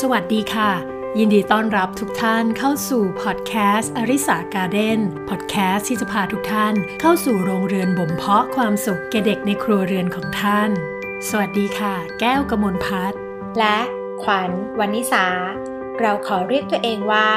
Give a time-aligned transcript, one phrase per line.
[0.00, 0.70] สวัสดีค่ะ
[1.18, 10.70] ยินดีต้อนรับทุกท่านเข้าสู่พอดแคสต์อริสาการ์เด้นพอดแคสต์ที่จะพาทุกท่านเข้าสู่โรงเรือนบ่มเพาะความสุขแก่เด็กในครัวเรือนของท่าน
[11.28, 13.18] สวัสดีค่ะ แก้วกมลพัฒน์
[13.58, 13.78] และ
[14.22, 15.26] ขวัญวันนิสา
[16.00, 17.28] เราขอเรียกตัวเองว่า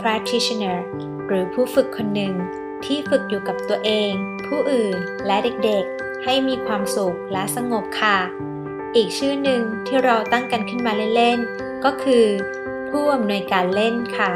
[0.00, 0.78] practitioner
[1.26, 2.34] หรือผู้ฝึกคนหนึ่ง
[2.84, 4.12] ที่ฝึกอยู่กับตัวเอง
[4.46, 4.96] ผู้อื่น
[5.26, 8.18] และเด็กๆ ให้มีความสุขและสงบค่ะ
[8.96, 12.26] อีกชื่อหนึ่งที่เราตั้งกันขึ้นมาเล่นๆ ก็คือ
[12.90, 14.32] ผู้อำนวยการเล่นค่ะ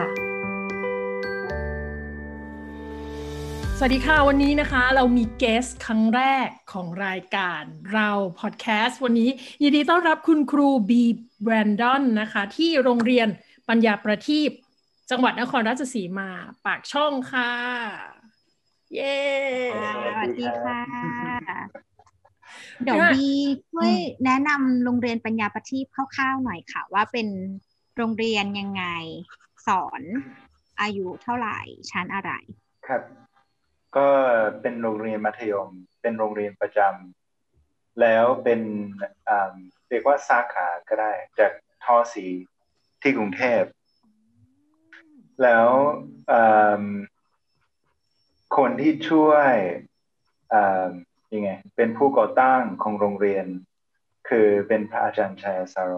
[3.78, 7.62] สวัสดีค่ะ วันนี้นะคะ เรามีเกสครั้งแรกของรายการ
[7.94, 9.30] เราพอดแคสต์วันนี้
[9.62, 11.02] ยินดีต้อนรับคุณครูบี
[11.42, 13.28] แบรนดอนนะคะ ที่โรงเรียน
[13.68, 14.50] ปัญญาประทีป
[15.10, 16.30] จังหวัดนครราชสีมา
[16.64, 17.52] ปากช่องค่ะ
[18.94, 19.18] เย้
[20.06, 21.87] สวัสดีค่ะ
[22.82, 23.26] เดี๋ยวบี
[23.70, 23.92] ช่วย
[24.24, 27.28] แนะนำโรงเรียนปัญญาประทีปคร่าวๆหน่อยค่ะ ว่าเป็น
[27.96, 28.84] โรงเรียนยังไง
[29.66, 30.02] สอน
[30.80, 31.58] อายุเท่าไหร่
[31.90, 32.32] ชั้นอะไร
[32.86, 33.02] ครับ
[33.96, 34.08] ก็
[34.60, 35.70] เป็นโรงเรียนมัธยม
[36.02, 38.60] เป็นโรงเรียนประจำแล้วเป็น
[39.28, 39.54] อ่า
[39.88, 41.52] เรียกว่าสาขาก็ได้ จาก
[41.84, 42.26] ทอสี
[43.02, 43.62] ที่กรุงเทพ
[45.42, 45.68] แล้ว
[46.30, 46.82] อ่า
[48.56, 49.52] คนที่ช่วย
[50.52, 50.88] อ่า
[51.34, 53.46] ยังไง เป็นผู้ก่อตั้งของโรงเรียน
[54.28, 55.94] คือเป็นพระอาจารย์ชัยสารโร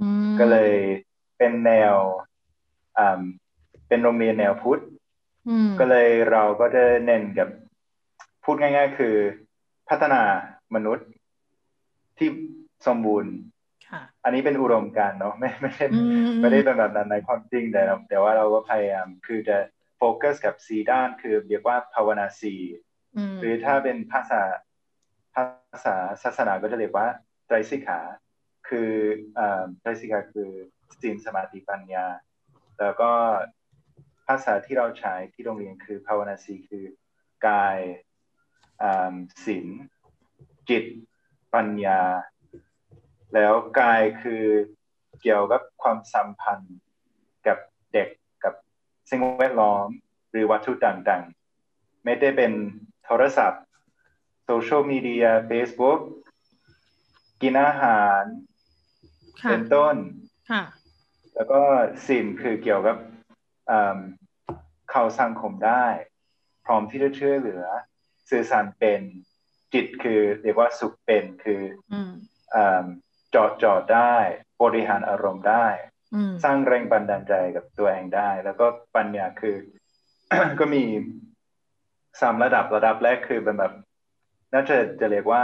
[0.00, 0.74] อืมก็เลย
[1.38, 1.94] เป็นแนว
[2.98, 3.20] อ่า
[3.88, 4.82] เป็นโรงเรียนแนวพุทธ
[5.48, 7.48] อืมก็เลยเราก็จะเน้นกับ
[8.44, 9.14] พูดง่าย ๆ คือ
[9.88, 10.22] พัฒนา
[10.74, 11.08] มนุษย์
[12.18, 12.28] ที่
[12.86, 13.32] สมบูรณ์
[13.88, 19.56] ค่ะอันนี้เป็นอุดมการณ์เนาะไม่ไม่ได้อืมไม่ได้เป็นแบบนั้นในความจริงแต่เราแต่ว่าเราก็พยายามคือจะ
[19.96, 22.91] โฟกัสกับสีด้านคือเรียกว่าภาวนาสีอืม
[23.40, 24.42] หรือถ้าเป็นภาษา
[25.34, 25.44] ภา
[25.84, 27.06] ษาศาสนาก็จะเรียกว่า
[27.46, 28.00] ไตรสิกขา
[28.68, 28.90] คือ
[29.80, 30.50] ไตรสิกขาคือ
[31.00, 32.06] ศีลสมาธิปัญญา
[32.80, 33.10] แล้วก็
[34.26, 36.84] ภาษาที่เราใช้ที่โรงเรียนคือภาวนาสีคือ
[37.46, 37.78] กาย
[38.82, 39.66] อ่าศีล
[40.68, 40.84] จิต
[41.54, 42.00] ปัญญา
[43.34, 44.44] แล้วกายคือ
[45.20, 46.76] เกี่ยวกับความสัมพันธ์
[47.46, 47.58] กับ
[47.92, 48.08] เด็ก
[48.44, 48.54] กับ
[49.10, 49.86] สิ่งแวดล้อม
[50.30, 52.52] หรือวัตถุต่างๆ ไม่ได้เป็น
[53.04, 53.62] โทรศัพท์
[54.44, 56.00] โซเชียลมีเดีย Facebook
[57.42, 58.22] กินอาหาร
[59.42, 59.96] ค่ะเป็นต้น
[60.50, 60.62] ค่ะ
[61.34, 61.60] แล้วก็
[62.08, 62.96] สิ่งคือเกี่ยวกับ
[63.70, 63.98] อ่า
[64.90, 65.86] เข้าสังคมได้
[66.64, 67.64] พร้อมที่จะช่วยเหลือ
[68.30, 69.00] สื่อสารเป็น
[69.74, 71.62] จิตคือเรียกว่าสุขเป็นคือ
[71.92, 72.12] อืม
[72.54, 72.84] อ่า
[73.34, 74.14] จอดจอดได้
[74.62, 75.66] บริหารอารมณ์ได้
[76.14, 79.56] อืมสร้างแรงบันดาลใจกับตัวเองได้ แล้วก็ปัญญาคือ
[80.60, 80.84] ก็มี
[82.20, 83.72] สามระดับระดับแรกคือเป็นแบบ
[84.52, 85.42] น่าจะจะเรียกว่า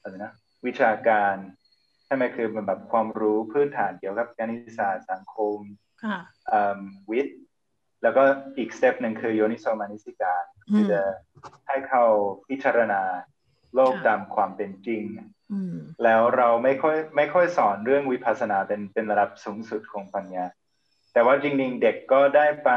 [0.00, 0.32] อะไรนะ
[0.66, 1.34] วิชาการ
[2.06, 5.58] ใช่ไหมคือเป็นแบบความรู้พื้นฐานเกี่ยวกับการนิสาสตร์สังคม
[6.04, 6.18] ค่ะ
[6.50, 6.80] อืม
[7.10, 7.38] วิทย์
[8.02, 8.22] แล้วก็
[8.58, 11.00] อีก step หนึ่งคือโยนิโสมานิสิการอืมคือจะ
[11.68, 12.04] ให้เขา
[12.48, 13.02] พิจารณา
[13.74, 15.02] โลกค่ะตามความเป็นจริง
[15.52, 20.44] อืมแล้วเราไม่ค่อยไม่ค่อยสอนเรื่องวิปัสสนาเป็นเป็นระดับสูงสุดของปัญญา
[21.12, 22.70] แต่ว่าจริงๆเด็กก็ได้ไป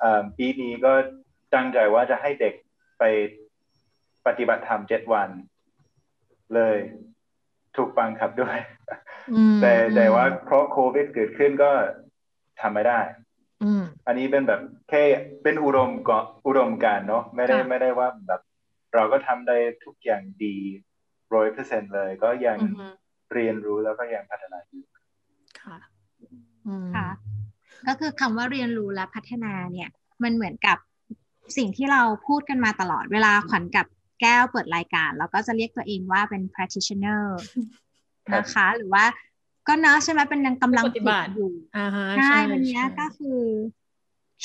[0.00, 0.92] เอ่อปีนี้ก็
[1.54, 2.54] ตั้งใจว่าจะให้เด็ก
[2.98, 3.04] ไป
[4.26, 5.28] ปฏิบัติธรรมเจ็ดวัน
[6.54, 6.76] เลย
[7.76, 8.58] ถูกบังคับด้วย
[9.32, 11.70] อืมแต่แต่ว่าเพราะโควิดเกิดขึ้นก็
[12.60, 13.00] ทำไม่ได้
[13.62, 15.02] อืมอันนี้เป็นแบบแค่
[15.42, 18.40] เป็นอุดมก็อุดมการณ์เนาะไม่ได้ค่ะไม่ได้ว่าแบบ
[18.94, 20.56] เราก็ทำได้ทุกอย่างดี
[21.34, 22.92] ร้อยเปอร์เซ็นเลยก็ยังอืม
[23.34, 24.84] เรียนรู้แล้วก็ยังพัฒนาอยู่
[25.62, 25.78] ค่ะ
[26.66, 27.08] อืมค่ะ
[27.86, 29.88] ก็คือคำว่าเรียนรู้และพัฒนาเนี่ย
[30.22, 30.78] มันเหมือนกับ
[31.56, 33.86] สิ่งที่เราพูดกันมาตลอดเวลาขวัญกับ
[34.20, 37.22] แก้วเปิดรายการ เราก็จะเรียกตัวเองว่าเป็น practitioner
[38.28, 39.04] ครับนะคะ หรือว่า
[39.68, 43.40] ก็เนอะใช่ไหมเป็นยังกำลังปฏิบัติฝึกอยู่อ่าฮะใช่วันเนี้ยใช่ก็คือ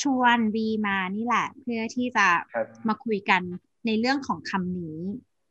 [0.02, 3.42] ชวนบีมานี่แหละ เพื่อที่จะครับมาคุยกัน
[3.86, 4.98] ในเรื่องของคำนี้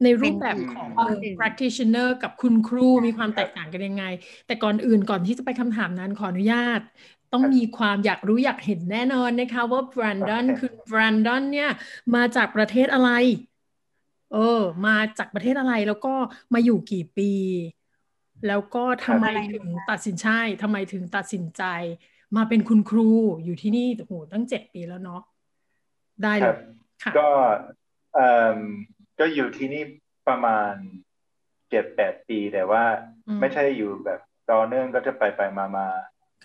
[0.03, 4.03] ในรูปแบบของเป็นเออหนึ่ง practitioner กับคุณครูมีความแตกต่างกันยังไง
[4.47, 6.81] แต่ก่อนอื่นก่อนที่จะไปคำถามนั้นขออนุญาต
[7.33, 11.69] ต้องมีความอยากรู้อยากเห็นแน่นอนนะคะ ว่า Brandon โอเคคือ Brandon เนี่ย
[12.15, 13.09] มาจากประเทศอะไร
[14.33, 16.13] เออ มาจากประเทศอะไรแล้วก็
[16.53, 17.31] มาอยู่กี่ปี
[18.47, 20.27] แล้วก็ทำไมอะไรถึงตัดสินใจ
[20.61, 21.63] ทำไมถึงตัดสินใจ
[22.35, 23.09] มาเป็นคุณครู
[23.45, 25.21] อยู่ที่นี่โอ้โหตั้งเจ็ดปีแล้วเนาะ
[26.23, 26.57] ได้คเลรัยบ
[27.03, 27.27] ค่ะก็
[28.13, 28.57] เอ่ม
[29.19, 29.83] ก็อยู่ที่นี่
[30.27, 30.73] ประมาณ
[31.69, 32.83] เจ็ดแปดปีแต่ว่า
[33.27, 34.19] อืมไม่ใช่อยู่แบบ
[34.51, 35.87] ต่อเนื่องก็จะไปไปมามา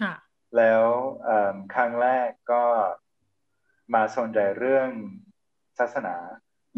[0.00, 0.84] ค่ะ แล้ว
[1.24, 2.64] เอิ่มครั้งแรกก็
[3.94, 4.90] มาสนใจเรื่อง
[5.78, 6.16] ศาสนา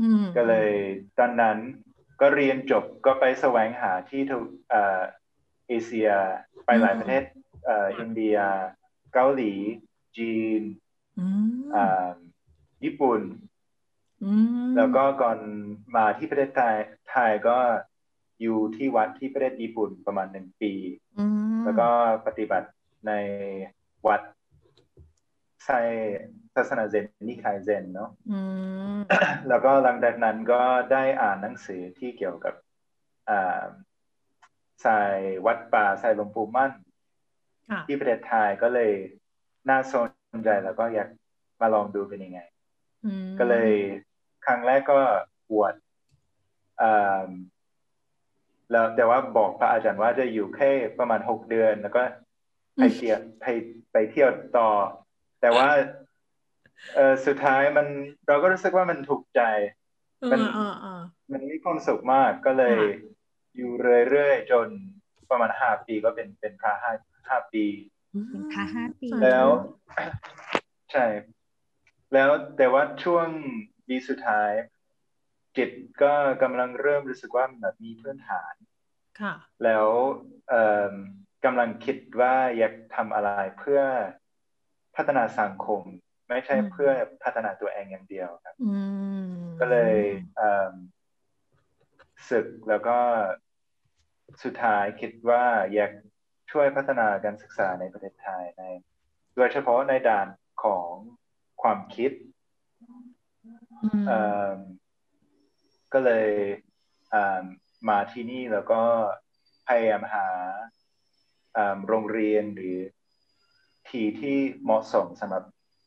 [0.00, 0.70] อืมก็เลย
[1.18, 1.58] ตอนนั้น
[2.20, 5.00] ก็เรียนจบก็ไปแสวงหาที่ทุกเอ่อ
[5.68, 6.10] เอเชีย
[6.64, 7.24] ไปหลายประเทศ
[7.64, 8.36] เอ่ออินเดีย
[9.12, 9.52] เกาหลี
[10.16, 10.62] จีน
[11.18, 11.26] อื
[11.58, 12.10] มอ่า
[12.84, 13.20] ญี่ปุ่น
[14.24, 14.32] อื
[14.66, 15.38] มแล้วก็ก่อน
[15.96, 16.76] มาที่ประเทศไทย
[17.10, 17.58] ไทยก็
[18.40, 20.72] อยู่ที่วัดที่ประเทศญี่ปุ่นประมาณหนึ่งปี
[21.18, 21.88] อืมแล้วก็
[22.26, 22.68] ปฏิบัติ
[23.06, 23.12] ใน
[24.06, 24.20] วัด
[25.64, 25.78] ใช่
[26.54, 28.40] ศาสนาเซนนิคายเซนเนาะอื
[28.94, 28.96] ม
[29.48, 30.62] แล้วก็หลังจากนั้นก็
[30.92, 32.54] ได้อ่านหนังสือที่เกี่ยวกับ
[33.30, 33.62] อ่า
[34.84, 36.72] สายวัดป่าสายหลวงปู่มั่น
[37.70, 38.92] ค่ะที่ประเทศไทยก็เลย
[39.70, 41.08] น่าสนใจแล้วก็อยาก
[41.60, 42.40] มาลองดูเป็นยังไง
[43.06, 43.70] อืมก็เลย
[44.46, 44.98] ครั้งแรกก็
[45.50, 45.74] บวช
[46.82, 47.26] อ่า
[48.70, 52.02] แล้วแต่ว่าบอกพระอาจารย์ว่าจะอยู่แค่ประมาณหกเดือน แล้วก็
[52.76, 53.44] ไปเที่ยวไป
[53.92, 54.70] ไปเที่ยวต่อ
[55.40, 55.68] แต่ว่า
[56.94, 57.86] เออสุดท้ายมัน
[58.26, 59.42] เราก็รู้สึกว่ามันถูกใจ
[60.20, 61.00] เออมันเออเออ
[61.32, 63.08] มันมีความสุขมากก็เลยค่ะ
[63.56, 63.70] อยู่
[64.08, 64.68] เรื่อยๆจน
[65.30, 66.92] ประมาณห้าปีก็เป็นเป็นพระห้า
[67.28, 67.64] ห้าปี
[68.28, 69.46] เป็นพระห้าปี แล้ว
[70.92, 71.06] ใช่
[72.14, 73.28] แล้วแต่ว่าช่วง
[73.86, 74.50] ปีสุดท้าย
[75.56, 75.70] จิต
[76.02, 76.12] ก็
[76.42, 78.54] กำลังเริ่มรู้สึกว่ามันแบบมีพื้นฐาน
[79.20, 79.34] ค่ะ
[79.64, 79.86] แล้ว
[80.48, 80.94] เอ่อ
[81.44, 83.80] กำลังคิดว่าอยากทำอะไรเพื่อ
[84.96, 85.82] พัฒนาสังคม
[86.28, 86.90] ไม่ใช่อืมเพื่อ
[87.24, 88.74] พัฒนาตัวเองอย่างเดียวครับอื
[89.24, 89.26] ม
[89.60, 89.96] ก็เลย
[90.36, 90.74] เอิ่ม
[92.30, 92.98] ศึกแล้วก็
[94.42, 95.44] สุดท้ายคิดว่า
[95.74, 95.92] อยาก
[96.50, 98.62] ช่วยพัฒนาการศึกษาในประเทศไทยใน
[99.36, 100.26] โดยเฉพาะในด้าน
[100.62, 100.90] ของ
[101.62, 102.12] ความคิด
[102.82, 104.22] อืมเอิ่
[104.56, 104.58] ม
[105.92, 106.28] ก็เลย
[107.10, 107.44] เอิ่ม
[107.88, 108.82] มาที่นี่แล้วก็
[109.68, 110.79] พยายามหาเอิ่ม
[111.88, 112.78] โรงเรียนหรือ
[113.88, 115.44] ที่ที่เหมาะสมสำหรับ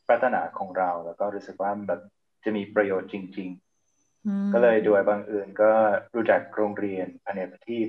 [0.08, 2.00] พัฒนาของเรา แล้วก็รู้สึกว่ามันแบบ
[2.44, 5.70] จะมีประโยชน์จริงๆอืมก็เลยโดยบังเอิญก็
[6.14, 7.88] รู้จักโรงเรียนพเนประทีป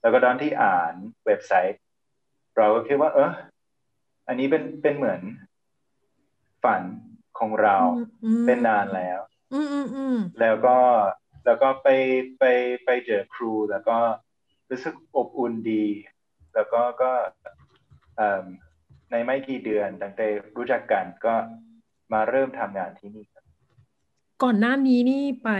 [0.00, 0.92] แล้วก็ตอนที่อ่าน
[1.26, 1.80] เว็บไซต์
[2.56, 3.32] เราก็คิดว่า เออ
[4.28, 5.20] อันนี้เป็นเป็นเหมือน
[6.64, 6.82] ฝัน
[7.38, 7.76] ของเรา
[8.24, 9.20] อืมเป็นนานแล้ว
[9.52, 10.78] อืมอืมอืมแล้วก็
[11.44, 11.88] แล้วก็ไป
[12.38, 12.44] ไป
[12.84, 13.98] ไปเจอครูแล้วก็
[14.70, 15.84] รู้สึกอบอุ่นดี
[16.56, 17.10] แล้วก็ก็
[18.16, 18.44] เอิ่ม
[19.10, 20.26] ในไม่กี่เดือนตั้งแต่
[20.56, 21.34] รู้จักกันก็
[22.12, 23.44] มาเริ่มทำงานที่นี่ครับ
[24.42, 25.50] ก่อนหน้านี้นี่ไป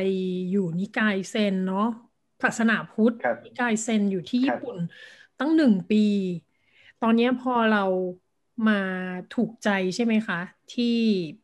[0.51, 1.89] อยู่นิกายเซนเนาะ
[2.43, 4.77] ศาสนาพุทธครับนิกายเซนอยู่ที่ครัญี่บปุ่น
[5.41, 6.05] ตั้งหนึ่งปี
[7.03, 7.85] ตอนเนี้ยพอเรา
[8.69, 8.81] มา
[9.35, 10.41] ถูกใจใช่ไหมคะ
[10.75, 10.97] ที่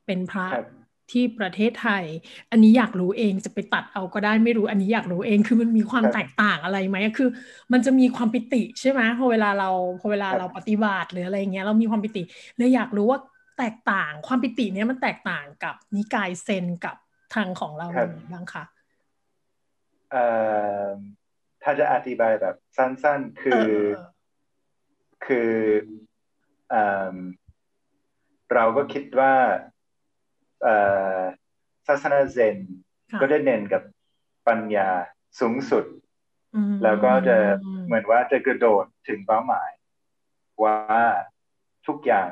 [0.07, 0.67] เป็นพระครับ
[1.13, 2.05] ที่ประเทศไทย
[2.51, 7.29] อันนี้อยากรู้เองจะไปตัดเอาก็ได้ไม่รู้ อันนี้อยากรู้เองคือมันมีความครับแตกต่างอะไรไหมคือ
[7.73, 9.71] มันจะมีความปิติใช่ไหมพอเวลาเรา
[10.01, 12.23] พอเวลาครับเราปฏิบัติหรืออะไรเงี้ยเรามีความปิติ
[12.57, 13.21] เลยอยากรู้ว่า
[13.59, 16.97] แตกต่างความปิติเนี้ยมันแตกต่างกับนิกายเซนกับ
[17.35, 18.65] ทางของเราครับยังไงบ้างคะ
[20.11, 20.27] เอ่
[20.85, 20.89] อ
[21.63, 24.07] ถ้าจะอธิบายแบบสั้นๆ คืเอออเออ
[25.27, 25.53] คือ
[26.71, 27.17] เอิ่ม
[28.55, 29.72] เราก็คิดว่าเอ่อ
[31.87, 32.57] ศาสนาเซน
[33.13, 33.83] ค่ะก็ได้เน้นกับ
[34.49, 34.89] ปัญญา
[35.41, 35.85] สูงสุด
[36.55, 37.37] อืมแล้วก็จะ
[37.87, 39.71] เหมือนว่าจะกระโดดถึงเป้าหมาย
[40.63, 40.77] ว่า
[41.87, 42.31] ทุกอย่าง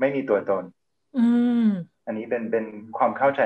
[0.00, 0.64] ไม่มีตัวตน
[1.18, 1.26] อื
[1.64, 1.66] ม
[2.06, 2.66] อันนี้เป็นเป็น
[2.98, 3.42] ความเข้าใจ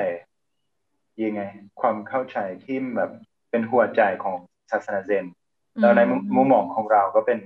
[1.24, 1.42] ยังไง
[1.80, 3.10] ความเข้าใจที่แบบ
[3.50, 4.36] เป็นหัวใจของ
[4.70, 5.24] ศาสนาเซน
[5.80, 7.38] แล้วในมุมมุมมองของเราก็เป็น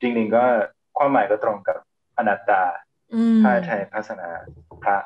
[0.00, 0.44] จริงๆก็
[0.98, 1.78] ความหมายก็ตรงกับ
[2.16, 2.62] อนัตตา
[3.14, 4.28] อืมถ้าใช้ภาษณา
[4.84, 4.96] พระ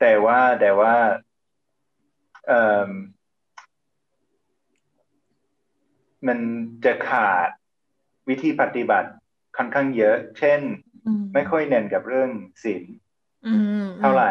[0.00, 0.94] แต่ว่าแต่ว่า
[2.46, 2.90] เอ่ม
[6.26, 6.38] มัน
[6.84, 7.48] จะขาด
[8.28, 9.10] วิธีปฏิบัติ
[9.56, 10.60] ค่อนข้างเยอะ เช่น
[11.06, 12.30] อืมไม่ค่อยเน้นกับเรื่อง
[12.62, 12.84] ศีล
[13.46, 14.30] อืมเท่าไหร่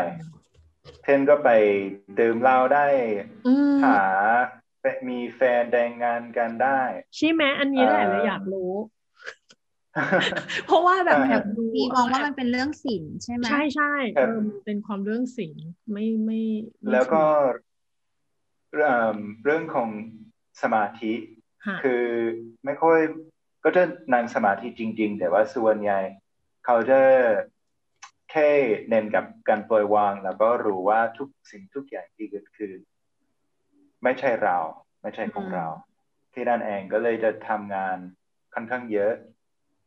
[1.03, 1.49] เช่นก็ไป
[2.19, 2.85] ดื่มเหล้าได้
[3.47, 3.99] อืมหา
[5.09, 6.81] มีแฟนแต่งงานกันได้
[7.15, 8.73] ใช่ไหมอันนี้แหละเอ่อเราอยากรู้
[10.65, 15.57] เพราะว่าแบบใช่แอบดูมีมองว่ามันเป็นเรื่องศิลป์ใช่ไหมใช่ใช่ครัเอบอมันเป็นความเรื่องศีล
[15.91, 16.41] ไม่ไม่
[16.81, 17.23] ไม่ แล้วก็
[18.71, 19.89] ถูเอิ่มเรื่องของ
[20.61, 21.13] สมาธิ
[21.65, 22.03] ค่ะคือ
[22.65, 22.99] ไม่ค่อย
[23.63, 23.83] ก็จะ
[24.13, 25.99] นั่งสมาธิจริง ๆ แต่ว่าส่วนใหญ่
[26.65, 26.99] เขาจะ
[28.31, 28.49] แค่
[28.89, 32.71] เน้นกับการปล่อยวาง แล้วก็รู้ว่าทุกสิ่งทุกอย่างที่เกิดขึ้น
[34.03, 34.57] ไม่ใช่เรา
[35.01, 35.67] ไม่ใช่ของเรา
[36.33, 37.97] ที่นั่นเองก็เลยจะทำงาน
[38.53, 39.13] ค่อนข้างเยอะ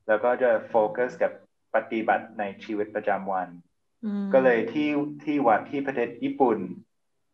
[0.08, 1.32] แล้วก็จะโฟกัสกับ
[1.74, 3.48] ปฏิบัติในชีวิตประจำวัน
[4.04, 4.90] อืมก็เลยที่
[5.24, 6.58] ที่วัดที่ประเทศญี่ปุ่น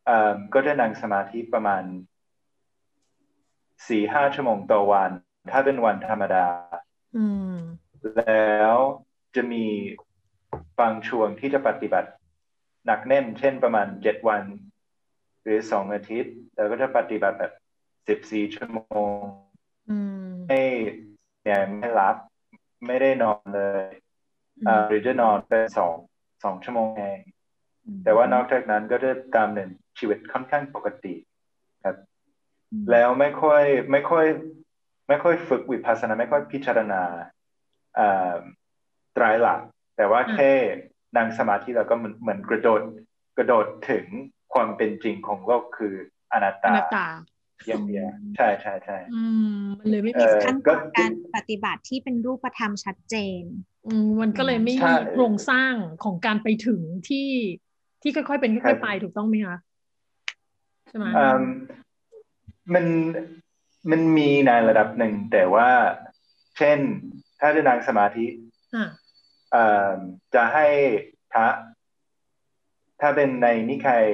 [0.06, 1.82] เอ่อก็จะนั่งสมาธิประมาณ
[3.88, 5.10] สี่ห้าชั่วโมงต่อวัน
[5.50, 6.46] ถ้าเป็นวันธรรมดา
[7.16, 7.56] อืม
[8.16, 8.74] แล้ว
[9.34, 9.64] จะมี
[10.80, 12.10] บางช่วงที่จะปฏิบัติ
[12.86, 14.42] หนักแน่น เช่นประมาณเจ็ดวัน
[15.42, 17.52] หรือสองอาทิตย์ แล้วก็จะปฏิบัติแบบ
[18.08, 18.80] สิบสี่ชั่วโม
[19.18, 19.20] ง
[19.90, 20.60] อืมให้
[21.42, 22.16] เนี่ยไม่รับ
[22.86, 23.86] ไม่ได้นอนเลย
[24.88, 25.94] หรือจะนอนเป็นสอง
[26.44, 27.20] สองชั่วโมงเอง
[28.04, 31.14] แต่ว่านอกจากนั้นก็จะตามหนึ่งชีวิตค่อนข้างปกติ
[31.84, 31.96] ครับ
[32.90, 34.26] แล้วไม่ค่อยไม่ค่อย
[35.08, 37.02] ไม่ค่อยฝึกวิปัสสนา ไม่ค่อยพิจารณา
[39.16, 39.60] ตรายหลัก
[39.96, 40.52] แต่ว่าแค่
[41.16, 42.82] นั่งสมาธิแล้วก็เหมือนเหมือนกระโดด
[43.36, 44.04] กระโดดถึง
[44.54, 45.94] ความเป็นจริงของโลกคือ
[46.32, 46.72] อนัตตา
[47.72, 48.06] อนัตตาอย่างเดียว
[48.36, 48.98] ใช่ใช่ใช่
[49.78, 53.42] มันเลยไม่มีขั้นตอนการปฏิบัติที่เป็นรูปธรรมชัดเจน
[53.86, 57.28] อืมมันก็เลยไม่มีโครงสร้างของการไปถึงที่
[58.02, 59.58] ที่ค่อยๆเป็นค่อยๆไปถูกต้องไหมคะ
[60.88, 61.06] ใช่ไหม
[62.74, 62.86] มัน
[63.90, 65.68] มันมีในระดับหนึ่งแต่ว่า
[66.58, 66.78] เช่น
[67.40, 68.26] ถ้าจะนั่งสมาธิ
[70.34, 70.66] จะให้
[71.32, 71.48] พระ
[73.00, 74.04] ถ้าเป็นในนิคาย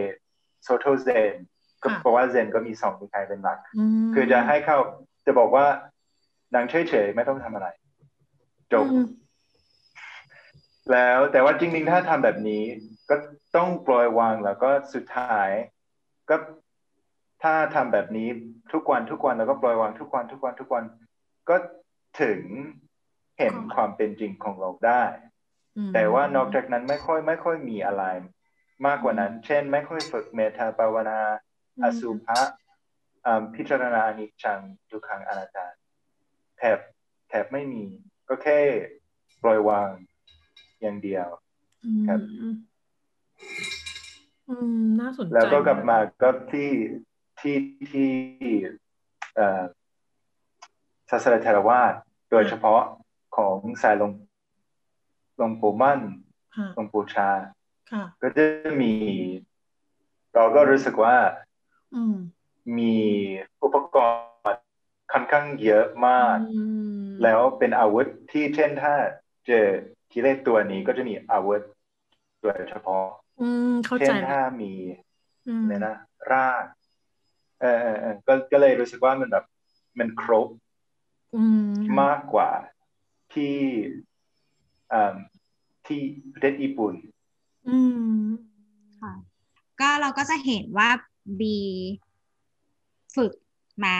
[0.62, 1.34] โซโทเซน
[1.82, 3.58] ก็เพราะว่าเซนก็มีสองนิคายเป็นหลัก
[4.14, 4.78] คือจะให้เข้า
[5.26, 5.66] จะบอกว่า
[6.54, 7.68] นังเฉยๆไม่ต้องทำอะไร
[8.72, 8.86] จบ
[10.92, 12.62] แล้วแต่ว่าจริงๆถ้าทำแบบนี้
[13.10, 13.16] ก็
[13.56, 15.48] ต้องปล่อยวางแล้วก็สุดท้าย
[16.30, 16.36] ก็
[17.42, 18.28] ถ้าทำแบบนี้
[18.72, 20.84] ทุกวันทุกวันแล้วก็ปล่อยวางทุกวันทุกวันทุกวัน
[21.48, 21.56] ก็
[22.22, 22.40] ถึง
[23.38, 25.04] เห็นความเป็นจริงของเราได้
[25.94, 28.04] แต่ว่านอกจากนั้นไม่ค่อยไม่ค่อยมีอะไร
[28.86, 31.18] มากกว่านั้น เช่น ไม่ค่อยฝึกเมตตาภาวนา
[31.82, 32.40] อสุภะ
[33.54, 34.60] พิจารณาอนิจจัง
[34.90, 35.66] ทุกขังอนัตตา
[36.58, 36.78] แถบ
[37.28, 37.84] แถบไม่มี
[38.28, 38.58] ก็แค่
[39.42, 39.90] ปล่อยวาง
[40.80, 41.26] อย่างเดียว
[42.08, 42.20] ครับ
[44.48, 46.70] อืมน่าสนใจแล้วก็กลับมาก็ที่
[47.40, 47.56] ที่
[47.92, 48.08] ที่
[51.10, 51.94] ศาสนาเทรวาส
[52.30, 52.82] โดยเฉพาะ
[53.36, 54.12] ของสายลง
[55.40, 56.00] ลงปู่มั่น
[56.76, 57.30] ลงปู่ชา
[58.22, 58.44] ก็จะ
[58.82, 58.92] มี
[60.34, 61.16] เราก็รู้สึกว่า
[62.78, 62.96] มี
[63.62, 64.10] อุปกร
[64.54, 64.62] ณ์
[65.12, 66.36] ค่อนข้างเยอะมาก
[67.22, 68.94] แล้วเป็นอาวุธที่เช่นถ้า
[69.46, 69.66] เจอ
[70.12, 71.60] กิเลสตัวนี้ก็จะมีอาวุธ
[72.42, 73.06] โดยเฉพาะ
[73.98, 74.72] เช่นถ้ามี
[75.66, 75.96] เนี่ยนะ
[76.30, 76.64] ราก
[77.60, 79.44] เออเออก็ก็เลยรู้สึกว่ามันแบบ
[79.98, 80.48] มันครบ
[82.02, 82.50] มากกว่า
[83.32, 83.56] ที่
[85.86, 86.00] ที่
[86.32, 86.94] ประเทศญี่ปุ่น
[87.68, 87.78] อื
[88.20, 88.24] ม
[89.00, 89.12] ค่ะ
[89.80, 90.88] ก็เราก็จะเห็นว่า
[91.40, 91.60] บี
[93.16, 93.32] ฝึก
[93.84, 93.96] มา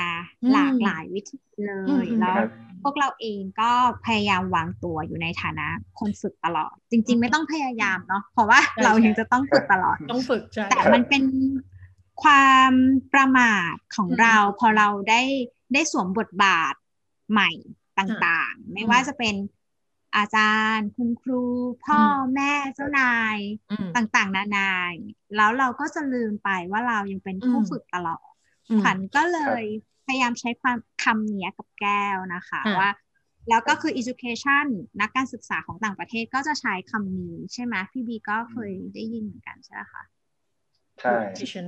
[0.53, 1.73] หลากหลายวิธีเล
[2.05, 2.39] ย แล้ว
[2.83, 3.73] พวกเราเองก็
[4.07, 5.67] พยายามวางตัวอยู่ในฐานะ
[5.99, 11.25] คนฝึกตลอด จริง ๆ ไม่ต้องพยายามเนาะเพราะว่าเรายังจะต้องฝึกตลอดต้องฝึกใช่แต่มันเป็น
[12.23, 12.73] ความ
[13.15, 15.23] ประมาทของเราพอเราได้
[15.73, 16.75] ได้สวมบทบาท
[17.33, 17.51] ใหม่
[17.99, 19.35] ต่างๆ ไม่ว่าจะเป็น
[20.17, 21.43] อาจารย์ คุณครู
[21.85, 22.01] พ่อ
[22.35, 23.39] แม่เจ้านาย
[23.97, 24.71] ต่างๆ นานา
[25.37, 28.29] แล้วเราก็จะลืมไปว่าเรายังเป็นผู้ฝึกตลอด
[28.83, 29.65] ขวัญก็เลย
[30.07, 32.91] พยายามใช้ความคำนี้กับแก้วนะคะว่า
[33.49, 34.67] แล้วก็คือ education
[35.01, 40.03] นักการศึกษาของต่างประเทศก็จะใช้คำนี้ใช่ไหมพี่บีก็เคยได้ยินเหมือนกันใช่ไหมคะ
[41.01, 41.17] ใช่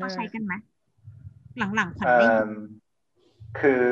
[0.03, 0.53] ก็ใช้กันไหม
[1.75, 2.51] หลังๆขวัญได้ยิน
[3.61, 3.85] คือ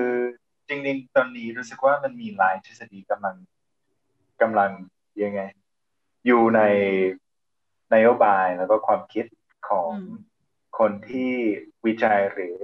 [0.68, 3.36] จริงๆ ตอนนี้รู้สึกว่ามันมีหลายทฤษฎีกำลัง
[4.42, 4.70] กำลัง
[5.22, 5.42] ยังไง
[6.26, 6.60] อยู่ใน
[7.94, 9.26] นโยบายแล้วก็ความคิด
[9.68, 9.90] ของ
[10.78, 11.32] คนที่
[11.86, 12.54] วิจัยหรือ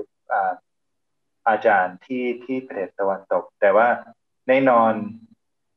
[1.48, 3.88] อาจารย์ที่ที่ประเทศตะวันตก แต่ว่า
[4.48, 4.92] แน่นอน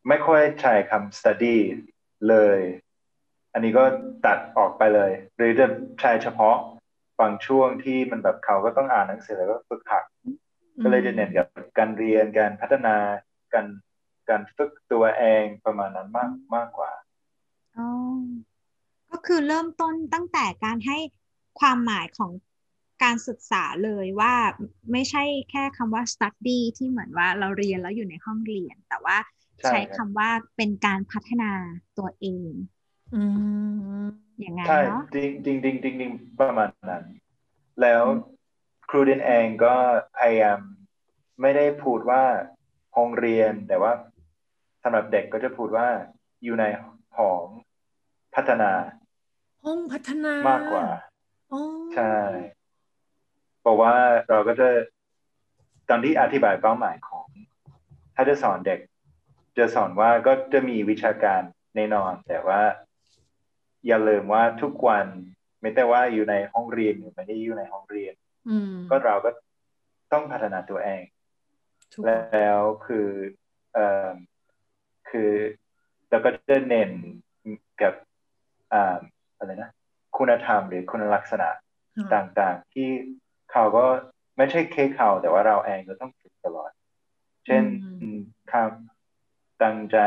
[0.07, 1.57] ไม่ค่อยใช้คำ study
[2.29, 2.59] เลย
[3.53, 3.83] อันนี้ก็
[4.25, 5.65] ตัดออกไปเลย หรือจะ
[6.01, 6.57] ใช้เฉพาะ
[7.19, 10.03] บางช่วงที่มันแบบเขาก็ต้องอ่านหนังสือแล้วก็ฝึกหัด
[10.83, 12.95] ก็เลยจะเน้นกับการเรียนการพัฒนา
[13.53, 13.65] การ
[14.29, 16.91] การฝึกตัวเองประมาณนั้นมากมากกว่า
[17.77, 17.89] อ๋อ
[19.11, 20.97] ก็คือเริ่มต้นตั้งแต่การให้
[21.59, 22.31] ความหมายของ
[23.03, 24.33] การศึกษาเลยว่า
[24.91, 29.17] ไม่ใช่แค่คำว่า study ที่เหมือนว่าเราเรียนแล้วอยู่ในห้องเรียน แต่ว่า
[29.67, 31.51] ใช้คำว่าเป็นการพัฒนา
[31.97, 32.51] ตัวเอง
[34.39, 37.03] อย่างไงเนาะจริงจริงจริงจริงประมาณนั้น
[37.81, 38.03] แล้ว
[38.89, 39.75] ครูเดนเองก็
[40.17, 40.59] พยายาม
[41.41, 42.23] ไม่ได้พูดว่า
[42.95, 43.91] ห้องเรียนแต่ว่า
[44.83, 45.87] สำหรับเด็กก็จะพูดว่า
[46.43, 46.65] อยู่ใน
[47.17, 47.45] ห้อง
[48.35, 48.71] พัฒนา
[49.65, 50.87] ห้องพัฒนามากกว่า
[51.95, 52.15] ใช่
[53.61, 53.93] เพราะว่า
[54.29, 54.67] เราก็จะ
[55.89, 57.27] ตอนที่อธิบายเป้าหมายของ
[58.15, 58.79] ถ้าจะสอนเด็ก
[59.57, 61.41] จะสอนว่าก็จะมีวิชาการ
[61.75, 62.61] แน่นอน แต่ว่า
[63.87, 65.07] อย่าลืมว่าทุกวัน
[65.61, 68.13] ไม่แต่ว่าอยู่ในห้องเรียนหรือไม่ได้อยู่ในห้องเรียน
[68.89, 69.29] ก็เราก็
[70.13, 71.03] ต้องพัฒนาตัวเอง
[72.05, 73.07] แล้วคือ
[73.73, 74.09] เอ่อ
[75.09, 75.31] คือ
[76.09, 76.91] แล้วก็จะเน้น
[77.81, 77.93] กับ
[78.73, 78.97] อ่า
[79.37, 79.71] อะไรนะ
[80.17, 81.49] คุณธรรมหรือคุณลักษณะ
[82.13, 82.89] ต่างๆ ที่
[83.51, 83.85] เขาก็
[84.37, 86.71] ไม่ใช่แค่เขาแต่ว่าเราเองก็ต้องฝึกตลอด
[87.45, 87.63] เช่น
[88.51, 88.53] ค
[89.63, 89.97] ตั้งใจ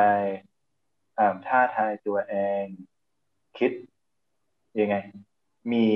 [1.46, 2.64] ท่าทายตัวเอง
[3.58, 3.72] คิด
[4.80, 4.96] ยังไง
[5.72, 5.88] มี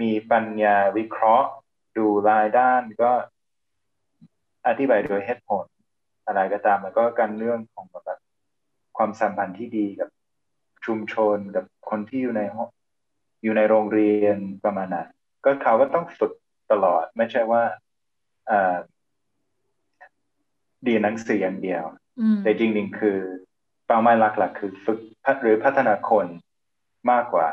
[0.00, 1.48] มีปัญญาวิเคราะห์
[1.96, 3.12] ดูรายด้านก็
[4.66, 5.66] อธิบายโดยเหตุผล
[6.30, 8.20] อะไรก็ตาม มันก็การเรื่องของแบบ
[8.96, 10.08] ความสัมพันธ์ที่ดีกับ
[10.86, 12.68] ชุมชนกับคนที่อยู่ในห้อง
[13.42, 15.08] อยู่ในโรงเรียนประมาณนั้น
[15.44, 16.32] ก็เขาก็ต้องฝึก
[16.72, 17.62] ตลอด ไม่ใช่ว่า
[20.86, 21.82] ดีหนังสืออย่างเดียว
[22.42, 23.18] แต่จริงๆคือ
[23.86, 25.00] เป้าหมายหลักๆคือฝึก
[25.42, 26.26] หรือพัฒนาคน
[27.10, 27.48] มากกว่า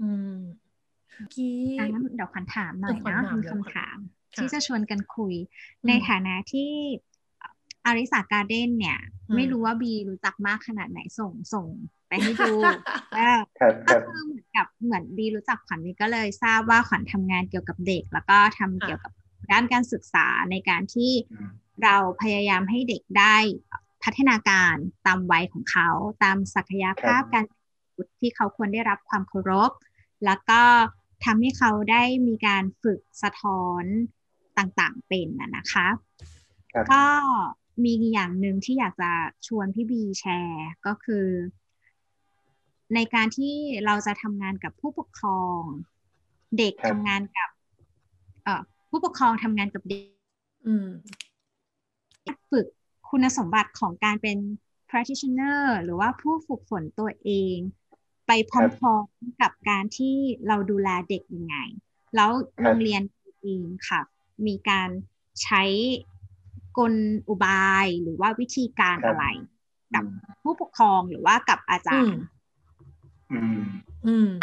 [0.00, 0.38] อืม
[1.34, 1.54] กี้
[2.14, 3.96] เดี๋ยวคันถามหน่อยนะมีคำถาม
[4.36, 5.34] ที่จะชวนกันคุย
[5.86, 6.72] ในฐานะที่
[7.86, 8.98] อาริสาการ์เด้นเนี่ย
[9.34, 11.68] ไม่รู้ว่าบีรู้จักมากขนาดไหนส่งส่ง
[12.08, 12.52] ไปให้ดู
[13.88, 19.12] ก็คือเหมือนกับเหมือนบีรู้จักขวัญบีก็เลยทราบว่าขวัญทำงานเกี่ยวกับเด็ก แล้วก็ทำเกี่ยวกับ
[19.52, 21.12] ด้านการศึกษาในการที่
[21.82, 23.36] เราพยายามให้เด็กได้
[24.04, 24.74] พัฒนาการ
[25.06, 25.88] ตามวัยของเขา
[26.22, 27.44] ตามศักยภาพการ
[28.20, 29.70] ที่เขาควรได้รับความเคารพ
[30.24, 30.62] แล้วก็
[31.24, 33.84] ทำให้เขาได้มีการฝึกสะท้อน
[34.58, 35.88] ต่างๆเป็นนะคะ
[36.92, 37.04] ก็
[37.84, 39.12] มีอย่างหนึ่งที่อยากจะ
[39.46, 41.26] ชวนพี่บีแชร์ก็คือ
[42.94, 43.54] ในการที่
[43.86, 45.60] เราจะทำงานกับผู้ปกครอง
[46.58, 47.50] เด็กทำงานกับ
[48.44, 49.98] เอ่อผู้ปกครองทำงานกับเด็
[52.34, 52.66] กฝึก
[53.10, 54.38] คุณสมบัติของการเป็น
[54.90, 57.56] practitioner หรือว่าผู้ฝึกฝนตัวเอง
[58.26, 60.16] ไปพร้อมๆกับการที่
[60.48, 61.56] เราดูแลเด็กยังไง
[62.14, 63.02] แล้วโรงเรียน
[63.42, 64.00] เองค่ะ
[64.46, 64.88] มีการ
[65.42, 65.62] ใช้
[66.78, 66.94] กล
[67.28, 69.24] อุบายหรือว่าวิธีการอะไร
[69.94, 70.04] กับ
[70.42, 72.20] ผู้ปกครองหรือว่ากับอาจารย์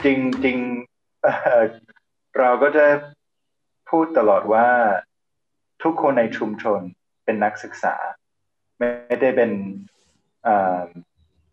[0.05, 0.57] จริงจริง
[2.39, 2.85] เราก็จะ
[3.89, 4.67] พูดตลอดว่า
[5.83, 6.79] ทุกคนในชุมชน
[7.23, 7.95] เป็นนักศึกษา
[8.77, 8.89] ไม่
[9.21, 9.51] ได้เป็น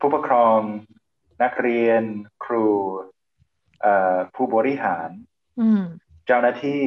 [0.01, 0.59] ผู้ปกครอง
[1.43, 2.03] นักเรียน
[2.45, 2.67] ครู
[4.35, 5.09] ผู้บริหาร
[6.27, 6.83] เจ้าหน้าที่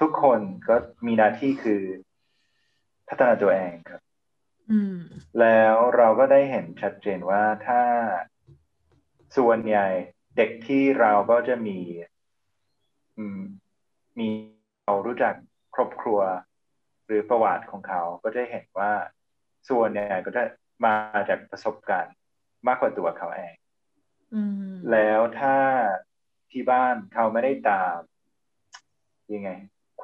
[0.00, 0.76] ทุกคนก็
[1.06, 1.82] มีหน้าที่คือ
[3.08, 4.02] พัฒนาตัวเองครับ
[5.40, 7.82] แล้วเราก็ได้เห็นชัดเจนว่าถ้า
[9.36, 9.86] ส่วนใหญ่
[10.36, 11.78] เด็กที่เราก็จะมี
[14.18, 14.28] มี
[14.84, 15.34] เรารู้จัก
[15.74, 16.20] ครอบครัว
[17.06, 18.92] หรือประวัติของเขา ก็จะเห็นว่า
[19.68, 20.42] ส่วนใหญ่ก็จะ
[20.84, 20.94] มา
[21.28, 22.14] จากประสบการณ์
[22.66, 23.54] มากกว่าตัวเขาเอง
[24.92, 25.56] แล้วถ้า
[26.50, 27.98] ที่บ้านเขาไม่ได้ตาม
[29.34, 29.50] ยังไง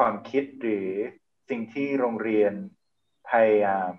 [0.01, 0.89] ความคิดหรือ
[1.49, 2.53] สิ่งที่โรงเรียน
[3.29, 3.91] พยายาม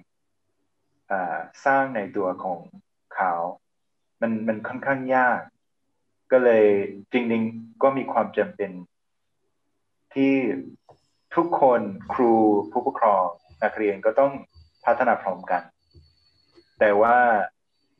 [1.65, 2.59] สร้างในตัวของ
[3.15, 3.33] เขา
[4.21, 5.41] มันมันค่อนข้างยาก
[6.31, 6.65] ก็เลย
[7.11, 8.71] จริงๆก็มีความจำเป็น
[10.13, 10.33] ที่
[11.35, 11.81] ทุกคน
[12.13, 12.33] ครู
[12.71, 13.25] ผู้ปกครอง
[13.63, 14.33] นักเรียนก็ต้อง
[14.85, 15.61] พัฒนาพร้อมกัน
[16.79, 17.17] แต่ว่า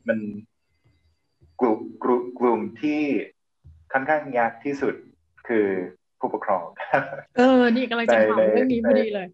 [0.08, 0.18] มัน
[1.60, 3.02] กลุ่มกลุ่มที่
[3.92, 4.94] ค่อนข้างยากที่สุด
[5.48, 5.68] คือ
[6.22, 6.66] ผู้ปกครอง
[7.36, 9.28] เออ นี่กำลังจะถามเรื่องนี้พอดีเลย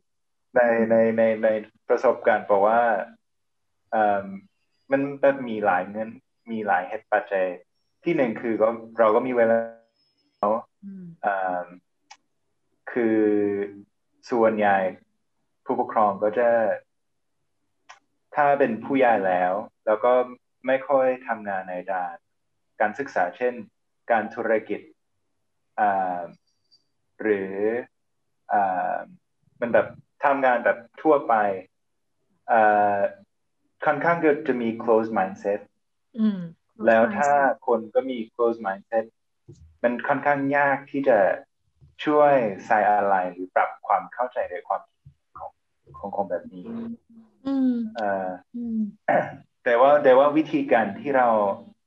[0.56, 1.48] ในในในใน
[1.88, 2.80] ประสบการณ์เพราะว่า
[4.90, 6.08] มันแบบมีหลายเงิน
[6.50, 7.46] มีหลายเหตุปัจจัย
[8.04, 9.58] ที่หนึ่งคือก็เราก็มีเวลา
[12.92, 13.18] คือ
[14.30, 14.78] ส่วนใหญ่
[15.64, 16.48] ผู้ปกครองก็จะ
[18.34, 19.52] ถ้าเป็นผู้ใหญ่แล้ว
[19.86, 20.12] แล้วก็
[20.66, 22.16] ไม่ค่อยทำงานในด้าน
[22.80, 23.54] การศึกษาเช่น
[24.10, 24.80] การธุรกิจ
[27.22, 27.52] หรือ
[28.52, 28.54] อ
[29.60, 29.86] มันแบบ
[30.24, 31.34] ทำงานแบบทั่วไป
[33.84, 35.60] ค่อนข้างจะจะมี close mindset
[36.86, 37.30] แล้วถ้า
[37.66, 39.04] คนก็มี close mindset
[39.82, 41.18] มันค่อนข้างยากที่จะ
[42.04, 42.34] ช่วย
[42.66, 44.82] ใส่อะไรหรือปรับความเข้าใจในความ
[45.38, 45.50] ของ
[45.98, 46.64] ของคนแบบนี้
[49.64, 51.28] แต่ว่าแต่ว่าวิธีการที่เรา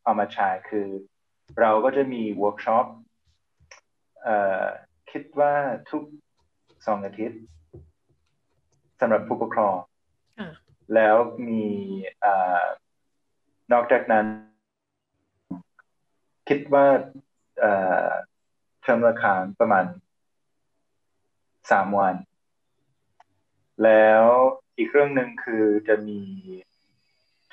[0.03, 0.87] เอามาใช้คือ
[1.59, 2.85] เราก็จะมีเวิร์กช็อป
[5.11, 5.53] คิดว่า
[5.91, 6.03] ทุก
[6.85, 7.41] สองอาทิตย์
[8.99, 9.75] สำหรับผู้ปกครอง
[10.95, 11.15] แล้ว
[11.47, 11.65] มี
[13.71, 14.25] นอกจากนั้น
[16.47, 16.87] คิดว่า
[18.81, 19.85] เทอมละครั้งประมาณ
[21.71, 22.15] สามวัน
[23.83, 24.25] แล้ว
[24.77, 26.21] อีกเรื่องหนึ่งคือจะมี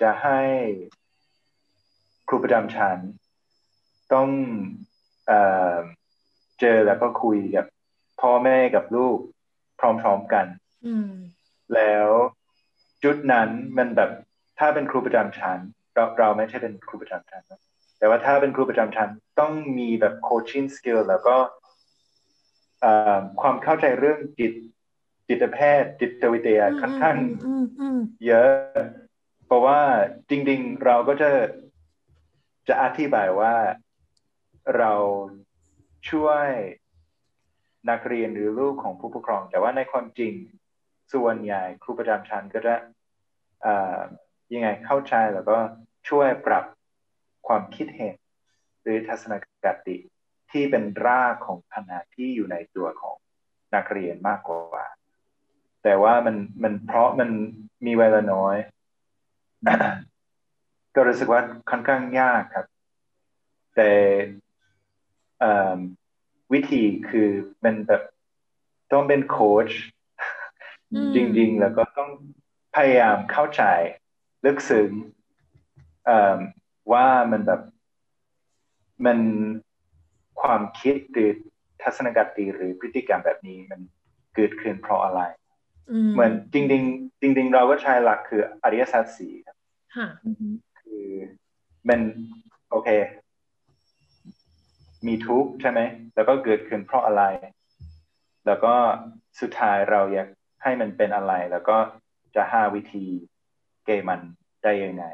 [0.01, 0.41] จะให้
[2.29, 2.99] ครูประจำชั้น
[4.13, 4.29] ต้อง
[5.27, 5.33] เอ
[6.61, 7.67] เจอแล้วก็คุยกับ
[8.21, 9.19] พ่อแม่กับลูก
[9.79, 10.47] พร้อมๆกัน
[11.75, 12.09] แล้ว
[13.05, 14.11] จุดนั้นมันแบบ
[14.59, 15.59] ถ้าเป็นครูประจำชั้น
[15.95, 17.43] เราเราไม่ใช่เป็นครูประจำชั้น
[17.99, 21.37] แต่ว่าถ้าเป็นครูประจำชั้นต้องมีแบบ coaching skill แล้วก็
[23.41, 24.53] ความเข้าใจเรื่องจิต
[25.29, 27.17] จิตแพทย์ จิตวิทยาค่อนข้าง
[27.47, 28.53] อืมอืมเยอะ
[29.47, 29.81] เพราะว่า
[30.31, 31.31] จริง ๆ เราก็จะ
[32.69, 33.55] จะอธิบายว่า
[34.77, 34.93] เรา
[36.11, 36.49] ช่วย
[37.91, 40.35] นักเรียนหรือลูกของผู้ปกครอง แต่ว่าในความจริง
[41.13, 42.75] ส่วนใหญ่ครูประจำชั้นก็จะ
[44.55, 45.57] ยังไงเข้าใจแล้วก็
[46.09, 46.65] ช่วยปรับ
[47.47, 48.17] ความคิดเห็น
[48.83, 49.97] หรือทัศนคติ
[50.51, 53.17] ที่เป็นรากของปัญหาที่อยู่ในตัวของ
[53.75, 54.87] นักเรียนมากกว่า
[55.83, 57.31] แต่ว่ามันมันเพราะมัน
[57.87, 58.57] มีเวลาน้อย
[60.95, 61.41] ก็รู้สึกว่า
[61.71, 62.67] ค่อนข้างยากครับ
[63.77, 63.91] แต่
[66.53, 67.29] วิธีคือ
[67.61, 68.03] เป็นแบบ
[68.93, 69.71] ต้องเป็นโค้ช
[70.93, 72.11] อืมจริง ๆ แล้วก็ต้อง
[72.77, 73.63] พยายามเข้าใจ
[74.45, 74.91] ลึกซึ้ง
[76.07, 76.39] เอิ่ม
[76.93, 77.61] ว่ามันแบบ
[79.07, 79.19] มัน
[80.41, 81.31] ความคิดหรือ
[81.83, 83.81] ทัศนคติหรือพฤติกรรมแบบนี้มัน
[84.35, 85.21] เกิดขึ้นเพราะอะไร
[86.13, 89.57] เหมือนจริงๆจริง ๆ เราก็ใช้หลักคืออริยสัจสี่ครับ
[89.97, 90.49] ค่ะอือฮึ
[90.81, 91.07] คือ
[91.89, 92.01] มัน
[92.71, 92.89] โอเค
[95.07, 95.81] มีทุกข์ใช่ไหม
[96.15, 97.23] แล้วก็เกิดขึ้นเพราะอะไร
[98.47, 98.75] แล้วก็
[99.41, 100.29] สุดท้ายเราอยาก
[100.63, 101.77] ให้มันเป็นอะไร แล้วก็
[102.37, 103.05] จะหาวิธี
[103.87, 104.21] แก้มัน
[104.63, 105.05] ได้ยังไง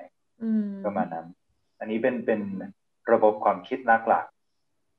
[0.42, 1.26] อืมประมาณนั้น
[1.78, 2.40] อันนี้เป็นเป็น
[3.12, 4.26] ระบบความคิดนักหลัก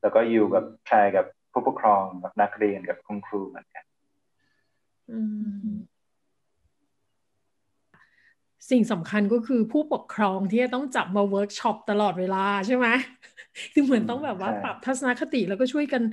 [0.02, 3.86] แล้วก็อยู่กับใช้กับผู้ปกครองกับนักเรียนกับคุณครูเหมือนกัน
[5.12, 5.19] อื
[5.74, 5.78] ม
[8.69, 12.87] สิ่งสำคัญก็คือผู้ปกครองที่จะต้องจับมาเวิร์กช็อปตลอดเวลาใช่ไหม
[13.73, 16.03] คือเหมือนต้องแบบว่าใช่ปรับทัศนคติแล้วก็ช่วยกัน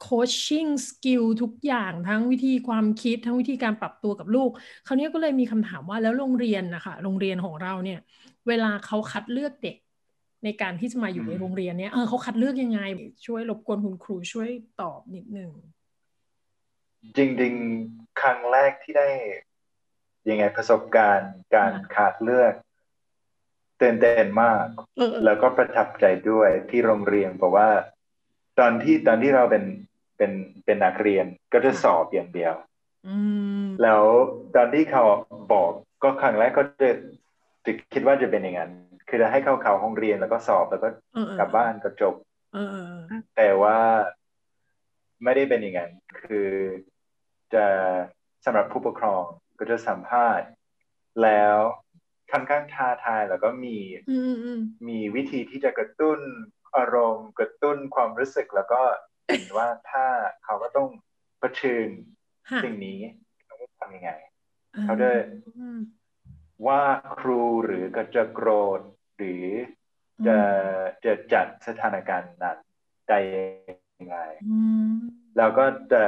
[0.00, 4.50] coaching skill ทุกอย่างทั้งวิธีความคิดทั้งวิธีการปรับตัวกับลูก
[4.86, 7.98] คราวนี้ก็เลยมีคำถามว่าแล้วโรงเรียนนะคะโรงเรียนของเราเนี่ย
[8.48, 9.76] เวลาเขาคัดเลือกเด็ก
[10.44, 12.80] ในการที่จะมาอยู่ในโรงเรียนเนี่ยเออเขาคัดเลือกยังไง
[13.26, 14.48] ช่วยรบกวนคุณครูช่วย
[14.80, 15.50] ตอบนิดนึง
[17.16, 19.08] จริงๆ ครั้งแรกที่ได้
[20.30, 22.52] ยังไงประสบการณ์การค่ะขาดเลือก
[23.80, 24.64] ตื่นเต้นมาก
[24.96, 27.68] เออแล้วก็ประทับใจด้วยที่โรงเรียนเพราะว่า
[28.58, 29.64] ตอนที่ตอนที่เราเป็น
[30.16, 30.32] เป็น
[30.64, 32.54] เป็นนักเรียนก็จะสอบอย่างเดียว
[33.08, 33.16] อื
[33.62, 34.02] มแล้ว
[34.56, 35.04] ตอนที่เขา
[35.52, 35.70] บอก
[36.02, 36.90] ก็ครั้งแรกก็จะ
[37.64, 38.72] จะคิดว่าจะเป็นอย่างนั้น
[39.08, 42.14] คือจะให้เข้าเข้าห้องเรียนแล้วก็สอบแล้วก็เออเออกลับบ้านก็จบ
[42.54, 43.76] เออเออเออแต่ว่า
[45.24, 46.48] ไม่ได้เป็นอย่างนั้นคือ
[47.54, 47.64] จะ
[48.44, 49.22] สำหรับผู้ปกครอง
[49.58, 50.48] ก็จะสัมภาษณ์
[51.22, 51.56] แล้ว
[52.30, 53.78] ค่อนข้างท้าทายแล้วก็มี
[54.10, 56.18] อืมอืมอืมมีวิธีที่จะกระตุ้น
[56.76, 58.82] อารมณ์กระตุ้นความรู้สึกแล้วก็
[59.26, 60.06] เห็นว่าถ้า
[60.44, 60.88] เขาก็ต้อง
[61.40, 61.88] เผชิญ
[62.48, 63.00] ค่ะสิ่งนี้
[63.48, 64.12] ต้องทำยังไง
[64.74, 65.08] อ่าเขาจะ
[65.58, 65.78] อืม
[66.66, 66.82] ว่า
[67.18, 68.80] ครูหรือก็จะโกรธ
[69.16, 69.44] หรือ
[70.26, 70.42] จะอื
[70.92, 72.58] มจะจัดสถานการณ์นั้น
[73.08, 73.18] ได้
[73.98, 74.18] ยังไง
[74.48, 74.58] อื
[74.90, 74.94] ม
[75.36, 76.04] แล้วก็จะ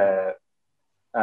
[1.13, 1.17] เ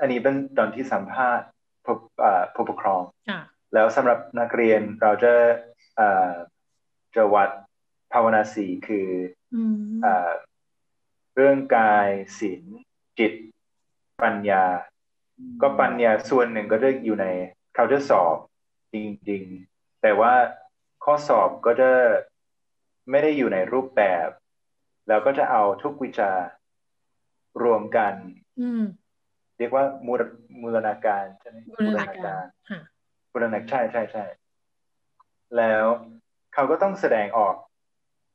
[0.00, 1.46] อ่ออันนี้เป็นตอนที่สัมภาษณ์
[1.84, 3.40] ผู้เอ่อผู้ปกครองค่ะ
[3.74, 5.32] แล้วสำหรับนักเรียนเราจะ
[5.96, 6.32] เอ่อ
[7.16, 7.50] จะวัด
[8.12, 9.08] ภาวนาสีคือ
[9.54, 10.30] อืมเอ่อ
[11.34, 12.08] เรื่องกาย
[12.38, 12.62] ศีล
[13.18, 13.32] จิต
[14.22, 14.64] ปัญญา
[15.62, 17.26] ก็ปัญญาส่วนหนึ่งก็จะอยู่ใน
[17.74, 18.36] เขาจะสอบ
[18.94, 18.96] จ
[19.30, 20.32] ริง ๆ แต่ว่า
[21.04, 21.90] ข้อสอบก็จะ
[23.10, 24.28] ไม่ได้อยู่ในรูปแบบ
[25.08, 26.32] แล้วก็จะเอาทุกวิชา
[27.62, 28.14] รวมกัน
[28.60, 28.82] อืม
[29.60, 30.22] เรียกว่ามูล
[30.60, 32.80] มูลนาการใช่ไหมบูรณาการค่ะ
[33.32, 34.24] บูรณาใช่ใช่ใช่
[35.56, 35.84] แล้ว
[36.54, 37.56] เขาก็ต้องแสดงออก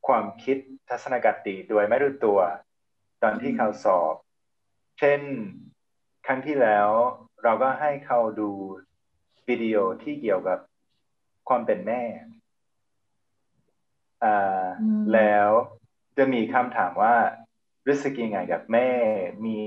[0.07, 0.57] ความคิด
[0.89, 2.39] ทัศนคติโดยไม่รู้ตัว
[3.23, 4.15] ตอนที่เขาสอบ
[4.99, 5.21] เช่น
[6.25, 6.89] ครั้งที่แล้ว
[7.43, 8.49] เราก็ให้เขาดู
[9.47, 10.59] วิดีโอที่เกี่ยวกับ
[11.49, 12.01] ความเป็นแม่
[14.23, 15.49] อ่าอืมแล้ว
[16.17, 17.15] จะมีคำถามว่า
[17.87, 18.89] รู้สึกยังไงกับแม่
[19.45, 19.57] มี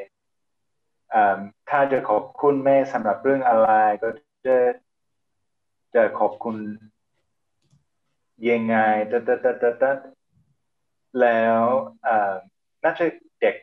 [0.00, 0.15] อ่า
[1.70, 3.70] ถ้าจะขอบคุณแม่สำหรับเรื่องอะไร
[4.02, 4.08] ก็
[4.46, 4.56] จะ
[5.94, 6.56] จะขอบคุณ
[8.50, 8.76] ยังไง
[9.10, 9.92] ตะตะตะตะตะ
[11.20, 11.60] แล้ว
[12.06, 12.34] อ่า
[12.84, 13.04] น่าจะ
[13.40, 13.54] เด็ก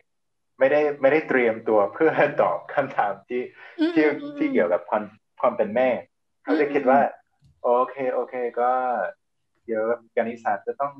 [0.59, 3.41] ไม่ได้ไม่ได้เตรียมตัวเพื่อตอบคำถามที่
[3.79, 5.03] อืมที่อืมที่เกี่ยวกับความ
[5.41, 5.89] ความเป็นแม่
[6.43, 6.99] เขาจะคิดว่า
[7.63, 8.71] โอเค โอเค ก็
[9.65, 9.83] เดี๋ยว
[10.15, 10.93] กณิตศาสตร์จะต้อง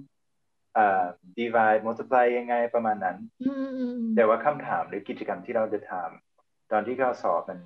[0.78, 1.04] อ่า
[1.38, 6.33] divide multiply ยังไงประมาณนั้นอืมอืมอืมแต่ว่าคำถามหรือกิจกรรมที่เราจะทำ
[6.74, 7.60] ตอนที่เขาสอบมัน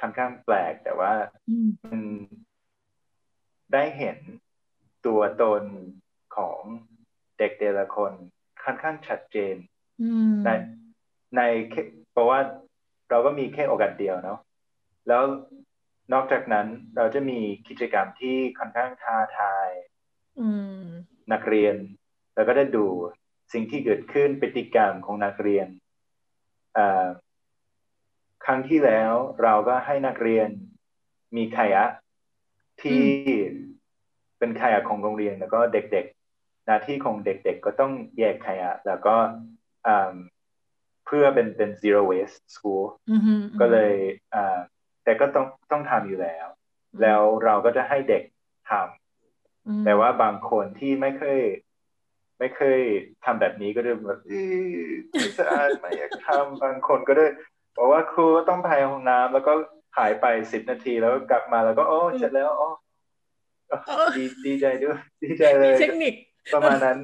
[0.00, 1.12] ค่อนข้างแปลก แต่ว่า
[1.48, 2.00] อืมมัน
[3.72, 4.18] ได้เห็น
[5.06, 5.62] ตัวตน
[6.36, 6.60] ของ
[7.38, 8.12] เด็กแต่ละคน
[8.64, 9.56] ค่อนข้างชัดเจน
[10.02, 10.48] อืมใน
[11.36, 12.38] ในแค่เพราะว่า
[13.10, 14.40] เราก็มีแค่โอกาสเดียวเนาะ
[15.08, 15.22] แล้ว
[16.12, 19.68] นอกจากนั้นเราจะมีกิจกรรมที่ค่อนข้างท้าทาย
[20.40, 20.48] อื
[20.78, 20.82] ม
[21.32, 21.76] นักเรียน
[22.34, 22.86] แล้วก็ได้ดู
[23.52, 25.68] สิ่งที่เกิดขึ้นพฤติกรรมของนักเรียน
[26.74, 27.06] เอ่อ
[28.46, 30.48] ครั้งที่แล้วเราก็ให้นักเรียน
[31.36, 31.84] มีขยะ
[32.82, 33.02] ที่
[34.38, 39.14] เป็นขยะของโรงเรียนแล้วก็เด็กๆ หน้าที่ของเด็กๆ ก็ต้องแยกขยะแล้วก็
[41.06, 42.84] เพื่อเป็นเป็น zero waste school
[43.60, 43.94] ก็เลย
[45.04, 46.46] แต่ก็ต้องต้องทำอยู่แล้ว
[47.02, 48.22] แล้วเราก็จะให้เด็ก
[48.70, 51.42] ทำแต่ว่าบางคนที่ไม่เคย
[52.38, 52.80] ไม่เคย
[53.24, 54.20] ทำแบบนี้ก็จะแบบ
[55.12, 57.26] ไม่สะอาดไม่อยากทำบางคนก็ได้
[57.76, 59.52] บอกว่าครูต้องไปห้องน้ำแล้วก็
[59.96, 62.70] หายไปสิบนาทีแล้วกลับมาแล้วก็โอ้เสร็จแล้วอ๋อ
[64.18, 66.14] ดีดีใจด้วยดีใจเลยเทคนิค
[66.54, 66.98] ประมาณนั้น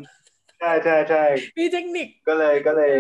[0.59, 1.25] ใช่ใช่ใช่
[1.59, 2.93] มีเทคนิคก็เลยก็เลย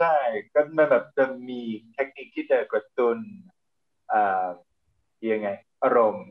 [0.00, 0.16] ใช่
[0.54, 1.60] ก็มันแบบจะมี
[1.94, 3.16] เทคนิคที่จะกระตุ้น
[4.12, 4.46] อ่า
[5.32, 5.48] ยังไง
[5.82, 6.26] อารมณ์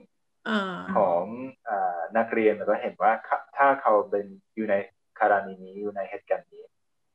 [0.95, 1.23] ของ
[1.67, 3.11] อ่านักเรียนแล้วก็เห็นว่า
[3.57, 4.75] ถ้าเขาเป็นอยู่ใน
[5.19, 6.63] คารานีนี้อยู่ในเหตุการณ์นี้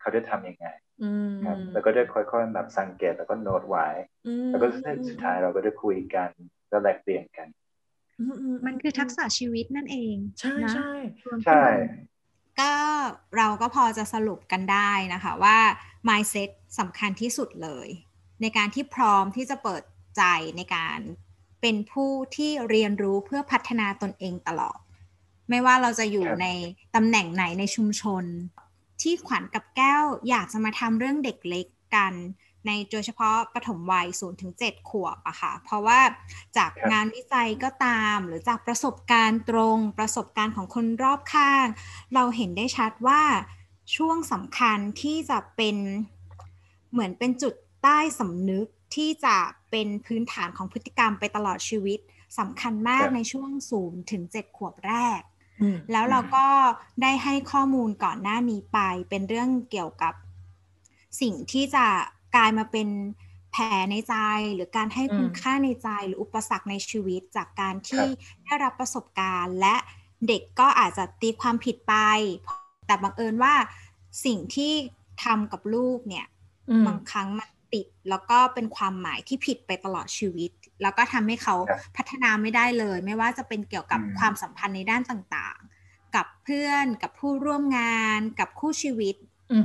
[0.01, 0.67] เขาจะทำยังไง
[1.47, 3.87] ครับแล้วก็ได้ค่อยๆแบบสังเกตแล้วก็โน้ตไว้
[4.49, 4.67] แล้วก็
[5.09, 6.29] สุดท้ายเราก็จะคุยกัน
[6.69, 7.49] แล้วแลกเปลี่ยนกัน
[8.67, 10.91] มันคือทักษะชีวิตนั่นเอง ใช่ใช่
[11.45, 11.63] ใช่
[12.61, 12.73] ก็
[13.37, 15.59] เราก็พอจะสรุปกันได้นะคะว่า
[16.09, 17.89] mindset สำคัญที่สุดเลย
[18.43, 19.83] ในการที่พร้อมที่จะเปิด
[20.17, 20.23] ใจ
[20.57, 20.99] ในการ
[21.61, 24.79] เป็นผู้ที่เรียนรู้เพื่อพัฒนาตนเองตลอด
[25.51, 26.47] ไม่ว่าเราจะอยู่ใน
[26.95, 28.25] ตำแหน่งไหนในชุมชน
[29.03, 32.15] ที่ขวัญกับแก้วอยากจะมาทำเรื่องเด็กเล็กกัน
[32.67, 36.01] ในโดยเฉพาะปฐมวัย0ถึง7ขวบอะค่ะ เพราะว่า
[36.57, 41.67] จากงานวิจัยก็ตาม หรือจากประสบการณ์ตรงประสบการณ์ของคนรอบข้าง
[42.15, 43.23] เราเห็นได้ชัดว่า
[43.97, 45.77] ช่วงสำคัญที่จะเป็น
[46.93, 49.37] เหมือนเป็นจุดใต้สำนึกที่จะ
[49.71, 51.99] เป็นพื้นฐานของพฤติกรรมไปตลอดชีวิต
[52.39, 55.21] สำคัญมากในช่วงศูนย์ถึงเจ็ดขวบแรก
[55.93, 56.47] แล้วเราก็
[57.03, 58.79] ได้ให้ข้อมูลก่อนหน้านี้ไป
[59.11, 60.15] เป็นเรื่องเกี่ยวกับ
[61.21, 61.87] สิ่งที่จะ
[62.37, 62.89] กลายมาเป็น
[63.53, 64.15] แผลในใจ
[64.55, 68.07] หรือการให้คุณค่าในใจหรืออุปสรรคในชีวิตจากการที่
[68.45, 69.77] ได้รับประสบการณ์ และ
[70.29, 71.95] เด็กก็อาจจะตีความผิดไป
[72.87, 73.55] แต่บังเอิญว่า
[74.25, 74.73] สิ่งที่
[75.25, 76.27] ทำกับลูกเนี่ย
[76.87, 80.51] บางครั้งมันติดแล้วก็เป็นความหมายที่ผิดไปตลอดชีวิต
[80.83, 81.55] แล้วก็ทำให้เขา
[81.97, 89.17] พัฒนาไม่ได้เลย ไม่ว่าจะเป็นเกี่ยวกับความสัมพันธ์ในด้านต่างๆ กับเพื่อนกับผู้ร่วมงาน กับคู่ชีวิต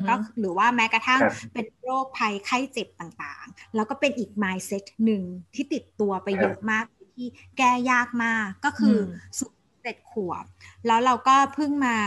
[0.07, 1.21] ก็หรือว่าแม้กระทั่ง
[1.53, 5.23] เป็นโรคภัยไข้เจ็บต่างๆ แล้วก็เป็นอีก mindset หนึ่ง
[5.53, 6.85] ที่ติดตัวไปเยอะมาก
[7.17, 8.97] ที่แก้ยากมากก็คือ
[9.39, 10.43] สุดเจ็ดขวบ
[10.87, 11.97] แล้วเราก็เพิ่งมา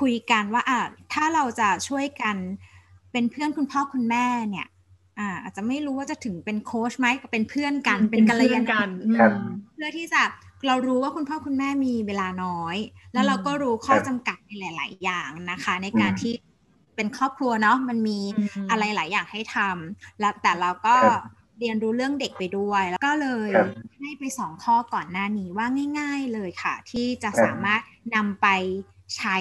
[0.00, 0.80] คุยกันว่าอะ
[1.12, 2.36] ถ้าเราจะช่วยกัน
[3.12, 4.66] เป็นเพื่อนคุณพ่อคุณแม่เนี่ย
[5.20, 8.88] อ่าอาจจะไม่รู้ว่าจะถึงเป็นโค้ชไหมก็เป็นเพื่อนกันเป็นกัลยาณกัน
[9.74, 10.22] เพื่อที่จะ
[10.66, 12.76] เรารู้ว่าคุณพ่อคุณแม่มีเวลาน้อย
[13.12, 16.32] แล้วเราก็รู้ข้อจำกัดในหลาย ๆ อย่างนะคะ ในการที่
[16.96, 18.18] เป็นครอบครัวเนาะมันมี
[18.70, 20.96] อะไรหลายอย่างให้ทำแล้วแต่เราก็
[21.58, 23.50] เรียนรู้เรื่องเด็กไปด้วย แล้วก็เลย
[24.00, 25.66] ให้ไปสองข้อก่อนหน้านี้ว่า
[25.98, 27.82] ง่าย ๆ เลยค่ะ ที่จะสามารถ
[28.14, 28.46] นำไป
[29.16, 29.38] ใช้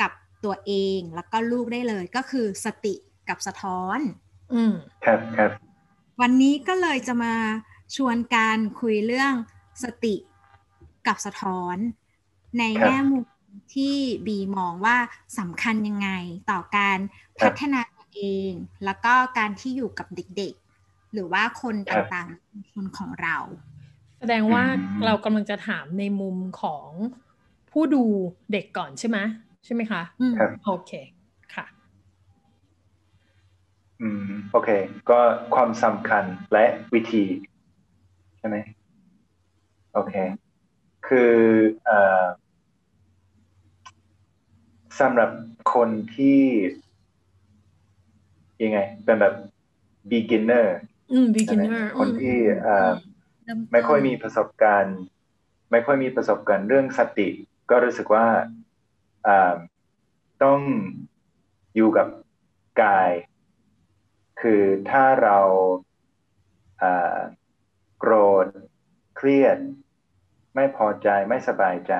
[0.00, 0.10] กับ
[0.44, 2.94] ตัวเอง แล้วก็ลูกได้เลยก็คือสติ
[3.28, 3.98] กับสะท้อน
[4.52, 4.72] อืม
[5.04, 5.50] ครับครับ
[6.20, 7.34] วันนี้ก็เลยจะมา
[7.96, 9.34] ชวนการคุยเรื่อง
[9.82, 10.14] สติ
[11.06, 11.76] กับสะท้อน
[12.58, 13.26] ในแง่มุม
[13.74, 14.96] ที่บีมองว่า
[15.38, 16.08] สำคัญยังไง
[16.50, 16.98] ต่อการ
[17.40, 18.52] พัฒนาตัวเอง
[18.84, 23.36] แล้วก็การที่อยู่กับเด็กๆ หรือว่าคนต่างๆคนของเรา
[24.18, 24.64] แสดงว่า
[25.04, 26.88] เรากำลังจะถามในมุมของ
[27.70, 28.02] ผู้ดู
[28.52, 29.18] เด็กก่อนใช่ไหม
[29.64, 30.02] ใช่ไหมคะ
[30.64, 31.19] โอเคค่ะ
[34.02, 34.70] อืมโอเค
[35.10, 35.18] ก็
[35.54, 37.24] ความสำคัญและวิธี
[38.38, 38.56] ใช่ไหม
[39.94, 40.14] โอเค
[41.06, 41.34] คือ
[41.84, 42.24] เอ่อ
[45.00, 45.30] สำหรับ
[45.74, 46.42] คนที่
[48.62, 49.34] ยังไง เป็นแบบ
[50.10, 50.66] beginner
[51.12, 52.36] อืม beginner คนที่
[53.72, 54.98] ไม่ค่อยมีประสบการณ์
[55.70, 57.28] ไม่ค่อยมีประสบการณ์เรื่องสติ
[57.70, 58.26] ก็รู้สึกว่า
[60.44, 60.60] ต้อง
[61.76, 62.08] อยู่กับ
[62.82, 63.10] กาย
[64.40, 65.38] คือถ้าเรา
[67.98, 68.46] โกรธ
[69.16, 69.58] เครียด
[70.54, 71.94] ไม่พอใจไม่สบายใจ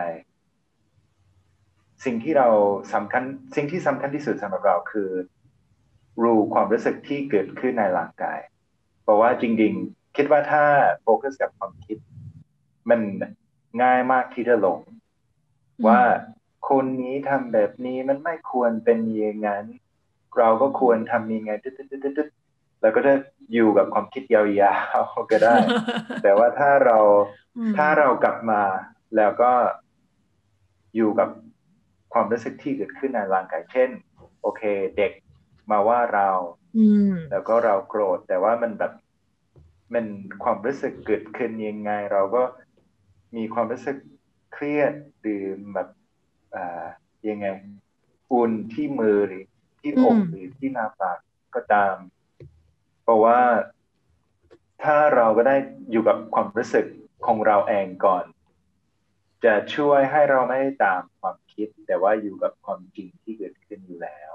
[2.04, 2.48] สิ่งที่เรา
[2.94, 3.22] สำคัญ
[3.56, 5.10] สิ่งที่สำคัญที่สุดสำหรับเราคือ
[6.22, 8.40] รู้ความรู้สึกที่เกิดขึ้นในร่างกาย
[9.02, 10.64] เพราะว่าจริงๆ คิดว่าถ้า
[11.02, 11.98] โฟกัสกับความคิด
[12.90, 13.00] มัน
[13.82, 14.80] ง่ายมากที่จะหลง
[15.86, 16.00] ว่า
[16.68, 19.64] คนนี้ทำแบบนี้มันไม่ควรเป็นอย่างนั้น
[20.38, 23.14] เราก็ควรทำยังไงตึ๊ดๆแล้วก็จะ
[23.52, 24.42] อยู่กับความคิดยา
[24.98, 25.56] วๆก็ได้
[26.22, 26.98] แต่ว่าถ้าเรา
[27.76, 28.62] ถ้าเรากลับมา
[29.16, 29.52] แล้วก็
[30.96, 31.28] อยู่กับ
[32.12, 33.90] ความรู้สึกที่เกิดขึ้นในร่างกายเช่น
[34.42, 34.62] โอเค
[34.96, 35.12] เด็ก
[35.70, 36.28] มาว่าเรา
[37.30, 38.92] แล้วก็เราโกรธ แต่ว่ามันแบบ
[39.92, 40.06] มัน
[40.42, 42.42] ความรู้สึกเกิดขึ้นยังไง เราก็
[43.36, 43.96] มีความรู้สึก
[44.52, 45.88] เครียดหรือแบบ
[46.54, 46.84] อ่า
[47.28, 47.46] ยังไง
[48.32, 49.44] อุ่นที่มือหรือ
[49.80, 51.18] ที่อกหรือที่หน้าผาก
[51.54, 51.94] ก็ตาม
[53.02, 53.40] เพราะว่า
[54.82, 55.56] ถ้าเราก็ได้
[55.90, 56.86] อยู่กับความรู้สึก
[57.26, 58.24] ของเราเองก่อน
[59.44, 64.32] จะช่วยให้เราไม่ได้ตามความคิด แต่ว่าอยู่กับความจริงที่เกิดขึ้นอยู่แล้ว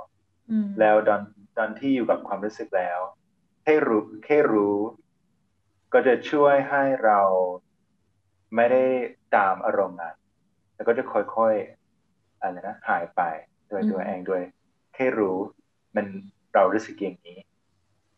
[0.79, 1.21] แล้วตอน
[1.57, 2.99] ตอนที่อยู่กับความรู้สึกแล้ว
[3.63, 4.77] แค่รู้แค่รู้
[5.93, 7.21] ก็จะช่วยให้เรา
[8.55, 8.83] ไม่ได้
[9.35, 10.15] ตามอารมณ์นั้น
[10.75, 13.21] แล้วก็จะค่อยๆอะไรนะหายไป
[13.69, 14.43] โดยตัวเองด้วย
[14.95, 15.37] แค่รู้
[15.95, 16.05] มัน
[16.53, 17.39] เรารู้สึกอย่างนี้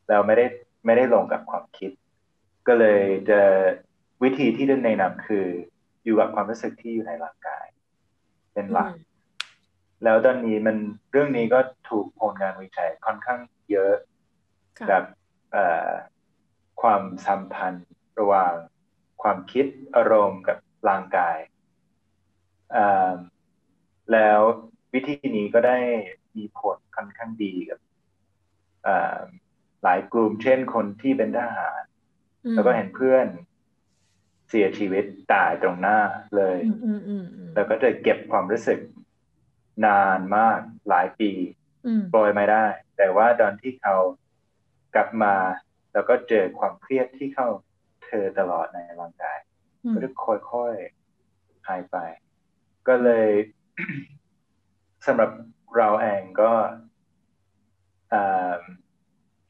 [0.09, 0.45] เราไม่ได้
[0.85, 1.91] ไม่ได้ลงกับความคิด
[2.67, 3.41] ก็เลยจะ
[4.23, 5.45] วิธีที่แนะนำคือ
[6.03, 7.65] อยู่กับความรู้สึกที่อยู่ในร่างกาย
[8.53, 8.91] เป็นหลัก
[10.03, 10.77] แล้วตอนนี้มัน
[11.11, 11.59] เรื่องนี้ก็
[11.89, 13.39] ถูกผลงานวิจัยค่อนข้าง
[13.71, 13.93] เยอะ
[14.91, 15.03] กับ
[16.81, 18.53] ความสัมพันธ์ระหว่าง
[19.21, 20.57] ความคิดอารมณ์กับ
[20.89, 21.37] ร่างกาย
[24.13, 24.39] แล้ว
[24.93, 25.77] วิธีนี้ก็ได้
[26.37, 27.79] มีผลค่อนข้างดีกับ
[29.83, 31.81] หลายกลุ่มเช่นคนที่เป็นทหาร
[32.53, 33.27] แล้วก็เห็นเพื่อน
[34.49, 35.99] เสียชีวิตตายตรงหน้า
[36.37, 36.57] เลย
[37.53, 38.79] แล้วก็จะเก็บความรู้สึก
[39.85, 41.31] นานมากหลายปี
[42.13, 42.65] ปล่อยไม่ได้
[42.97, 43.95] แต่ว่าตอนที่เขา
[44.95, 45.35] กลับมา
[45.93, 47.47] แล้วก็เจอความเครียดที่เข้า
[48.05, 49.37] เธอตลอดในร่างกาย
[49.93, 50.09] ก็จะ
[50.51, 51.97] ค่อยๆหายไป
[52.87, 53.29] ก็เลย
[55.05, 55.29] สำหรับ
[55.75, 56.51] เราเองก็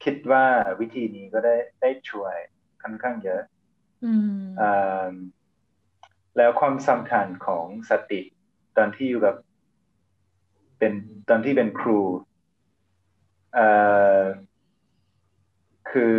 [0.04, 0.44] คิดว่า
[0.80, 2.36] วิธีนี้ก็ได้ได้ช่วย
[2.82, 3.42] ค่อนข้างเยอะ
[6.36, 8.20] แล้วความสำคัญของสติ
[8.76, 9.36] ตอนที่อยู่กับ
[10.78, 10.92] เป็น
[11.28, 12.00] ตอนที่เป็นครู
[15.90, 16.06] คื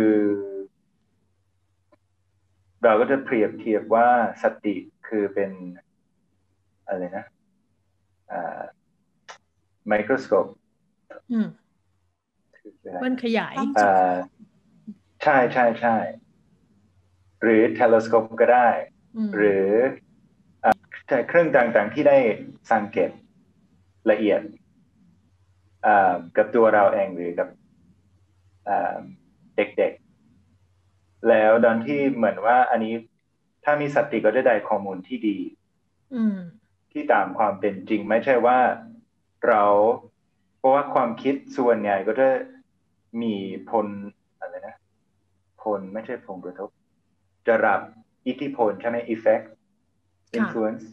[2.84, 4.08] เราก็จะเปรียบเทียบว่า
[4.42, 4.76] สติ
[5.08, 5.50] คือเป็น
[6.86, 7.26] อะไรนะ
[9.90, 10.46] ไมโครสโคป
[13.04, 13.54] มันขยาย
[15.22, 15.96] ใช่ใช่ใช่
[17.42, 18.68] หรือเทเลสโคปก็ได้
[19.36, 19.66] หรือ
[21.08, 22.18] ใช้เครื่องต่างๆที่ได้
[22.72, 23.10] สังเกต
[24.10, 24.40] ละเอียด
[26.36, 27.48] กับตัวเราเองหรือกับ
[29.56, 32.94] เด็กๆ แล้วตอนที่เหมือนว่าอันนี้
[33.64, 35.38] ถ้ามีสติก็จะได้ข้อมูลที่ดี
[36.92, 38.58] ที่ตามความเป็นจริงไม่ใช่ว่า
[39.46, 39.64] เรา
[40.58, 42.28] เพราะว่าความคิดส่วนใหญ่ก็จะ
[43.22, 43.34] มี
[43.70, 43.86] ผล
[44.40, 44.76] อะไรนะ
[45.62, 46.70] ผลไม่ใช่ผลกระทบ
[47.46, 47.80] จะรับ
[48.26, 49.46] อิทธิพลใช่ไหม effect
[50.38, 50.84] influence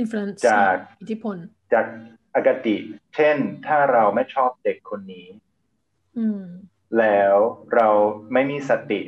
[0.00, 1.36] influence จากอิทธิพล
[1.72, 1.86] จาก
[2.34, 2.76] อากติ
[3.14, 5.26] เช่น ถ้าเราไม่ชอบเด็กคนนี้
[6.98, 7.36] แล้ว
[7.74, 7.88] เรา
[8.32, 9.00] ไม่มีสติ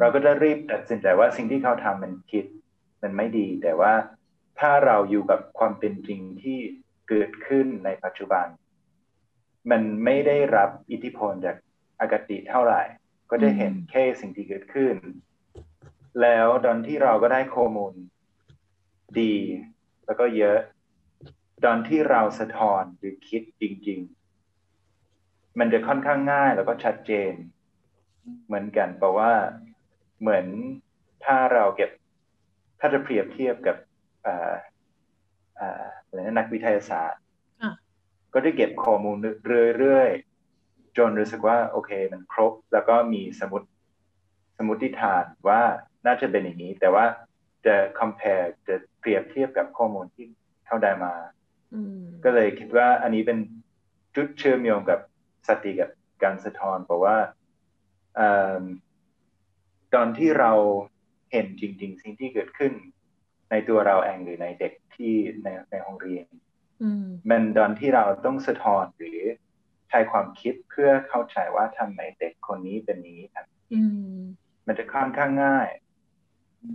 [0.00, 2.44] เราก็จะรีบตัดสินใจว่าสิ่งที่เขาทำมันคิด
[3.02, 3.92] มันไม่ดี แต่ว่า
[4.60, 6.58] ถ้าเราอยู่กับความเป็นจริงที่
[7.08, 8.46] เกิดขึ้นในปัจจุบัน
[9.70, 11.56] มันไม่ได้รับอิทธิพลจาก
[12.00, 12.82] อากติเท่าไหร่
[13.30, 14.94] ก็จะเห็นแค่สิ่งที่เกิดขึ้น
[16.20, 17.94] แล้วตอนที่เราก็ได้ข้อมูล
[19.20, 19.34] ดี
[20.06, 20.58] แล้วก็เยอะ
[21.64, 24.00] ตอนที่เราสะท้อนหรือคิดจริง
[24.78, 27.32] ๆ มันจะค่อนข้างง่ายแล้วก็ชัดเจน
[28.46, 29.32] เหมือนกันเพราะว่า
[30.20, 30.46] เหมือน
[31.24, 31.90] ถ้าเราเก็บ
[32.80, 33.76] ถ้าจะเปรียบเทียบกับ
[34.26, 37.20] อะไรนะนักวิทยาศาสตร์
[38.34, 39.16] ก็จะเก็บข้อมูล
[39.78, 43.62] เรื่อยๆจนรู้สึกว่าโอเคมันครบ แล้วก็มีสมุด
[44.58, 45.62] สมุติฐานว่า
[46.06, 47.04] น่าจะเป็นอย่างนี้ แต่ว่า
[47.66, 50.26] จะ compare จะเปรียบเทียบกับข้อมูลที่
[50.66, 51.14] เขาได้มา
[52.24, 53.38] ก็เลยคิดว่าอันนี้เป็น
[54.14, 55.00] จุดเชื่อมโยงกับ
[55.48, 55.90] สติกับ
[56.22, 57.16] การสะท้อนเพราะว่า
[59.94, 60.52] ตอนที่เรา
[61.32, 62.72] เห็นจริง ๆ สิ่งที่เกิดขึ้น
[63.52, 66.26] ในตัวเราเองหรือในเด็กที่ในในห้องเรียน
[67.30, 69.20] มันตอนที่เราต้องสะท้อนหรือ
[69.88, 73.20] ใช้ความคิดเพื่อเข้าใจว่าทำไมเด็กคนนี้เป็นนี้
[74.66, 75.68] มันจะค่อนข้างง่าย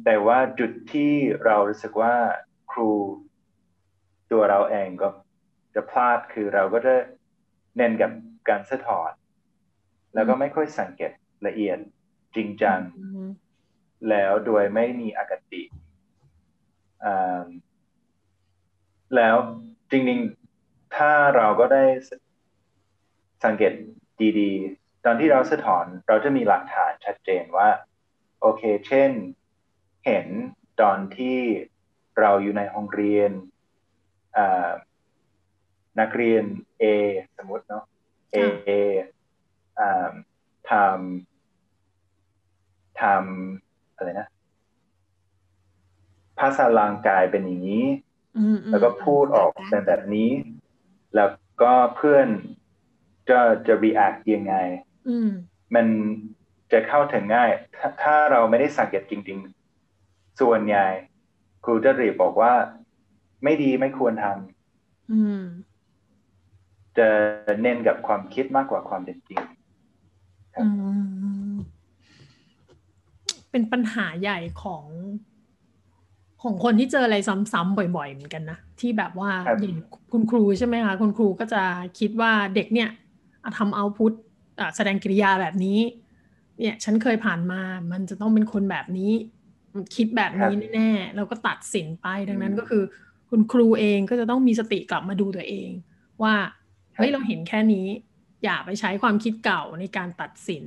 [0.06, 1.12] แต่ว่าจุดที่
[1.46, 2.16] เรารู้สึกว่า
[2.72, 2.92] ครู
[4.32, 5.10] ตัวเราเองก็
[5.76, 6.96] จะพลาดคือเราก็จะ
[7.78, 8.12] เน้นกับ
[8.50, 9.12] การสะท้อน
[10.14, 11.12] แล้วก็ไม่ค่อยสังเกต
[11.48, 11.78] ละเอียด
[12.36, 12.80] จริงจัง
[14.10, 15.64] แล้วโดยไม่มีอคติ
[19.16, 19.36] แล้ว
[19.92, 21.84] จริงๆ ถ้าเราก็ได้
[23.46, 23.74] สังเกต
[24.40, 27.70] ดีๆ ตอนที่เราสะท้อนเราจะมีหลักฐานชัดเจนว่า
[28.42, 29.12] โอเค เช่น
[30.06, 30.28] เห็น
[30.82, 31.40] ตอนที่
[32.20, 33.32] เราอยู่ในห้องเรียน
[36.00, 36.44] นักเรียน
[36.82, 36.84] A
[37.38, 37.84] สมมติเนาะ
[38.36, 38.70] A
[40.70, 44.28] ทำทำอะไรนะ
[46.40, 47.86] ภาษาร่างกายเป็นอย่างนี้
[48.38, 50.30] อืมแล้วก็พูดออกเป็นแบบนี้
[51.16, 51.30] แล้ว
[51.62, 52.28] ก็เพื่อน
[53.30, 54.56] จะจะ react ยังไง
[55.10, 55.30] อืม
[55.76, 55.86] มัน
[56.72, 59.40] จะเข้าถึงง่ายถ้าถ้าเราไม่ได้สังเกตจริง
[59.86, 60.88] ๆ ส่วนใหญ่
[61.64, 62.54] ครูจะรีบบอกว่า
[63.44, 64.26] ไม่ดีไม่ควรท
[65.12, 67.08] อืมำจะ
[67.62, 69.42] เน้นกับความคิดมากกว่าความเป็นจริง
[70.56, 70.92] ครับอื
[71.54, 71.56] ม
[73.52, 74.84] เป็นปัญหาใหญ่ของ
[76.44, 79.78] ของคนที่เจออะไรซ้ำๆบ่อยๆ เหมือนกันนะ ที่แบบว่าครับอย่าง
[80.12, 81.64] คุณครูใช่ไหมคะ คุณครูก็จะ
[82.00, 82.90] คิดว่าเด็กเนี่ย
[83.44, 84.12] อะทำเอาพุท
[84.76, 85.80] แสดงกิริยาแบบนี้
[86.60, 87.62] เนี่ยฉันเคยผ่านมา
[87.92, 89.14] มันจะต้องเป็นคนแบบนี้
[89.74, 92.84] มันคิดแบบนี้แน่ๆ แล้วก็ตัดสินไปดังนั้นก็คือ
[93.30, 95.70] คุณครูเองก็จะต้องมีสติกลับมาดูตัวเอง
[96.24, 96.36] ว่า
[96.96, 97.88] เฮ้ยเราเห็นแค่นี้
[98.44, 100.66] อย่าไปใช้ความคิดเก่าในการตัดสิน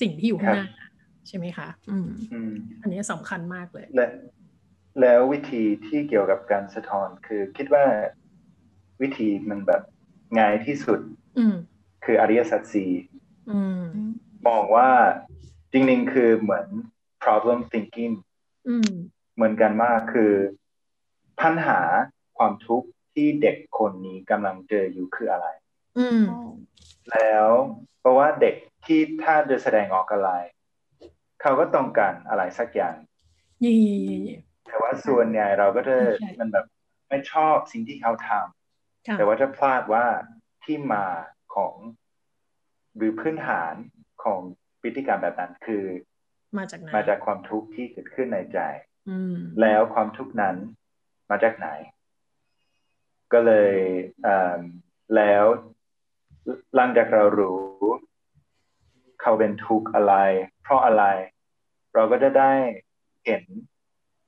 [0.00, 0.68] สิ่งที่อยู่ข้างหน้า
[1.28, 3.86] ใช่ไหมคะ อืมอืมอันนี้สำคัญมากเลย
[4.98, 7.86] และแล้ววิธีที่เกี่ยวกับการสะท้อนคือคิดว่า
[9.02, 9.82] วิธีมันแบบ
[10.38, 11.00] ง่ายที่สุด
[11.38, 11.54] อืม
[12.04, 12.92] คืออริยสัจสี่
[13.50, 13.84] อืม
[14.46, 14.90] มองว่า
[15.72, 16.66] จริงๆคือเหมือน
[17.22, 18.14] problem thinking
[18.68, 18.90] อืม
[19.34, 20.32] เหมือนกันมากคือ
[21.40, 21.80] ปัญหา
[22.38, 25.46] ความทุกข์ที่เด็กคนนี้กำลังเจออยู่คืออะไร
[25.98, 26.24] อืม
[27.12, 27.48] แล้ว
[28.00, 28.54] เพราะว่าเด็ก
[28.86, 30.30] ที่ถ้าจะแสดงออกอะไร
[31.40, 32.96] เขาก็ต้องการอะไรสักอย่าง
[33.62, 33.78] เย่
[34.74, 36.66] แต่ว่าส่วนใหญ่เราก็จะใช่มันแบบ
[37.08, 40.04] ไม่ชอบสิ่งที่เขาทค่ะำแต่ว่าจะพลาดว่า
[40.64, 41.06] ที่มา
[41.54, 41.74] ของ
[42.96, 43.74] หรือพื้นฐาน
[44.24, 44.40] ของ
[44.82, 45.84] พฤติกรรมแบบนั้นคือ
[46.58, 48.58] มาจากไหนมาจากความทุกข์ที่เกิดขึ้นในใจ
[49.08, 50.56] อืมแล้วความทุกข์นั้น
[51.30, 51.68] มาจากไหน
[53.32, 53.74] ก็เลย
[54.22, 54.60] เอิ่ม
[55.16, 55.44] แล้ว
[56.76, 57.62] หลังจากเรารู้
[59.20, 60.14] เขาเป็นทุกข์อะไร
[60.62, 61.04] เพราะอะไร
[61.94, 62.52] เราก็จะได้
[63.26, 63.44] เห็น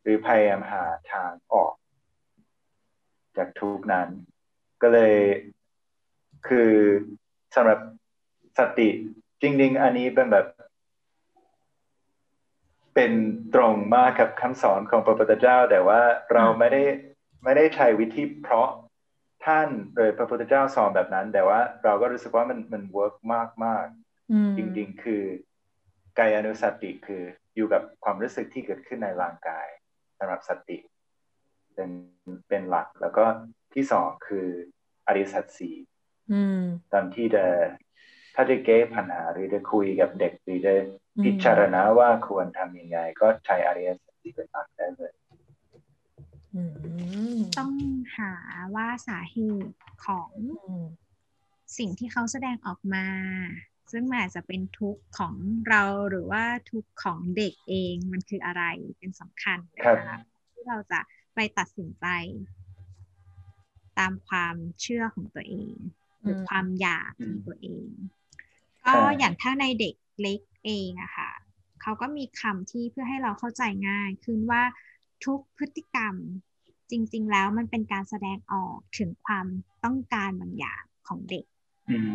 [0.07, 1.73] หรือพยายามหาทางออก
[3.37, 4.09] จากทุกข์นั้น
[4.83, 5.15] ก็เลย
[6.49, 6.71] คือ
[7.55, 7.79] สำหรับ
[8.59, 8.89] สติ
[9.43, 10.47] จริง ๆ อันนี้เป็นแบบ
[12.95, 13.13] เป็น
[13.55, 16.01] ตรงมากกับคำสอนของพระพุทธเจ้า แต่ว่า
[16.33, 16.83] เราไม่ได้
[17.45, 18.69] ไม่ได้ใช้วิธีเพราะ
[19.47, 23.87] ท่านเลยพระพุทธเจ้าสอนแบบนั้น แต่ว่าเราก็รู้สึกว่ามันมัน work มากมาก
[24.33, 25.23] อืมๆจริง ๆ คือ
[26.19, 27.23] กายานุสติคือ
[27.57, 29.67] อยู่กับความรู้สึกที่เกิดขึ้นในร่างกาย
[30.19, 30.79] สำหรับสติ
[31.75, 31.91] เป็น
[32.49, 33.25] เป็นหลักแล้วก็
[33.75, 34.47] ที่สองคือ
[35.07, 35.77] อริยสัจสี่
[36.33, 36.61] อืม
[36.93, 37.45] ตอนที่จะ
[38.35, 45.13] ถ้าจะแก้ปัญหาหรือจะคุยกับเด็กหรือจะอืมพิจารณาว่าควรทำยังไง ก็ใช้อริยสัจสี่เป็นหลักได้เลย
[46.55, 46.63] อื
[47.35, 47.73] มต้อง
[48.17, 48.33] หา
[48.75, 49.75] ว่าสาเหตุ
[50.07, 50.31] ของ
[50.67, 50.87] อืม
[51.79, 53.07] สิ่งที่เขาแสดงออกมา
[53.93, 55.35] ซึ่งมันอาจจะเป็นทุกข์ของ
[55.69, 58.63] เราหรือว่าทุกข์ของเด็กเองมันคืออะไร
[58.99, 60.19] เป็นสำคัญครับนะคะ
[60.53, 61.01] ที่เราจะ
[61.35, 62.07] ไปตัดสินใจ
[63.99, 65.75] ตามความเชื่อของตัวเอง
[66.21, 67.89] หรือความอยากของตัวเอง
[68.87, 71.31] ก็อย่างถ้าในเด็กเล็กเองอะค่ะ
[71.83, 74.63] เขาก็มีคำที่เพื่อให้เราเข้าใจง่ายขึ้นว่า
[75.25, 76.15] ทุกพฤติกรรม
[76.91, 79.47] จริง ๆ แล้วมันเป็นการแสดงออกถึงความ
[79.85, 81.45] ต้องการบางอย่างของเด็ก
[81.89, 82.13] อืม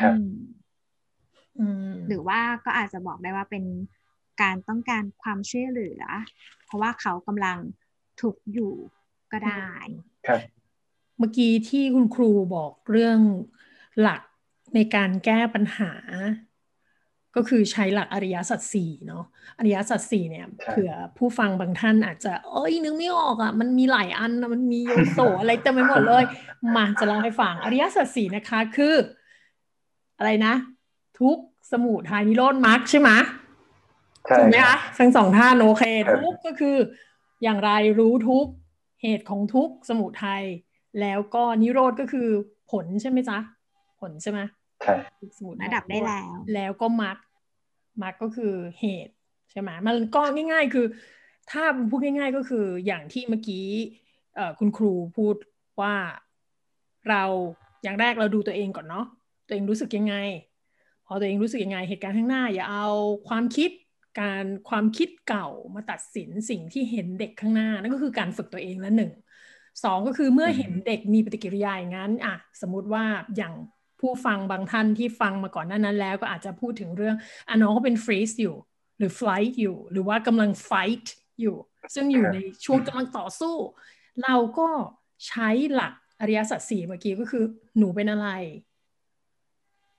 [0.00, 0.59] ครับอืมอืม
[2.08, 3.64] หรือว่าก็อาจจะบอกได้ว่าเป็น
[4.42, 6.02] การต้องการความช่วยเหลือ
[6.64, 7.58] เพราะว่าเขากำลัง
[8.20, 8.72] ถูกข์อยู่
[9.32, 9.68] ก็ได้
[10.26, 10.40] ครับ
[11.18, 13.18] เมื่อกี้ที่คุณครูบอกเรื่อง
[14.00, 14.20] หลัก
[14.74, 15.92] ในการแก้ปัญหา
[17.36, 19.24] ก็คือใช้หลักอริยสัจสี่เนาะ
[19.58, 26.24] อริยสัจสี่เนี่ยใช่เผื่อผู้ฟังบางท่านอาจจะ เอ้ยนึกไม่ออกอะมันมีหลายอันนะมันมีโยโสอะไรเต็มไปหมดเลย
[26.76, 28.94] มาจะเล่าให้ฟังอริยสัจสี่นะคะคือ
[30.18, 30.54] อะไรนะ
[31.20, 31.42] ทุกข์
[31.72, 33.10] สมุทัยนิโรธมรรคใช่ไหม
[34.26, 36.76] ใช่ถูกไหมครัคะบทั้งสองท่านโอเคครับทุกข์ก็คือ
[37.42, 38.50] อย่างไรรู้ทุกข์
[39.02, 40.42] เหตุของทุกข์สมุทัย
[41.00, 42.28] แล้วก็นิโรธก็คือ
[42.70, 43.38] ผลใช่ไหมจ๊ะ
[44.00, 44.40] ผลใช่ไหม
[44.82, 44.94] ใช่
[45.38, 47.16] สมุทัยระดับได้แล้ว แล้วก็มรรค
[48.02, 49.14] มรรคก็คือเหตุ
[49.50, 50.20] ใช่ไหมมันก็
[50.52, 50.86] ง่าย ๆ คือ
[51.50, 53.66] ถ้าพูดง่าย ๆ ก็คืออย่างที่เมื่อกี้
[54.34, 55.34] เอ่อคุณครูพูด
[55.80, 55.94] ว่า
[57.08, 57.22] เรา
[57.82, 59.06] อย่างแรกเราดูตัวเองก่อนเนาะ
[59.46, 60.14] ตัวเองรู้สึกยังไง
[61.12, 62.88] พอตัวเองรู้สึกยังไงเหตุการณ์ข้างหน้า อย่าเอา
[63.28, 63.70] ความคิด
[64.20, 69.12] การความคิดเก่ามาตัดสินสิ่งที่เห็นเด็กข้างหน้า นั่นก็คือการฝึกตัวเองละหนึ่ง
[69.84, 73.04] สองก็คือเมื่อเห็นเด็กมีปฏิกิริยาอย่างนั้นอะสมมติว่า
[73.36, 73.54] อย่าง
[74.00, 77.16] ผู้ฟังบางท่านที่ฟังมาก่อนหน้านั้นแล้วก็อาจจะพูดถึงเรื่อง
[77.48, 78.56] อะน้องเขาเป็น freeze อยู่
[78.98, 81.06] หรือ flight อยู่ หรือว่ากำลัง fight
[81.40, 81.56] อยู่
[81.94, 83.56] ซึ่งอยู่ในช่วงกำลังต่อสู้
[84.22, 84.68] เราก็
[85.28, 87.44] ใช้หลักอริยสัจสี่เมื่อกี้ก็คือ
[87.78, 88.28] หนูเป็นอะไร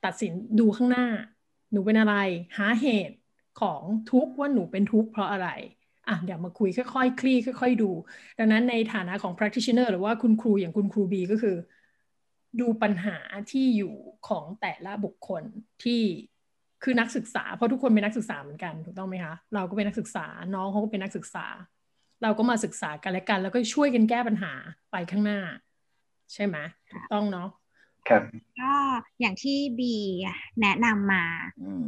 [0.04, 1.06] ตัดสินดูข้างหน้า
[1.72, 2.14] หนูเป็นอะไร
[2.58, 3.16] หาเหตุ
[3.60, 3.80] ของ
[4.10, 5.48] ทุกข์ว่าหนูเป็นทุกข์เพราะอะไร
[6.08, 7.90] อะเดี๋ยวมาคุยค่อยๆคลี่ค่อยๆดู
[8.38, 11.56] ดังนั้นในฐานะของ practitioner หรือว่าคุณครูอย่างคุณครูบีก็คือ
[12.60, 13.16] ดูปัญหา
[13.50, 13.94] ที่อยู่
[14.28, 15.42] ของแต่ละบุคคล
[15.84, 16.02] ที่
[16.82, 21.46] คือนักศึกษาเพราะทุกคนเป็นนักศึกษาเหมือนกันถูกต้องไหมคะเราก็เป็นนักศึกษาน้องเขาก็เป็นนักศึกษา
[22.22, 24.52] เราก็มาศึกษากันและกัน แล้วก็ช่วยกันแก้ปัญหา
[24.92, 25.40] ไปข้างหน้า
[26.32, 26.56] ใช่ไหม
[26.90, 27.48] ถูกต้องเนาะ
[28.08, 28.22] ครับ
[28.60, 28.74] ก็
[29.20, 29.94] อย่างที่บี
[30.60, 31.24] แนะนำมา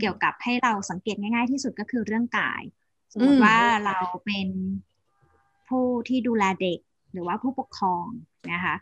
[0.00, 2.62] เกี่ยวกับให้เราสังเกตง่าย ๆ ที่สุดก็คือเรื่องกาย
[3.12, 4.48] สมมติว่าเราเป็น
[5.68, 6.78] ผู้ที่ดูแลเด็ก
[7.12, 8.06] หรือว่าผู้ปกครอง
[8.52, 8.74] นะคะ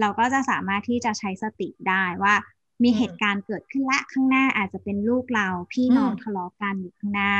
[0.00, 2.34] เราก็จะสามารถที่จะใช้สติได้ว่า
[2.82, 7.34] มีเหตุการณ์เกิดขึ้นละข้างหน้าอาจจะเป็นลูกเราพี่น้องทะเลาะกันอยู่ข้างหน้า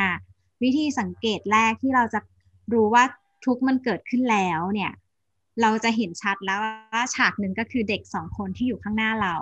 [0.63, 2.21] วิธีสังเกตแรกที่เราจะ
[2.73, 3.05] รู้ว่า
[3.45, 4.93] ทุกมันเกิดขึ้นแล้วเนี่ย
[5.63, 9.35] เราจะเห็นชัดแล้วว่าฉากหนึ่งก็คือเด็กสองคนที่อยู่ข้างหน้าเรา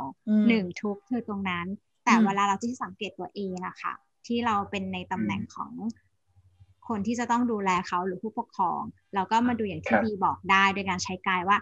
[0.49, 1.67] หนึ่งทุกคือตรงนั้น
[2.05, 3.95] แต่เวลาเราที่สังเกตตัวเองอะค่ะ
[4.27, 5.73] ที่เราเป็นในตำแหน่งของ
[6.89, 8.81] คนที่จะต้องดูแลเขาหรือผู้ปกครอง
[9.14, 11.59] เราก็มาดูอย่างที่บีบอกได้โดยการใช้กายว่า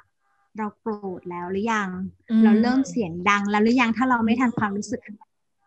[0.58, 1.90] เราโกรธแล้วหรือยัง
[2.44, 5.00] เราเริ่มเสียงดังแล้วหรือยังถ้าเราไม่ทันความรู้สึก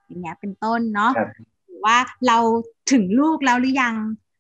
[0.06, 1.12] อย่างเงี้ยเป็นต้นเนาะ
[1.66, 2.38] หรือว่าเรา
[2.92, 3.96] ถึงลูกแล้วหรือยัง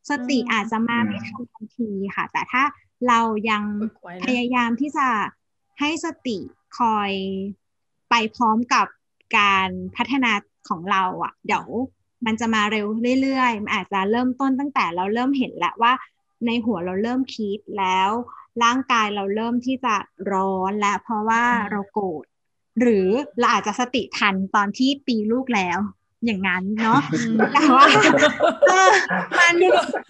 [0.09, 2.61] สติอาจจะมาไม่ทันทันทีค่ะ แต่ถ้า
[3.07, 3.19] เรา
[3.49, 3.63] ยัง
[4.25, 5.07] พยายามที่จะ
[5.79, 6.37] ให้สติ
[6.77, 7.11] คอย
[8.09, 8.87] ไปพร้อมกับ
[9.37, 10.31] การพัฒนา
[10.69, 11.65] ของเราอะ่ะ เดี๋ยว
[12.25, 12.87] มันจะมาเร็ว
[13.21, 15.93] เรื่อยๆ มันอาจจะเริ่มต้นตั้งแต่เราเริ่มเห็นแล้วว่า
[16.45, 18.09] ในหัวเราเริ่มคิดแล้ว
[18.63, 19.95] ร่างกายเราเริ่มที่จะ
[20.31, 22.23] ร้อนและเพราะว่าเราโกรธ
[22.79, 23.07] หรือ
[23.39, 25.79] เราอาจจะสติทันตอนที่ตีลูกแล้ว
[26.25, 26.99] อย่างนั้นเนาะ
[27.53, 27.85] แต่ว่า
[29.39, 29.55] มัน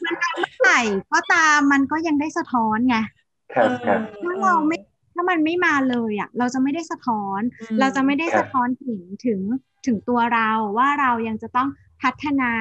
[0.06, 0.80] มันทำไหร่
[1.14, 2.98] ก็ตามมันก็ยังได้สะท้อนไง
[4.24, 4.78] ถ้าเราไม่
[5.14, 7.42] ถ้ามันไม่มาเลยอะเราจะไม่ได้สะท้อน
[7.80, 9.40] เราจะไม่ได้สะท้อนถึงถึง
[9.86, 11.70] ถึงตัวเราว่าเรายังจะต้อง
[12.02, 12.54] พัฒนา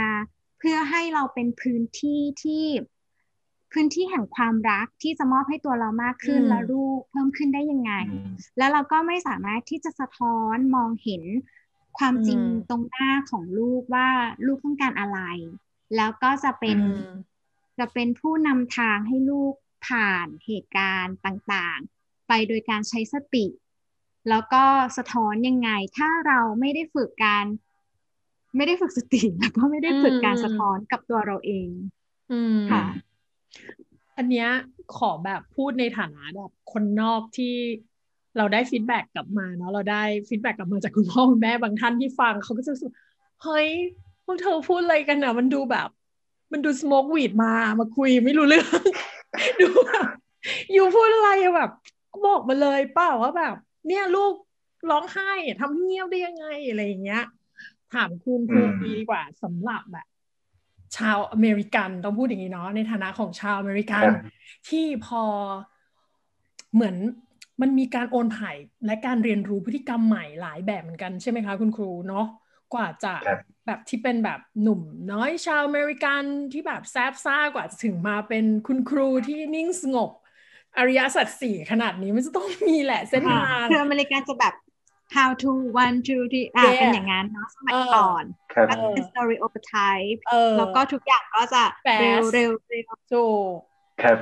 [0.59, 2.65] เพื่อให้เราเป็นพื้นที่ที่
[3.73, 7.93] พื้นที่แห่งความรักที่จะมอบให้ตัวเรามากขึ้นแล้วลูกเพิ่มขึ้นได้ยังไง
[8.59, 11.23] แล้วเราก็ไม่สามารถที่จะสะท้อนมองเห็น
[11.99, 12.41] ความจริง
[12.71, 14.09] ตรงหน้าของลูกว่า
[14.47, 15.21] ลูกต้องการอะไร
[15.97, 16.79] แล้วก็จะเป็น
[17.79, 19.55] จะเป็นผู้นำทางให้ลูก
[19.87, 23.47] ผ่านเหตุการณ์ต่างๆ ไปโดยการใช้สติ
[24.29, 24.65] แล้วก็
[24.97, 27.45] สะท้อนยังไง ถ้าเราไม่ได้ฝึกการ
[28.57, 31.69] ไม่ได้ฝึกสติแล้วก็ไม่ได้ฝึกการสะท้อนกับตัวเราเอง
[32.73, 32.85] ค่ะ
[34.17, 34.49] อันเนี้ย
[34.97, 37.55] ขอแบบพูดในฐานะแบบคนนอกที่
[38.39, 42.93] เราได้ feedback กลับมาเนาะเราได้ feedback กลับมาจากคุณพ่อคุณแม่บางท่านที่ฟังเขาก็จะรู้สึก
[43.43, 43.69] เฮ้ย
[44.25, 45.89] พวกเธอพูดอะไรกันอะ มันดูแบบ
[46.53, 48.83] มันดู smoke weed มามาคุยไม่รู้เรื่อง
[49.61, 50.07] ดูแบบ
[50.73, 51.71] อยู่พูดอะไรแบบ
[52.25, 53.55] บอกมาเลยเปล่าว่าแบบ
[53.89, 54.35] เนี่ยลูก
[54.91, 57.25] ร้องไห้ทำเงียบได้ยังไงอะไรอย่างเงี้ย
[57.95, 60.07] ถามคุณครูดีกว่าสำหรับแบบ
[60.97, 64.05] ชาวอเมริกันต้องพูดอย่างนี้เนาะในฐานะของชาวอเมริกัน
[64.69, 65.23] ที่พอ
[66.75, 66.97] เหมือน
[67.61, 72.27] มันมีการโอนถ่ายและการเรียนรู้พฤติกรรมใหม่หลายแบบเหมือนกันใช่ไหมคะคุณครูเนาะ
[72.75, 73.15] กว่าจะ
[73.67, 74.81] แบบที่เป็นแบบหนุ่ม
[75.13, 80.11] น้อยชาวอเมริกันที่แบบแซบซ่ากว่าจะถึงมาเป็นคุณครูที่นิ่งสงบ
[80.79, 84.55] อริยสัจสี่ขนาดนี้มันจะต้องมีแหละเส้นทางคืออเมริกันจะแบบ
[85.17, 85.51] how to
[85.85, 88.25] one two three อ่าเป็นอย่างนั้นเนาะสมัยก่อน
[88.67, 90.21] แล้วเป็น stereotype
[90.57, 91.63] แล้วก็ทุกอย่างก็จะ
[92.01, 93.15] เร็วเร็วเร็วโจ
[94.03, 94.19] ครับ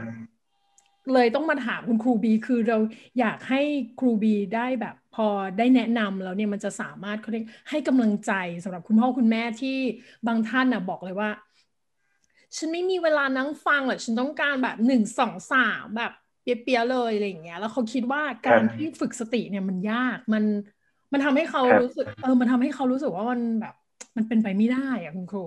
[1.13, 2.79] เลยต้องมาถามคุณครูบีคือเรา
[3.19, 3.61] อยากให้
[3.97, 5.27] ครูบีได้แบบพอ
[5.59, 8.33] ได้แนะนำแล้วเนี่ยมันจะสามารถเขาเรียกให้กำลังใจ
[8.65, 9.77] สำหรับคุณพ่อคุณแม่ที่
[10.27, 11.31] บางท่านนะบอกเลยว่า
[12.57, 16.11] ฉันไม่มีเวลานั่งฟังหรอกฉันต้องการแบบหนึ่งสองสามแบบ
[16.43, 20.45] เปียๆเลยอะไรอย่างเงี้ย แล้วเขาคิดว่าการที่ฝึกสติเนี่ยมันยากมัน
[21.13, 23.75] มันทำให้เขารู้สึก เออ มันทำให้เขารู้สึกว่ามันแบบ
[24.17, 25.41] มันเป็นไปไม่ได้อะคุณครู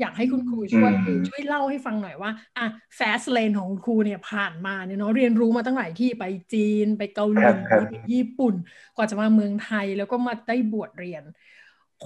[0.00, 0.92] อยากให้คุณครูช่วย
[1.28, 2.66] ช่วยเล่าให้ฟังหน่อยว่าอะ
[2.96, 8.54] แฟสเลนของคุณครูเนี่ยผ่านมาเนี่ยเนาะเรียนรู้มาตั้งหลายที่ไปจีนไปเกาหลีไปญี่ปุ่น
[8.96, 11.22] กว่าจะมาเมืองไทยแล้วก็มาได้บวชเรียน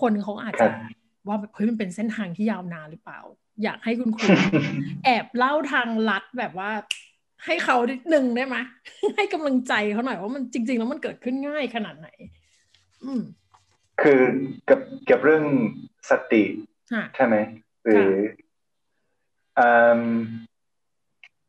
[0.00, 0.66] คนเขาอาจจะ
[1.28, 3.20] ว่าเฮ้ยมันเป็นเส้นทางที่ยาวนานหรือเปล่า
[3.62, 4.26] อยากให้คุณครู
[5.04, 6.70] แอบเล่าทางลัดแบบว่า
[7.44, 7.76] ให้เขา
[8.10, 8.56] หนึ่งได้ไหม
[9.16, 12.08] ให้กำลังใจเขาหน่อยว่ามันจริง ๆ แล้วมันเกิดขึ้นง่ายขนาดไหน
[14.02, 14.20] คือ
[14.68, 14.80] กับ
[15.10, 15.44] กับเรื่อง
[16.10, 16.42] สติ
[17.16, 17.36] ใช่ไหม
[17.88, 18.14] หรือ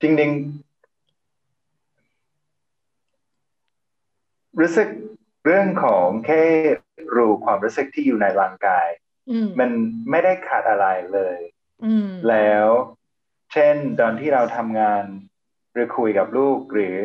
[0.01, 0.31] จริงจริง
[4.59, 4.87] รู้สึก
[5.45, 6.41] เรื่องของแค่
[7.15, 8.87] รู้ความรู้สึกที่อยู่ในร่างกาย
[9.59, 9.69] มัน
[10.09, 11.39] ไม่ได้ขาดอะไรเลย
[12.29, 12.67] แล้ว
[13.53, 15.03] เช่น ตอนที่เราทำงาน
[15.73, 16.95] หรือคุยกับลูกหรือ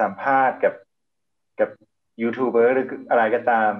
[0.00, 0.74] สัมภาษณ์กับ
[1.60, 1.70] กับ
[2.22, 3.72] ยูทูบเบอร์หรืออะไรก็ตาม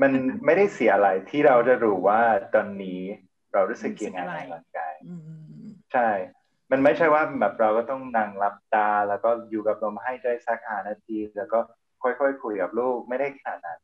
[0.00, 0.12] มัน
[0.44, 2.22] ไม่ได้เสียอะไรที่เราจะรู้ว่า
[2.54, 3.00] ตอนนี้
[3.58, 4.94] เรเรารู้สึกยังไงในร่างกาย
[5.92, 6.08] ใช่
[6.70, 11.58] มันไม่ใช่ว่าแบบเราก็ต้องนั่งรับตา แล้วก็อยู่กับลมให้ใจสักห้านาที แล้วก็
[12.02, 13.80] ค่อยๆคคุยกับลูกไม่ได้ขนาดนั้น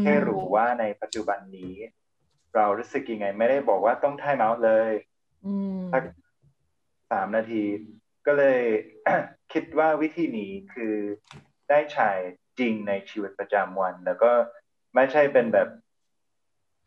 [0.00, 1.74] แค่รู้ว่าในปัจจุบันนี้
[2.54, 4.92] เรารู้สึกยังไง ไม่ได้บอกว่าต้องไทม์เอาเลย
[5.92, 6.02] สัก
[7.10, 7.62] สามนาที
[8.26, 8.60] ก็เลย
[9.52, 10.94] คิดว่าวิธีนี้คือ
[11.70, 12.10] ได้ใช้
[12.58, 14.32] จริงในชีวิตประจำวัน แล้วก็
[14.94, 15.68] ไม่ใช่เป็นแบบ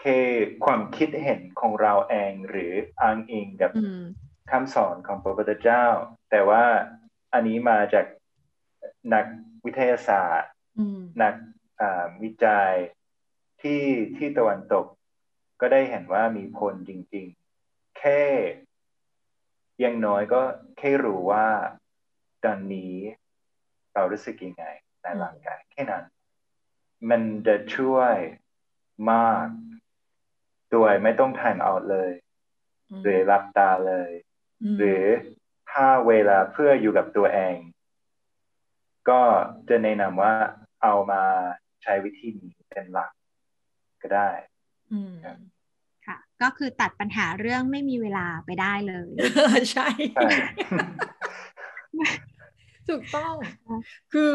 [0.01, 0.19] แค่
[0.65, 3.71] ความคิดเห็นของเราเองหรืออ้างอิงกับ
[4.51, 5.85] คำสอนของพระพุทธเจ้า
[6.31, 6.63] แต่ว่า
[7.33, 8.05] อันนี้มาจาก
[9.13, 9.25] นัก
[9.65, 10.51] วิทยาศาสตร์
[11.23, 11.35] นัก
[12.23, 12.73] วิจัย
[13.61, 13.83] ที่
[14.17, 14.85] ที่ตะวันตก
[15.61, 17.25] ก็ได้เห็นว่ามีผลจริง
[17.63, 18.23] ๆ แค่
[19.83, 20.41] ยังน้อยก็
[20.77, 21.47] แค่รู้ว่า
[22.43, 22.95] ตอนนี้
[23.93, 24.65] เรารู้สึกยังไง
[25.01, 26.05] ในร่างกายแค่นั้น
[27.09, 28.15] มันจะช่วย
[29.11, 29.47] มาก
[30.71, 32.11] โดยไม่ต้องถ่ายเอาเลย
[33.03, 34.11] หรือรับตาเลย
[34.77, 35.03] หรือ
[35.71, 37.55] ถ้าเวลาเพื่ออยู่กับตัวเอง
[39.09, 39.21] ก็
[39.69, 40.33] จะแนะนำว่า
[40.83, 41.23] เอามา
[41.83, 43.11] ใช้วิธีนี้เป็นหลัก
[44.01, 44.29] ก็ได้
[46.07, 49.09] ค่ะ ก็คือตัดปัญหาเรื่องไม่มีเวลาไปได้เลย
[49.73, 49.87] ใช่
[52.89, 53.35] ถูกต้อง
[54.13, 54.31] คือ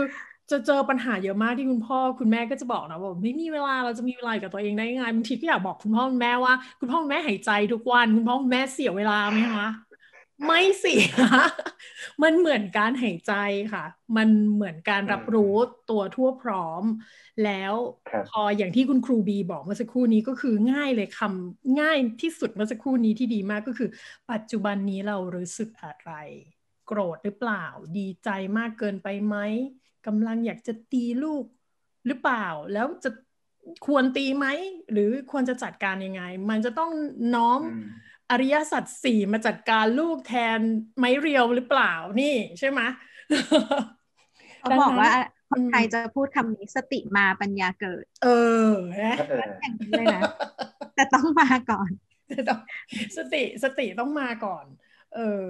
[0.50, 9.68] จะเจอปัญหาเยอะมากที่คุณพ่อคุณแม่ก็จะบอกนะว่าไม่มีเวลาเราจะมีเวลากับตัวเองได้ยังไงบางทีก็อยากบอกคุณพ่อคุณแม่ว่า คุณพ่อคุณแม่หายใจทุกวัน คุณพ่อคุณแม่เสียเวลาไหมคะ
[10.46, 11.04] ไม่เสีย
[12.22, 13.32] มันเหมือนการหายใจ
[13.72, 13.84] ค่ะ
[14.16, 15.54] มันเหมือนการรับรู้
[15.90, 16.82] ตัวทั่วพร้อม
[17.44, 17.74] แล้ว
[18.28, 23.88] พออย่างที่คุณครูบีบอกเมื่อสักครู่นี้ก็คือง่ายเลยคำง่ายที่สุดเมื่อสักครู่นี้ที่ดีมากก็คือ
[24.30, 26.12] ปัจจุบันนี้เรารู้สึกอะไร
[26.86, 27.66] โกรธหรือเปล่า
[27.98, 28.28] ดีใจ
[28.58, 29.36] มากเกินไปไหม
[30.06, 31.44] กำลังอยากจะตีลูก
[32.06, 33.10] หรือเปล่า แล้วจะ
[33.86, 34.46] ควรตีไหม
[34.92, 36.90] หรือควรจะจัดการยังไง มันจะต้อง
[37.34, 37.60] น้อม
[38.30, 40.58] อริยสัจสี่มาจัดการลูกแทน
[40.98, 42.80] ไม้เรียวหรือเปล่านี่ใช่ไหม
[44.60, 45.10] เขาบอกว่า
[45.50, 48.28] คนไทยจะพูดคำนี้สติมาปัญญาเกิด เอ
[48.68, 48.70] อ
[49.02, 49.16] นะ
[49.62, 50.22] อย่างนี้เลยนะ
[50.94, 51.90] แต่ต้องมาก่อน
[53.16, 54.64] สติสติต้องมาก่อน
[55.14, 55.44] เออ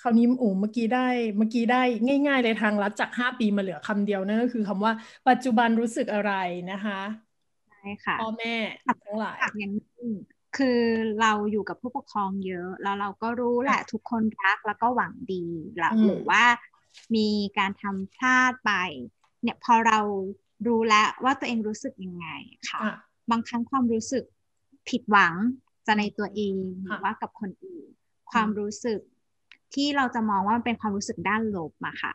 [0.00, 1.82] คราวนี้โอ้เมื่อกี้ได้เมื่อกี้ได้
[2.26, 4.92] ง่าย ๆ เลยทางรัฐจากห้าปีมาเหลือคำเดียวนั่นก็คือคำว่า
[5.28, 6.32] ปัจจุบันรู้สึกอะไร
[6.72, 7.00] นะคะ
[7.68, 8.54] ใช่ค่ะพ่อแม่
[9.04, 9.84] ทั้งหลายอย่างนี้
[10.58, 10.80] คือ
[11.20, 15.44] เราอยู่กับผู้ปกครองเยอะ แล้วเราก็รู้แหละทุกคนรักแล้วก็หวังดี
[16.02, 16.44] หรือว่า
[17.16, 17.28] มี
[17.58, 18.72] การทำพลาดไป
[19.42, 20.00] เนี่ยพอเรา
[20.66, 22.28] รู้แล้วว่าตัวเองรู้สึกยังไง
[22.70, 22.80] ค่ะ
[23.30, 24.24] บางครั้งความรู้สึก
[24.88, 25.34] ผิดหวัง
[25.86, 27.86] จะในตัวเองหรือว่ากับคนอื่น
[28.30, 29.00] ความรู้สึก
[29.74, 32.12] ที่เราจะมองว่ามันเป็นความรู้สึกด้านลบอะค่ะ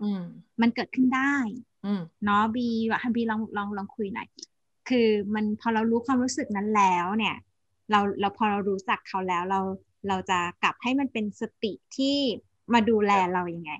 [0.62, 1.36] มันเกิดขึ้นได้
[2.24, 4.28] เนาะบีว่าบีลองลองลองคุยหน่อย
[4.89, 7.36] คือมันพอเรารู้ความรู้สึกนั้นแล้วเนี่ย
[7.91, 9.60] เราเราพอเรารู้จักเขาแล้วเรา
[10.08, 12.18] เราจะกลับให้มันเป็นสติที่
[12.74, 13.72] มาดูแลเรายังไง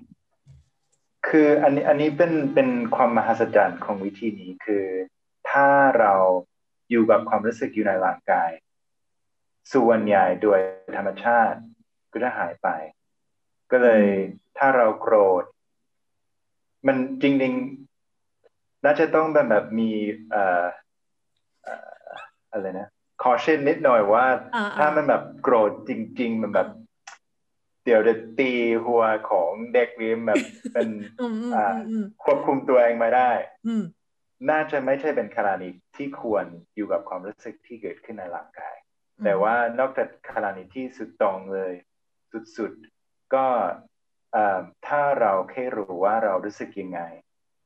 [1.28, 4.84] คืออันนี้อันนี้เป็นเป็นความมหัศจรรย์ของวิธีนี้คือ
[5.50, 5.66] ถ้า
[6.00, 6.14] เรา
[6.90, 8.50] อยู่กับความรู้สึกอยู่ในร่างกาย
[9.72, 10.58] ส่วนใหญ่โดย
[10.96, 11.58] ธรรมชาติ
[12.12, 12.68] ก็จะหายไป
[13.70, 14.04] ก็เลย
[14.58, 15.44] ถ้าเราโกรธ
[16.86, 19.90] มันจริงๆน่าจะต้องแบบแบบมี
[20.30, 20.64] เอ่อ
[22.52, 22.88] อะไรนะ
[23.22, 24.24] คอเชนนิดหน่อยว่า
[24.78, 25.90] ถ้ามันแบบโกรธจ
[26.20, 26.68] ริง ๆ มันแบบ
[27.84, 28.50] เดี๋ยวจะตี
[28.84, 30.42] หัวของเด็กวิมแบบ
[30.72, 30.88] เป็น
[32.22, 33.30] ควบคุมตัวเองไม่ได้
[34.50, 36.44] น่าจะไม่ใช่เป็นคารานิที่ควร
[36.74, 38.76] อยู่กับความรู้สึกที่เกิดขึ้นในร่างกาย
[39.24, 41.72] แต่ว่านอกจากคารานิที่สุดตรงเลย
[42.56, 42.72] สุด
[43.34, 43.46] ก็
[44.86, 47.00] ถ้าเราแค่รู้ว่าเรารู้สึกยังไง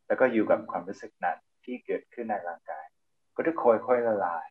[0.06, 2.86] แล้วก็อยู่กับความรู้สึกนั้นที่เกิดขึ้นในร่างกาย
[3.36, 4.46] ก็จะค่อยๆละลาย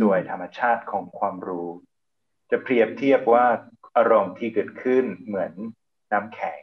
[0.00, 1.68] โดยธรรมชาติของความรู้
[2.50, 3.46] จะเปรียบเทียบว่า
[3.96, 5.52] อารมณ์ที่เกิดขึ้นเหมือน
[6.12, 6.60] น้ำแข็ง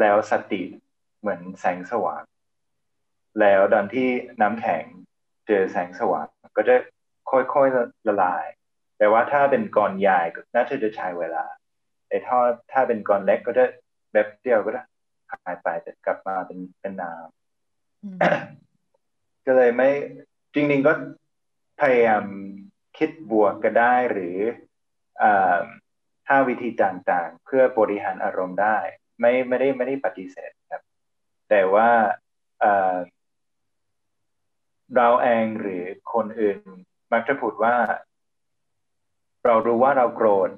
[0.00, 0.62] แล้วสติ
[1.20, 2.22] เหมือนแสงสว่าง
[3.40, 4.08] แล้วตอนที่
[4.42, 4.84] น้ำแข็ง
[5.46, 6.26] เจอแสงสว่าง
[6.56, 6.74] ก็จะ
[7.30, 8.46] ค่อยๆละลาย
[8.98, 10.20] แต่ว่าถ้าเป็นก้อนใหญ่
[10.54, 11.44] น่าจะจะใช้เวลา
[12.08, 12.38] แต่ถ้า
[12.72, 13.64] ถ้าเป็นก้อนเล็กก็จะ
[14.12, 14.82] แบบเดียวก็จะ
[15.30, 19.90] หายไปแต่กลับมาเป็นเป็นน้ำก็เลยไม่
[20.54, 20.92] จริงๆก็
[21.80, 22.24] พยายาม
[22.98, 24.38] คิดบวกก็ได้หรือ
[26.26, 28.78] ถ้าวิธีต่างๆ เพื่อบริหารอารมณ์ได้
[29.20, 30.82] ไม่ไม่ได้ไม่ได้ปฏิเสธครับ
[31.50, 31.88] แต่ว่า
[34.96, 36.58] เราเองหรือคนอื่น
[37.12, 37.74] มักจะพูดว่า
[39.44, 40.50] เรารู้ว่าเราโกรธ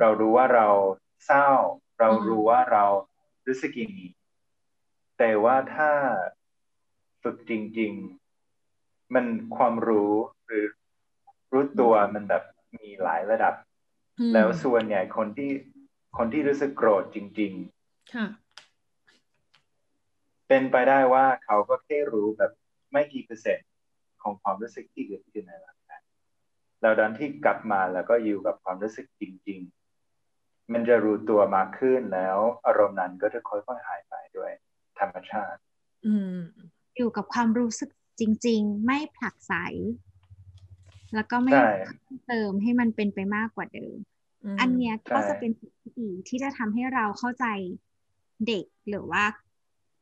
[0.00, 0.68] เรารู้ว่าเรา
[1.26, 1.48] เศร้า
[2.00, 2.84] เรารู้ว่าเรา
[3.46, 4.10] รู้สึกอย่างนี้
[5.18, 5.90] แต่ว่าถ้า
[7.22, 7.92] ฝึกจริง
[8.52, 10.12] ๆ มันความรู้
[10.46, 10.66] หรือ
[11.52, 12.42] รู้ตัวมันแบบ
[12.76, 13.54] มีหลายระดับ
[14.32, 15.50] แล้วส่วนใหญ่คนที่
[16.18, 18.26] คนที่รู้สึกโกรธจริงๆค่ะ
[20.48, 22.52] เป็นไปได้ว่าเขาก็แค่รู้แบบ
[22.92, 23.68] ไม่กี่เปอร์เซ็นต์
[24.22, 25.77] ของความรู้สึกที่เกิดขึ้นในร่างกาย
[26.80, 29.60] แล้วดันที่กลับมาแล้วก็อยู่กับความรู้สึกจริง
[30.16, 34.50] ๆ มันจะรู้ตัวมากขึ้นแล้ว อารมณ์นั้นก็จะค่อยๆหายไปด้วย
[34.98, 35.60] ธรรมชาติ
[36.06, 36.36] อืม
[36.96, 39.52] อยู่กับความรู้สึกจริง ๆ ไม่ผลักไส
[41.14, 41.66] แล้วก็ไม่ใช่
[42.26, 43.96] เติมให้มันเป็นไปมากกว่าเดิม
[44.60, 47.46] อันเนี้ยก็ใช่จะเป็นสิ่งที่ดีที่จะทำให้เราเข้าใจ
[48.46, 49.24] เด็กหรือว่า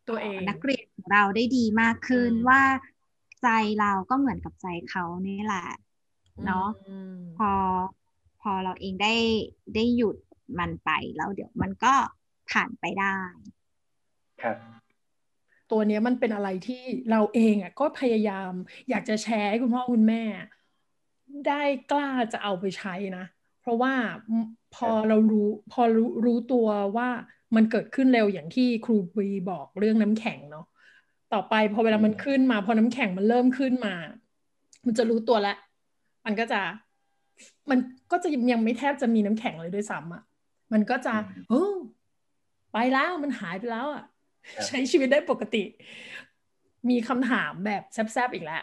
[0.08, 2.62] ตัวเองนักเรียนของเราได้ดีมากขึ้นอืมว่า
[3.42, 3.48] ใจ
[3.80, 5.66] เราก็เหมือนกับใจเขานี่แหละ
[6.44, 7.50] เนาะอืมพอ
[8.40, 9.14] พอเราเองได้
[9.74, 10.16] ได้หยุด
[10.58, 11.94] มันไปแล้วเดี๋ยวมันก็
[12.50, 13.16] ผ่านไปได้
[14.42, 14.56] ครับ
[15.70, 18.50] ตัวเนี้ยมันเป็นอะไรที่เราเองอะก็พยายาม
[18.90, 20.22] อยากจะแชร์ให้คุณพ่อคุณแม่
[21.48, 21.62] ได้
[21.92, 23.24] กล้าจะเอาไปใช้นะ
[23.60, 23.94] เพราะว่า
[24.74, 27.08] พอเรารู้พอรู้รู้ตัวว่า
[27.56, 30.66] มันเกิดขึ้นเร็วอย่างที่ครูบีบอกเรื่องน้ำแข็งเนาะ
[31.32, 33.94] ต่อไปพอเวลามันขึ้นมา พอน้ำแข็งมันเริ่มขึ้นมา
[34.86, 35.56] มันจะรู้ตัวแล้ว
[36.26, 36.60] มันก็จะ
[37.70, 37.78] มัน
[38.12, 40.22] ก็จะยังไม่แทบจะมีน้ำแข็งเลยด้วยซ้ำอะ
[40.72, 41.62] มันก็จะอืมโอ้
[42.72, 44.04] ไปแล้วมันหายไปแล้วอะ
[44.56, 45.62] ครับใช้ชีวิตได้ปกติ
[46.88, 48.62] มีคำถามแบบแซบๆอีกแล้ว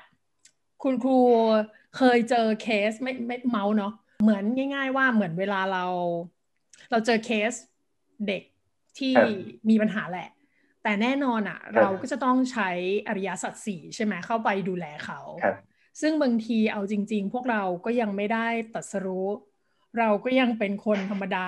[0.84, 1.20] คุณครู
[1.98, 4.44] เคยเจอเคสไม่ไม่เมาส์เนาะเหมือน
[4.74, 5.86] ง่าย ๆ ว่าเหมือนเวลาเรา
[6.92, 7.54] เราเจอเคส
[8.28, 8.44] เด็ก
[9.00, 9.28] ที่ครับ
[9.70, 10.30] มีปัญหาแหละ
[10.84, 12.70] แต่แน่นอนอะครับเราก็จะต้องใช้
[13.08, 15.56] อริยสัจสี่ใช่ไหมเข้าไปดูแลเขาครับ
[16.02, 19.28] ซึ่งบางทีเอาจริง ๆ พวกเราก็ยังไม่ได้ตรัสรู้
[20.00, 21.48] เราก็ยังเป็นคนธรรมดา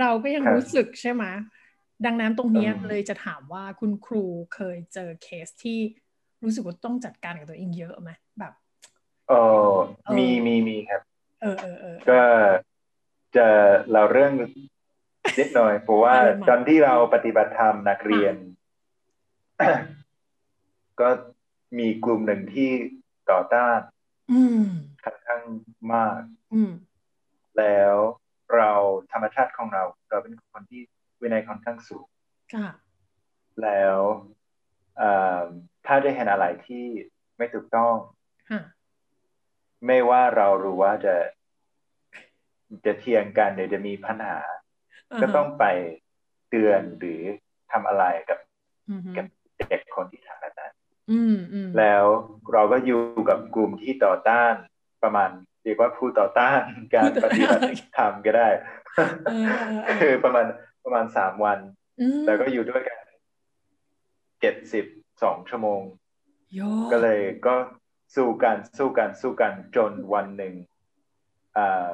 [0.00, 1.24] เราก็ยังครับรู้สึกใช่ไหม
[2.06, 5.78] ดังนั้นตรงเนี้ยอืมเลยจะถามว่าคุณครูเคยเจอเคสที่
[6.42, 8.52] รู้สึกว่าต้องจัดการกับตัวเองเยอะไหมแบบ
[9.28, 9.32] เอ
[9.68, 9.70] อ
[10.04, 11.02] เออมีมีมีครับ
[11.42, 12.22] เออเออเออก็
[13.36, 13.48] จะ
[13.92, 14.32] เราเรื่อง
[15.38, 18.34] นิดหน่อยเพราะว่าอะไรมาตอนที่เราปฏิบัติธรรมนักเรียน
[21.00, 21.08] ก็
[21.78, 22.70] มีกลุ่มหนึ่งที่
[23.30, 23.78] ต่อต้าน
[24.32, 24.64] อืม
[25.04, 25.42] ค่อนข้าง
[25.92, 26.20] มาก
[26.54, 26.72] อืม
[27.58, 27.96] แล้ว
[28.56, 28.72] เรา
[29.12, 30.82] ธรรมชาติของเรา เราเป็นคนที่
[31.20, 32.06] วินัยค่อนข้างสูง
[32.54, 32.68] ค่ะ
[33.62, 33.96] แล้ว
[34.98, 35.10] เอ่
[35.40, 35.42] อ
[35.86, 36.84] ถ้าได้เห็นอะไรที่
[37.36, 37.94] ไม่ถูกต้อง
[38.50, 38.60] ค่ะ
[39.86, 41.14] ไม่ว่าเรารู้ว่าจะ
[42.84, 44.38] จะเทียงกันหรือจะมีปัญหา
[45.22, 45.64] ก็ต้องไป
[46.50, 47.22] เตือนหรือ
[47.72, 48.38] ทำอะไรกับ
[48.88, 49.26] อืมกับ
[49.68, 50.29] เด็กคนที่ท
[51.78, 52.04] แล้ว
[52.52, 54.54] เราก็อยู่กับกลุ่มที่ต่อต้าน
[55.02, 55.30] ประมาณ
[55.62, 56.62] เรียกว่าผู้ต่อต้าน
[56.94, 57.62] การปฏิบัติ
[57.96, 58.48] ธรรมก็ได้
[58.96, 59.30] เออเอ
[59.76, 60.46] อเออคือประมาณ
[60.84, 61.58] ประมาณสามวัน
[62.00, 62.98] อืมแล้วก็อยู่ด้วยกัน
[64.40, 64.84] เจ็ดสิบ
[65.22, 65.80] สองชั่วโมง
[66.54, 66.60] โย
[66.92, 67.54] ก็เลยก็
[68.14, 70.54] สู้กันสู้กันสู้กันจนวันหนึ่ง
[71.56, 71.90] อ่า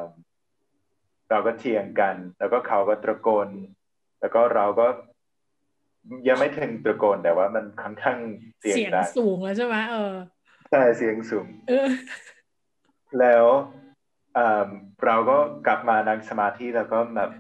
[1.31, 3.49] เราก็เถียงกัน แล้วก็เขาก็ตะโกน
[4.21, 4.87] แล้วก็เราก็
[6.28, 8.18] ยังไม่ถึงตะโกนแต่ว่ามันค่อนข้าง
[8.61, 10.14] เสียงเสียงดังสูงแล้วใช่ไหมเออ
[10.70, 11.88] ใช่เสียงสูงเออ
[13.20, 13.44] แล้ว
[14.36, 14.68] อ่า
[15.04, 15.36] เราก็
[15.66, 17.30] กลับมานั่งสมาธิแล้วก็แบบ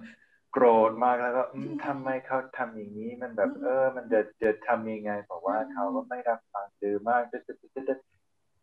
[0.52, 7.94] โกรธมากแล้วก็อืมทำไมเขาทำอย่างนี้มันแบบ เออ มันจะจะทำยังไงเพราะว่าเขาก็ไม่รับฟังดื้อมากจะจะจะจะ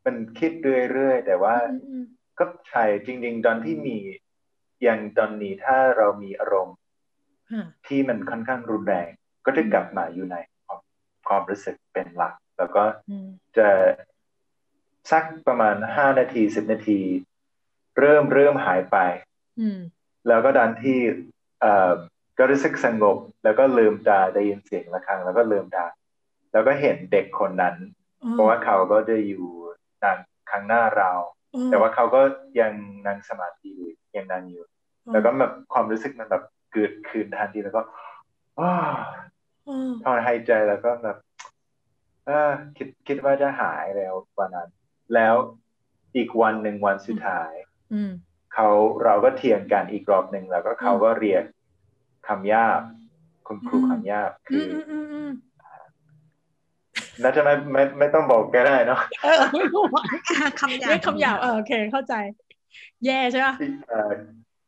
[0.05, 0.51] มันคิด
[0.91, 2.03] เรื่อยๆแต่ว่าอืมอืม
[2.39, 3.97] ก็ใช่จริง ๆ ตอนที่มี
[4.83, 6.77] อย่างตอนนี้ถ้าเรามีอารมณ์
[7.51, 9.09] ค่ะที่มันค่อนข้างรุนแรง
[9.45, 10.35] ก็จะกลับมาอยู่ใน
[10.65, 10.79] ความ
[11.27, 13.27] ความรู้สึกเป็นหลัก แล้วก็อืม
[13.57, 13.67] จะ
[15.11, 16.99] สักประมาณห้านาทีสิบนาที
[17.99, 18.97] เริ่มเริ่มหายไป
[19.59, 19.79] อืม
[20.27, 20.99] แล้วก็ดันที่
[21.61, 21.91] เอ่อ
[22.37, 25.85] ก็รู้สึกสงบ แล้วก็ลืมตาได้ยินเสียงะระฆัง แล้วก็ลืมตา
[26.53, 27.75] แล้วก็เห็นเด็กคนนั้น
[28.31, 29.45] เพราะว่าเขาก็จะอยู่
[30.03, 30.17] นั่ง
[30.51, 31.11] ข้างหน้าเรา
[31.51, 32.21] เออแต่ว่าเขาก็
[32.59, 32.73] ยัง
[33.07, 34.63] นั่งสมาธิอยู่ยังนั่งอยู่
[35.11, 37.81] แล้วก็แบบความรู้สึกมันแบบเกิดขึ้นทันทีแล้วก็
[38.59, 39.32] อ้าเออ
[40.03, 41.17] ถอนหายใจแล้วก็แบบ
[42.25, 44.69] เออคิดคิดว่าจะหายแล้ววันนั้น
[45.13, 45.35] แล้ว
[46.15, 47.51] อีกวันหนึ่งวันสุดท้าย
[47.93, 48.11] อืม
[48.53, 48.69] เขา
[49.03, 51.43] เราก็เถียงกันอีกรอบหนึ่งแล้วก็เขาก็เรียก
[52.27, 52.81] คำหยาบ
[53.47, 55.31] คุณครูอืมคำหยาบอืคือมอืมอืมอืม
[57.23, 60.03] น่าจะไม่ไม่ไม่ต้องบอกก็ได้เนาะเออไม่รู้ว่า
[60.59, 62.13] คำหยาบเรียกคำหยาบเออโอเค เข้าใจ
[63.05, 63.55] แย่ใช่ปะ
[63.89, 64.11] เอ่อ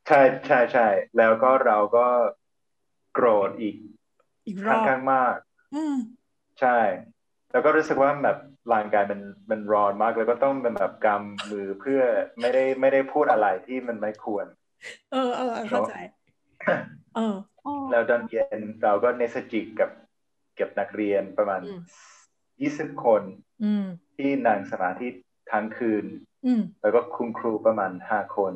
[0.07, 0.87] ใช่ใช่ใช่
[1.17, 2.05] แล้วก็เราก็
[3.13, 3.75] โกรธอีก
[4.45, 5.35] อีกรค่ออนบข้างมาก
[5.75, 5.95] อืม
[6.59, 6.79] ใช่
[7.51, 8.37] แล้วก็รู้สึกว่าแบบ
[8.73, 12.01] ร่างกายมันมันร้อนมากแล้วก็ต้องเป็นแบบกำมือเพื่อ
[12.39, 14.45] ไม่ได้ไม่ได้พูดอะไรที่มันไม่ควร
[15.11, 15.93] เออเออเออเข้าใจ
[17.15, 19.89] เออโอ้แล้วตอนเย็นเราก็เนสจิกกับ
[20.55, 21.81] เก็บนักเรียนประมาณอืม
[22.61, 23.21] ยี่สิบคน
[23.63, 23.85] อืม
[24.15, 25.07] ที่นั่งสมาธิ
[25.51, 26.05] ทั้งคืน
[26.45, 28.53] อืมแล้วก็คุณครูประมาณห้าคน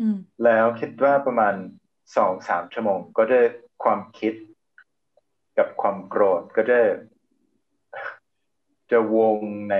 [0.00, 1.54] อืมแล้วคิดว่าประมาณ
[2.16, 3.38] สองสามชั่วโมง ก็จะ
[3.84, 4.34] ความคิด
[5.58, 6.78] กับความโกรธก็จะ
[8.90, 9.38] จะวง
[9.70, 9.76] ใน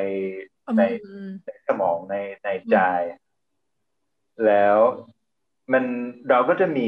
[0.66, 2.76] อืมในอืมในสมองในในใจ
[4.46, 4.76] แล้ว
[5.72, 5.84] มัน
[6.30, 6.86] เราก็จะมี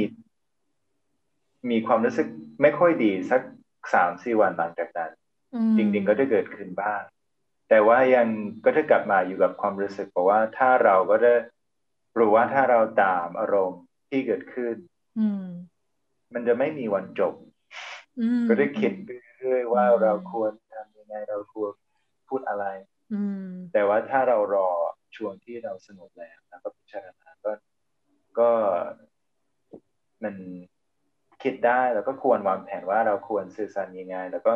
[1.71, 2.27] มีความรู้สึก
[2.63, 3.41] ไม่ค่อยดีสัก
[3.95, 5.11] สามสี่วันหลังจากนั้น
[5.55, 7.03] อืมจริง ๆ ก็จะเกิดขึ้นบ้าง
[7.69, 8.29] แต่ว่ายัง
[8.65, 11.33] ก็จะกลับมาอยู่กับความรู้สึกเพราะว่าถ้าเราก็จะ
[12.19, 14.77] รู้ว่าถ้าเราตามอารมณ์ที่เกิดขึ้น
[15.19, 15.45] อืม
[16.35, 17.56] มันจะไม่มีวันจบอืม
[18.49, 19.09] ก็ได้คิดไป
[19.39, 21.73] เรื่อยๆว่าอืมเราควรทำยังไงเราควร
[22.29, 22.67] พูดอะไร
[23.13, 24.69] อืมแต่ว่าถ้าเรารอ
[25.17, 27.53] ช่วงที่เราสงบแล้วแล้วก็พิจารณาก็
[28.39, 28.51] ก็
[30.25, 30.35] มัน
[31.43, 34.53] คิดได้แล้วก็ควรวางแผนว่าเราควรสื่อสารยังไง แล้วก็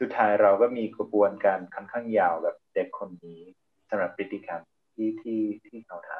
[0.00, 3.42] สุดท้ายเราก็มีกระบวนการค่อนข้างยาวกับเด็กคนนี้
[3.88, 4.60] สำหรับพฤติกรรม
[4.94, 6.12] ที่ที่ที่เขาท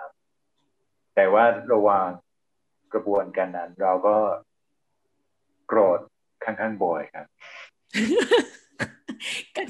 [0.55, 2.09] ำแต่ว่าระหว่าง
[2.93, 4.17] กระบวนการนั้น เราก็
[5.67, 6.01] โกรธ
[6.45, 7.27] ค่อนข้างบ่อยครับ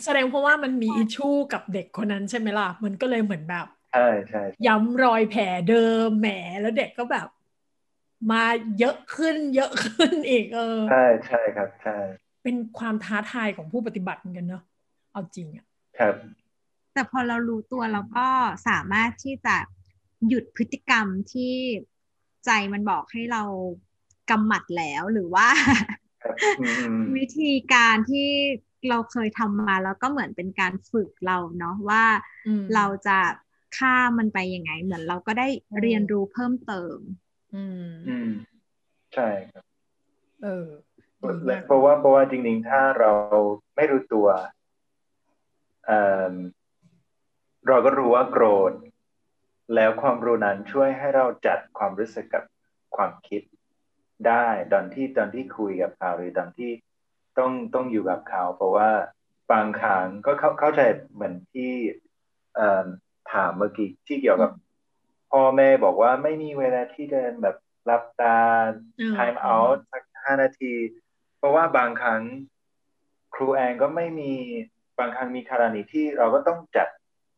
[0.05, 6.29] แสดงเพราะว่ามันมีอิชชูกับเด็กคนนั้นใช่ไหมล่ะ มันก็เลยเหมือนแบบใช่ใช่ย้ำรอยแผลเดิมแหม
[6.61, 7.29] แล้วเด็กก็แบบ
[8.31, 8.45] มา
[8.79, 11.97] เยอะขึ้น เยอะขึ้นอีกเออใช่ใช่ครับใช่
[12.43, 14.63] เป็นความท้าทายของผู้ปฏิบัติเหมือนกันเนาะ
[15.13, 15.67] เอาจริงอะ
[15.99, 16.15] ครับ
[16.93, 18.27] แต่พอเรารู้ตัวเราก็
[18.69, 19.57] สามารถที่จะ
[20.29, 21.55] หยุดพฤติกรรมที่
[22.45, 23.43] ใจมันบอกให้เรา
[24.31, 26.04] กำหมัดแล้วหรือว่าครับอืมอืม
[27.17, 28.31] วิธีการที่
[28.89, 32.05] เราเคยทำมาแล้วก็เหมือนเป็นการฝึกเราเนาะว่า
[32.47, 33.19] อืมเราจะ
[33.79, 35.49] ฆ่ามันไปยังไง เหมือนเราก็ได้
[35.81, 36.99] เรียนรู้เพิ่มเติม
[37.55, 38.31] อืมอืม
[39.15, 39.65] ใช่ครับ
[40.43, 40.69] เออ
[41.23, 43.11] ดีมากเพราะว่าเพราะว่าจริงๆ ถ้าเรา
[43.77, 44.27] ไม่รู้ตัว
[45.87, 46.01] เอ่
[46.31, 46.35] อ
[47.69, 48.73] เราก็รู้ว่าโกรธ
[49.75, 52.45] แล้วความรู้นั้นช่วยให้เราจัดความรู้สึกกับ
[52.97, 53.43] ความคิด
[54.29, 56.71] ได้ตอนที่ตอนที่คุยกับเขาหรือตอนที่
[57.39, 58.91] ต้องต้องอยู่กับเขา เพราะว่า
[59.53, 60.81] บางครั้งก็เข้าเข้าใจ
[61.13, 61.73] เหมือนที่
[62.55, 62.87] เอ่อ
[63.33, 64.51] ถามเมื่อกี้ที่เกี่ยวกับ
[65.31, 67.57] พ่อแม่บอกว่าไม่มีเวลาที่จะแบบ
[67.91, 68.39] รับตา
[69.01, 70.75] อืม time out สักห้านาที
[71.39, 72.23] เพราะว่าบางครั้ง
[73.35, 74.33] ครูแอนก็ไม่มี
[74.99, 76.89] บางครั้งมีกรณีที่เราก็ต้องจัด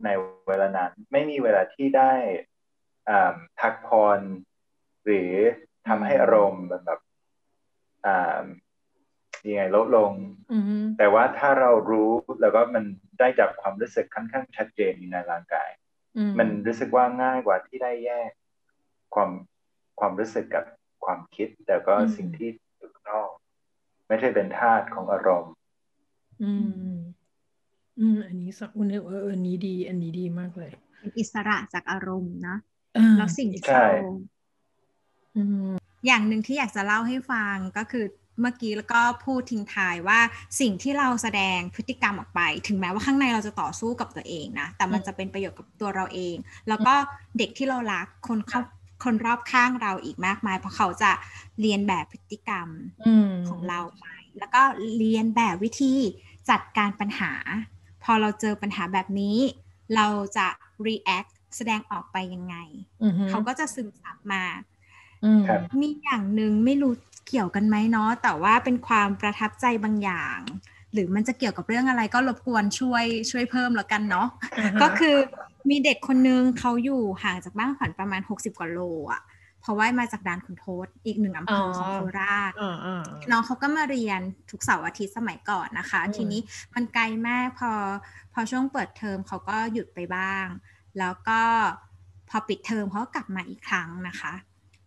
[0.05, 0.09] ใน
[0.49, 2.13] เวลานั้น ไม่มีเวลาที่ได้
[3.09, 4.21] อ่าพักผ่อน
[5.05, 5.33] หรือ
[5.89, 7.01] ทำให้อารมณ์มันแบบ
[8.07, 8.43] อ่า
[9.49, 10.13] ยังไงลดลง
[10.53, 12.11] อืมแต่ว่าถ้าเรารู้
[12.41, 12.85] แล้วก็มัน
[13.19, 15.71] ได้จับความรู้สึกค่อนข้างชัดเจนอยู่ในร่างกาย
[16.17, 18.31] อืมมันรู้สึกว่าง่ายกว่าที่ได้แยก
[19.15, 19.31] ความ
[20.01, 20.65] ความรู้สึกกับ
[21.05, 23.31] ความคิด แต่ก็สิ่งที่อยู่ข้างนอก
[24.09, 25.53] ไม่ใช่เป็นธาตุของอารมณ์
[26.43, 26.97] อืม
[28.01, 32.59] อืม อันนี้สักอุนเออเอออันนี้ดี อันนี้ดีมากเลยเป็นอิสระจากอารมณ์เนาะ
[32.97, 34.13] อ่าแล้วสิ่งที่ใช่เรา
[35.37, 35.71] อืม
[36.07, 38.05] อย่างหนึ่งที่อยากจะเล่าให้ฟังก็คือ
[38.41, 40.21] เมื่อกี้แล้วก็พูดทิ้งท้ายว่า
[40.61, 46.37] สิ่งที่เราแสดงพฤติกรรมออกไป ถึงแม้ว่าข้างในเราจะต่อสู้กับตัวเองนะ แต่มันจะเป็นประโยชน์กับตัวเราเอง
[46.69, 46.95] แล้วก็
[47.39, 48.61] เด็กที่เรารักคนเขา
[49.05, 51.11] คนรอบข้างเราอีกมากมาย เพราะเขาจะ
[51.61, 52.69] เรียนแบบพฤติกรรม
[53.07, 54.07] อืมของเราไป
[54.39, 54.63] แล้วก็
[54.99, 55.95] เรียนแบบวิธี
[56.51, 57.33] จัดการปัญหา
[58.05, 59.39] พอเราเจอปัญหาแบบนี้
[59.95, 60.07] เรา
[60.37, 60.47] จะ
[60.87, 62.57] react แสดงออกไปยังไง
[63.03, 64.76] อืมเขาก็จะซึมซับมาอื
[65.39, 66.93] มครับมีอย่างหนึ่งไม่รู้
[67.29, 70.39] เกี่ยวกันไหมเนาะแต่ว่าเป็นความประทับใจบางอย่าง
[70.93, 75.17] หรือมันจะเกี่ยวกับเรื่องอะไรก็รบกวนช่วยช่วยเพิ่มแล้วกันเนาะอ่าฮะก็คือ
[75.71, 78.81] มีเด็กคนนึงเขาอยู่ห่างจากบ้านขวัญประมาณ 60 กว่าโล
[79.13, 79.23] อะ
[79.61, 86.41] เพราะว่ามาจากด่านขุนทดอีกหนึ่งอำเภอของโคราชอ่าอ่าน้องเขาก็มาเรียนทุกเสาร์อาทิตย์สมัยก่อนนะคะอืมทีนี้
[86.75, 87.73] มันไกลมากพอ
[88.33, 90.47] พอช่วงเปิดเทอมเขาก็หยุดไปบ้าง
[90.99, 91.41] แล้วก็
[92.29, 94.33] พอปิดเทอมเขาก็กลับมาอีกครั้งนะคะ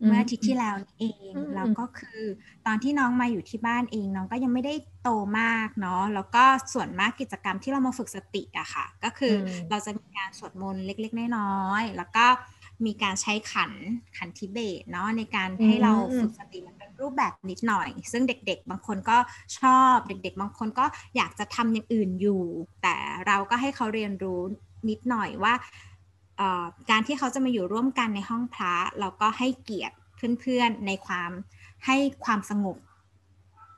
[0.06, 2.24] เมื่ออาทิตย์ที่แล้วนี่เองอืมแล้วก็คือ
[2.66, 4.74] ตอนที่น้องมาอยู่ที่บ้านเอง น้องก็ยังไม่ได้
[5.04, 6.43] โตมากเนาะแล้วก็
[6.74, 12.26] ส่วนมากกิจกรรมที่เรามาฝึกสติอะค่ะ ก็คืออมเราจะมีการสวดมนต์เล็กๆน้อยๆแล้วก็
[12.86, 13.72] มีการใช้ขัน
[14.18, 19.18] ขันทิเบตเนาะในการให้เราฝึกสติมันเป็นรูปแบบนิดหน่อย ซึ่งเด็กๆ บางคนก็
[19.60, 20.86] ชอบเด็ก ๆ บางคนก็
[21.16, 22.43] อยากจะทำอย่างอื่นอยู่
[22.82, 22.95] แต่
[23.28, 24.41] เราก็ให้เขาเรียนรู้
[24.89, 25.89] นิดหน่อยว่าเอ่อ
[26.90, 29.96] การที่เขาจะมาอยู่ร่วมกันในห้องพระเราก็ให้เกียรติ
[30.42, 31.32] เพื่อนๆในความ
[31.86, 32.78] ให้ความสงบ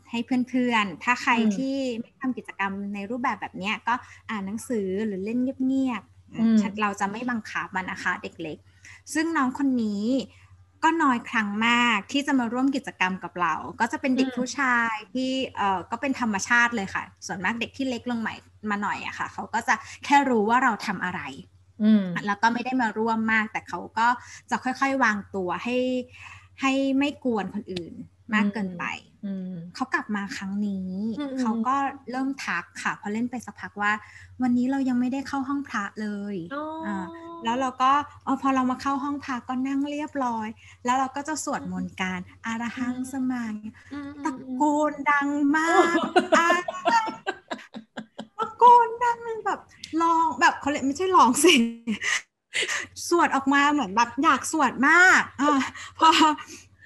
[0.09, 3.93] ให้เพื่อนๆ ถ้าใครอืมที่ไม่ทำกิจกรรมในรูปแบบแบบเนี้ยก็
[4.29, 6.03] อ่านหนังสือหรือเล่นเงียบ
[6.37, 8.57] อืมๆเราจะไม่บังคับมันนะคะเด็กเล็ก
[9.13, 10.05] ซึ่งน้องคนนี้
[10.83, 18.35] ก็น้อยครั้งมากที่จะมาร่วมกิจกรรมกับเรา ก็จะเป็นเด็กอืมผู้ชายที่เอ่อก็เป็นธรรมชาติเลยค่ะ ส่วนมากเด็กที่เล็กลงใหม่
[18.69, 21.21] มาหน่อยอะค่ะ เขาก็จะแค่รู้ว่าเราทำอะไร
[22.25, 24.07] แล้วก็ไม่ได้มาร่วมมาก แต่เขาก็
[24.49, 25.77] จะค่อยๆ วางตัวให้
[26.61, 27.93] ให้ไม่กวนคนอื่น
[28.33, 28.85] มากเกินไป
[29.75, 30.89] เขากลับมาครั้งนี้
[31.39, 31.75] เขาก็
[32.11, 33.91] เริ่มทักค่ะพอเล่นไปสักพักว่า
[34.41, 36.35] วันนี้เรายังไม่ได้เข้าห้องพระเลย
[36.87, 37.05] อ่า
[37.43, 37.91] แล้วเราก็
[38.25, 40.47] อพอเรามาเข้าห้องพระก็นั่งเรียบร้อย
[40.85, 43.55] แล้วเราก็จะสวดมนต์การอารหังสมัง
[44.23, 45.27] ตะโกนดัง
[45.57, 45.97] มาก
[48.39, 49.00] ตะโกนดังแบบ
[50.01, 51.53] ลองแบบเขาเลยไม่ใช่ลองสิ
[53.07, 55.43] สวดออกมาเหมือนแบบอยากสวดมากอ
[55.99, 56.09] พอ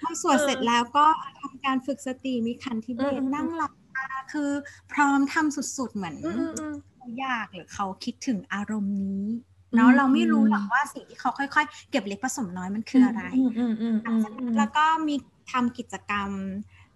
[0.01, 1.06] พอสวดเสร็จแล้วก็
[1.39, 4.49] ทำการฝึกสติมีคันที่เบสนั่งหลับตาคือ
[4.91, 6.16] พร้อมทำสุดๆเหมือน
[6.95, 9.24] เขาอยากหรือเขาคิดถึงอารมณ์นี้
[9.76, 13.24] เนาะเราไม่รู้หรอกว่าสิ่งที่เขาค่อยๆ เก็บเล็กผสมน้อยมันคืออะไร
[14.58, 15.16] แล้วก็มี
[15.51, 16.30] ทำกิจกรรม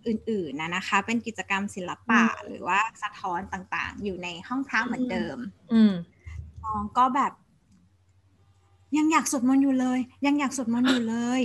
[0.10, 5.38] อื่นๆนะนะคะ เป็นกิจกรรมศิลปะหรือว่าสะท้อนต่างๆ อยู่ในห้องพระเหมือนเดิม
[6.64, 7.32] น้องก็แบบ
[8.97, 11.41] ยังอยากสวดมนต์อยู่เลย ยังอยากสวดมนต์อยู่เลย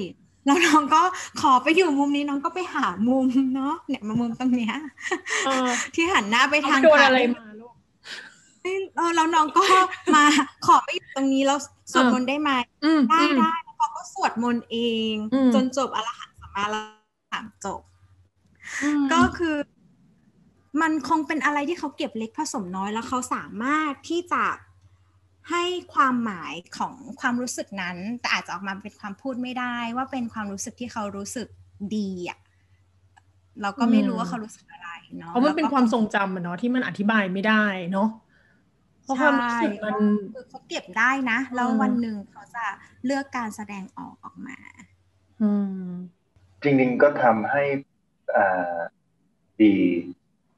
[0.46, 1.02] แล้วน้องก็
[1.40, 4.74] ขอไปอยู่มุมนี้น้องก็ไปหามุมเนาะเนี่ยมามุมตรงเนี้ย
[5.94, 7.74] ที่หันหน้าไปทางโดนอะไรมาลูก
[8.96, 9.64] เออแล้วน้องก็
[10.14, 10.24] มา
[10.66, 11.58] ขอไปอยู่ตรงนี้แล้ว
[11.92, 12.50] สวดมนต์ได้ไหม
[13.10, 14.78] ได้ได้แล้วเขาก็สวดมนต์เอ
[15.12, 15.14] ง
[15.54, 16.64] จนจบอรหันต์สัมมา
[17.32, 17.80] ถามจบ
[19.12, 19.56] ก็คือ
[20.80, 24.44] มันคงเป็นอะไรที่เขาเก็บเล็กผสมน้อยแล้วเขาสามารถที่จะ
[25.50, 25.64] ให้
[25.94, 31.48] ความหมายของความรู้สึกนั้น แต่อาจจะออกมาเป็นความพูดไม่ได้ ว่าเป็นความรู้สึกที่เขารู้สึก
[31.96, 32.38] ดีอะ
[33.60, 37.54] เราก็ไม่รู้ว่าเขารู้สึกอะไรเนาะเพราะมันเป็นความทรงจำอะเนาะที่มันอธิบายไม่ได้
[37.90, 38.04] เนาะ
[39.02, 39.96] เพราะความรู้สึกมัน
[40.48, 42.64] เขาเก็บได้นะ แล้ววันหนึ่งเขาจะ
[43.04, 44.56] เลือกการแสดงออกออกมา
[45.40, 46.24] อืม
[46.62, 47.93] จริงๆก็ทำให้อ่า
[49.60, 49.74] ดี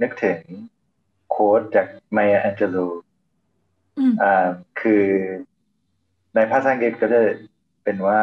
[0.03, 0.39] นึกถึง
[1.31, 2.77] โค้ดจากไมอาแองเจโล
[4.23, 4.49] อ่า
[4.81, 5.05] คือ
[6.35, 7.21] ในภาษาอังกฤษก็จะ
[7.85, 8.21] เป็นว่า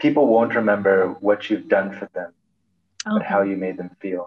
[0.00, 0.96] people won't remember
[1.26, 2.30] what you've done for them
[3.14, 4.24] but how you made them feel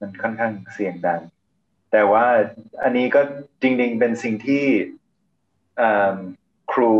[0.00, 1.20] มันค่อนข้างเสียงดัง
[1.92, 2.26] แต่ว่า
[2.82, 3.20] อันนี้ก็
[3.62, 4.64] จริง ๆ เป็นสิ่งที่
[6.72, 6.92] ครู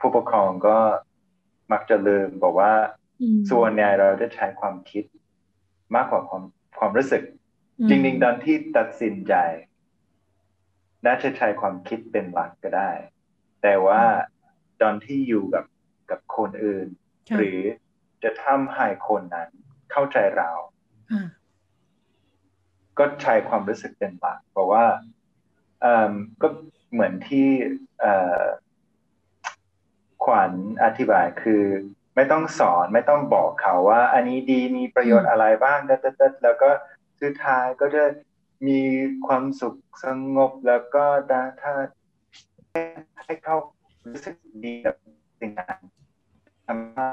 [0.00, 0.78] ผู้ปกครองก็
[1.72, 2.72] มักจะลืมบอกว่า
[3.50, 5.04] ส่วนใหญ่เราจะใช้ความคิด
[5.94, 6.42] มากกว่าความ
[6.78, 7.22] ความรู้สึก
[7.88, 9.34] จริงๆตอนที่ตัดสินใจ
[11.06, 12.90] น่าจะใช้ความคิดเป็นหลักก็ได้
[13.62, 14.02] แต่ว่า
[14.82, 15.64] ตอนที่อยู่กับ
[16.10, 16.88] กับคนอื่น
[17.36, 17.58] หรือ
[18.22, 19.48] จะทำให้คนนั้น
[19.92, 20.50] เข้าใจเรา
[22.98, 24.84] ก็ใช้ความรู้สึกเป็นหลักเพราะว่า
[26.42, 26.48] ก็
[26.92, 27.48] เหมือนที่
[30.24, 30.52] ขวัญ
[30.84, 31.64] อธิบายคือ
[32.16, 36.70] ไม่ต้องสอนไม่ต้องบอกเขาว่า อันนี้ดีมีประโยชน์อะไรบ้างแล้วก็
[37.20, 38.04] สุดท้ายก็จะ
[38.66, 38.80] มี
[39.26, 40.06] ความสุขส
[40.36, 41.04] งบแล้วก็
[41.62, 41.72] ถ้า
[43.24, 43.56] ให้เขา
[44.06, 44.34] รู้สึก
[44.64, 44.94] ดีกับ
[45.40, 45.78] สิ่งนั้น
[46.66, 47.06] ทำให้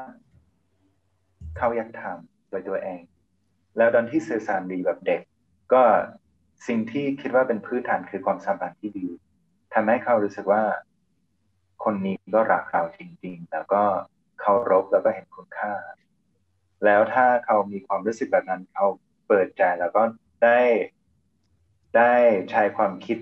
[1.58, 3.02] เขาอยากทำโดยตัวเอง
[3.78, 5.22] แล้วตอนที่สื่อสารดีแบบเด็ก
[5.74, 5.84] ก็
[6.68, 9.08] สิ่งที่คิดว่าเป็นพื้นฐานคือความสัมพันธ์ที่ดี
[9.74, 10.64] ทำให้เขารู้สึกว่า
[11.84, 13.84] คนนี้ก็รักเราจริง ๆ แล้วก็
[14.50, 15.74] เคารพแล้วก็เห็นคุณค่า
[16.86, 18.86] แล้วถ้าเขามีความรู้สึกแบบนั้นเขา
[19.28, 20.04] เปิดใจแล้วก็
[20.44, 20.60] ได้
[21.98, 22.14] ได้
[22.52, 23.18] ใช้ความคิด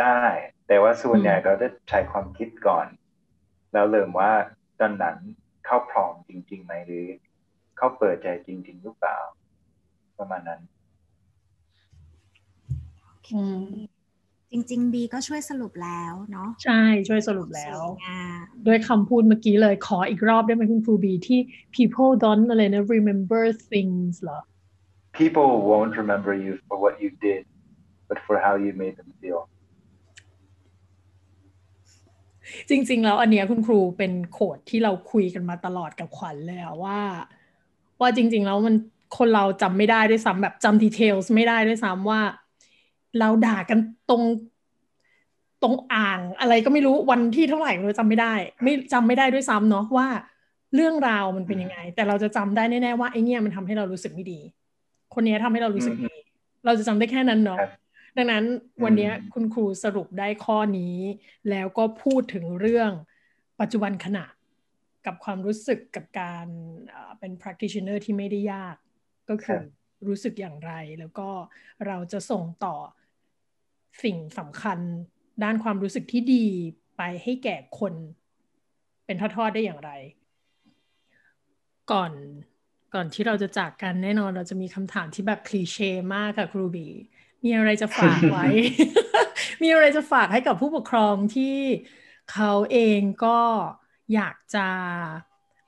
[0.00, 0.20] ได้
[0.66, 2.86] แต่ว่าส่วนใหญ่ก็จะใช้ความคิดก่อน
[3.72, 4.32] แล้วเริ่มว่า
[4.80, 5.16] ตอนนั้น
[5.66, 7.06] เข้าพร้อมจริงๆไหมหรือ
[7.76, 9.18] เข้าเปิดใจจริง ๆ หรือเปล่า
[10.18, 10.60] ประมาณนั้น
[14.56, 17.78] จริงๆบีก็ช่วยสรุปแล้วเนาะใช่ช่วยสรุปแล้ว
[18.66, 21.40] ด้วยคำพูดเมื่อกี้เลยขออีกรอบได้ไหมคุณครูบีที่
[21.76, 23.42] people don't อะไรนะ remember
[23.72, 24.40] things เหรอ
[25.18, 27.42] people won't remember you for what you did
[28.08, 29.40] but for how you made them feel
[32.68, 36.98] จริง ๆ แล้วอันเนี้ยคุณครูเป็นโคดที่เราคุยกันมาตลอดกับขวัญเลยอะว่า
[38.00, 38.74] ว่าจริง ๆ แล้วมัน
[39.18, 42.20] คนเราจำไม่ได้ด้วยซ้ำแบบจำดีเทลไม่ได้ด้วยซ้ำว่า
[43.18, 43.78] เราด่ากัน
[44.10, 44.22] ตรง
[45.62, 50.08] ตรงอ่างอะไรก็ไม่รู้วันที่เท่าไหร่เราจำไม่ได้ ไม่จำไม่ได้ด้วยซ้ำเนาะว่า
[50.74, 54.40] เรื่องราวมันเป็นยังไง แต่เราจะจำได้แน่ๆว่าไอเนี้ยมันทำให้เรารู้สึกไม่ดี
[55.14, 56.14] คนนี้ทำให้เรารู้สึกดี
[56.64, 57.60] เราจะจำได้แค่นั้นเนาะ
[58.16, 58.44] ดังนั้น
[58.84, 60.96] วันนี้คุณครูสรุปได้ข้อนี้
[61.50, 62.90] แล้วก็พูดถึงเรื่อง
[63.60, 64.24] ปัจจุบันขณะ
[65.06, 66.46] กับความรู้สึกกับการ
[67.18, 68.76] เป็น practitioner ที่ไม่ได้ยาก
[69.30, 69.62] ก็คือ
[70.06, 71.28] รู้สึกอย่างไร แล้วก็
[71.86, 72.76] เราจะส่งต่อ
[74.02, 74.78] สิ่งสำคัญ
[75.42, 76.46] ด้านความรู้สึกที่ดี
[76.96, 77.94] ไปให้แก่คน
[79.06, 79.90] เป็นทอดๆได้อย่างไร
[81.92, 82.12] ก่อน
[82.94, 86.88] ก่อนที่เราจะจากกันแน่นอนเราจะมีคำถามที่แบบคลีเช่มากค่ะครูบี
[87.44, 88.44] มีอะไรจะฝากไว้
[89.62, 91.56] มีอะไรจะฝากให้กับผู้ปกครองที่
[92.32, 93.38] เขาเองก็
[94.14, 94.66] อยากจะ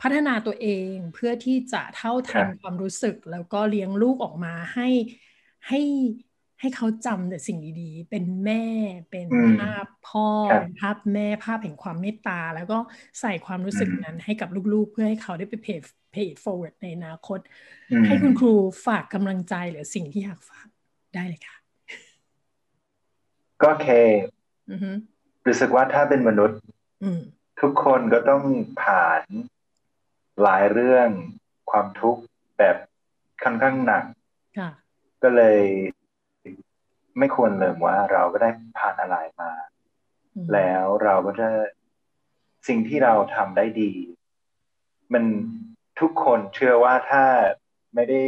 [0.03, 4.89] พัฒนาตัวเองเพื่อที่จะเท่าทันความรู้สึก แล้วก็เลี้ยงลูกออกมาให้
[5.69, 5.81] ให้
[6.61, 8.65] ให้เขาจำแต่สิ่งดีๆ เป็นแม่
[9.11, 9.29] เป็น
[9.61, 10.29] ภาพพ่อ
[10.61, 12.79] เป็นภาพแม่ ภาพแห่งความเมตตา แล้วก็
[13.21, 15.83] ใส่ความรู้สึกนั้นให้กับลูกๆ เพื่อให้เขาได้ไปเพย์
[16.13, 17.39] เพย์ forward ในอนาคต
[18.07, 18.55] ให้คุณครู
[18.87, 20.67] ฝากกำลังใจหรือสิ่งที่อยากฝาก
[21.15, 21.57] ได้เลยค่ะ
[23.63, 23.89] ก็เค
[25.47, 26.61] รู้สึกว่าถ้าเป็นมนุษย์
[27.61, 28.43] ทุกคนก็ต้อง
[28.83, 29.23] ผ่าน
[30.43, 31.09] หลายเรื่อง
[31.71, 32.23] ความทุกข์
[32.59, 32.77] แบบ
[33.43, 34.05] ค่อนข้างหนัก
[35.23, 35.61] ก็เลย
[37.19, 39.53] ไม่ควรลืมว่าเราก็ได้ผ่านอะไรมา
[40.53, 41.49] แล้วเราก็จะ
[42.69, 43.93] สิ่งที่เราทำได้ดี
[45.13, 45.25] มัน
[46.01, 47.25] ทุกคนเชื่อว่าถ้า
[47.95, 48.21] ไม่ได้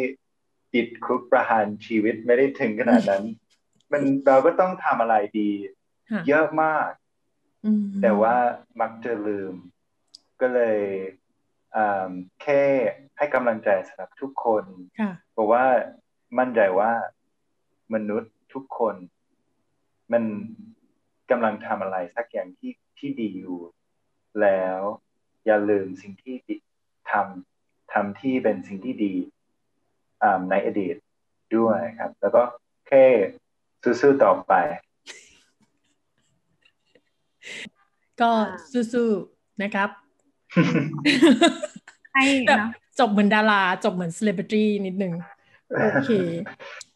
[0.74, 3.24] ติดคุกประหารชีวิตไม่ได้ถึงขนาดนั้น
[3.93, 5.51] มันเราก็ต้องทำอะไรดี
[6.28, 6.91] เยอะมาก
[8.03, 8.36] แต่ว่า
[8.80, 9.55] มักจะลืม
[10.41, 10.80] ก็เลย
[12.43, 12.62] แค่
[13.18, 14.64] ให้กำลังใจสำหรับทุกคน
[15.32, 15.64] เพราะว่า
[16.39, 16.93] มั่นใจว่า
[17.95, 18.94] มนุษย์ ทุกคน
[20.12, 20.22] มัน
[21.30, 23.59] กำลังทำอะไรสักอย่างที่ที่ดีอยู่
[24.42, 24.80] แล้ว
[25.46, 26.36] อย่าลืมสิ่งที่
[27.11, 29.14] ทำทำที่เป็นสิ่งที่ดี
[30.51, 30.96] ในอดีต
[31.57, 32.42] ด้วยครับ แล้วก็
[32.88, 33.05] แค่
[34.01, 34.53] สู้ๆต่อไป
[38.20, 38.30] ก็
[38.72, 39.88] สู้ๆนะครับ
[42.12, 42.24] ใช่
[42.99, 45.12] จบเหมือนดารา จบเหมือนเซเลบริตี้นิดนึง
[45.76, 46.11] โอเค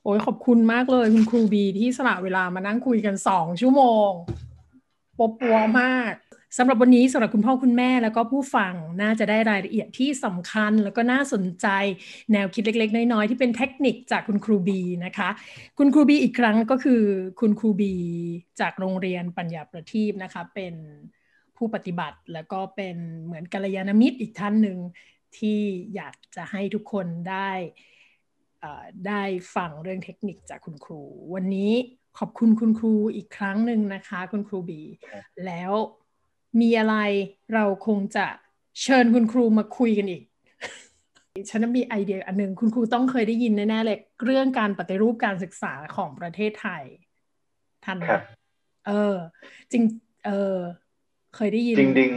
[0.03, 4.11] โอ้ยขอบคุณมากเลยคุณครูบีที่สละเวลามานั่งคุยกันสองชั่วโมง
[5.18, 6.14] ปบปัวมาก
[6.59, 11.66] สำหรับวันนี้สำหรับคุณพ่อคุณแม่แล้วก็ผู้ฟังน่าจะได้รายละเอียดที่สำคัญ แล้วก็น่าสนใจ
[12.32, 15.28] แนวคิดเล็ก ๆ น้อยๆที่เป็นเทคนิคจากคุณครูบีนะคะ
[15.78, 17.03] คุณครูบีอีกครั้งก็คือ
[17.40, 17.94] คุณครูบี
[18.61, 20.74] จากโรงเรียนปัญญาประทีปนะคะเป็น
[21.57, 24.78] ผู้ปฏิบัติแล้วก็เป็นเหมือนกัลยาณมิตรอีกท่านหนึ่ง
[25.38, 25.61] ที่
[25.94, 27.50] อยากจะให้ทุกคนได้
[29.06, 29.22] ได้
[29.54, 31.02] ฟังเรื่องเทคนิคจากคุณครู
[31.34, 31.72] วันนี้
[32.18, 34.82] ขอบคุณคุณครูอีกครั้งหนึ่งนะคะ คุณครูบี
[35.46, 35.72] แล้ว
[36.60, 36.96] มีอะไร
[37.54, 38.26] เราคงจะ
[38.82, 40.22] เชิญคุณครูมาคุยกันอีก
[41.50, 46.84] ฉันมีไอเดียอันหนึ่งคุณครูต้องเคยได้ยินแน่ๆเลยเรื่องการปฏิรูปการศึกษาของประเทศไทย
[47.84, 47.98] ท่าน
[48.86, 49.16] เออ
[49.72, 49.82] จริง
[50.26, 50.56] เออ
[51.36, 52.12] เคยได้ยิน จริง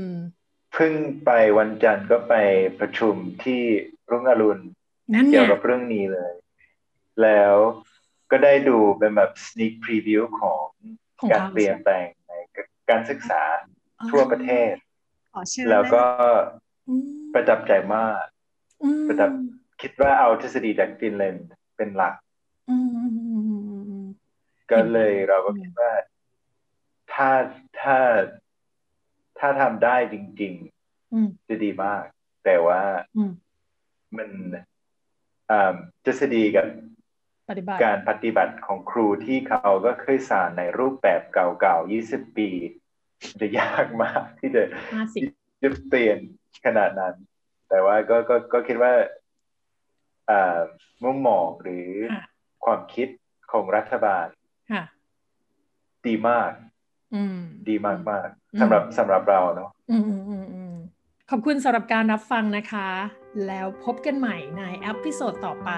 [0.00, 0.92] ๆเพิ่ง
[1.24, 2.34] ไปวันจันทร์ก็ไป
[2.80, 3.60] ประชุมที่
[4.10, 4.62] รุ่งอรุณ
[5.30, 6.32] เกี่ยวกับเรื่องนี้เลย
[7.22, 7.54] แล้ว
[8.30, 10.66] ก็ได้ดูเป็นแบบ sneak preview ของ
[11.32, 12.32] การเปลี่ยนแปลงใน
[12.90, 13.42] การศึกษา
[14.10, 14.74] ทั่วประเทศ
[15.70, 16.02] แล้วก็
[17.34, 18.24] ประจับใจมาก
[19.08, 19.30] ประจับ
[19.82, 22.14] คิดว่าเอาทฤษฎีจากฟินแลนด์เป็นหลัก
[24.70, 25.92] ก็เลยเราก็คิดว่า
[27.12, 27.30] ถ้า
[27.80, 27.96] ถ้า
[29.38, 30.54] ถ้าทำได้จริง
[31.00, 32.04] ๆ จะดีมาก
[32.44, 32.80] แต่ว่า
[34.16, 34.28] มัน
[36.04, 36.66] ทฤษฎีกับ
[37.84, 42.48] การปฏิบัติของครูที่เขาก็เคยสอนในรูปแบบเก่าๆ 20 ปี
[43.40, 44.62] จะยากมากที่จะ
[45.62, 46.18] จะเปลี่ยน
[46.64, 47.14] ขนาดนั้น
[47.68, 48.92] แต่ว่าก็ก็ก็คิดว่า
[51.02, 51.88] มุ่งมองหรือ
[52.64, 53.08] ความคิด
[53.52, 54.26] ของรัฐบาล
[56.06, 56.52] ดีมาก
[57.68, 58.28] ดีมากมาก
[58.60, 59.70] สำหรับสำหรับเราเนาะ
[61.32, 62.88] ขอบคุณสำหรับการรับฟังนะคะ
[63.46, 65.70] แล้วพบกันใหม่ใน episode ต่อไป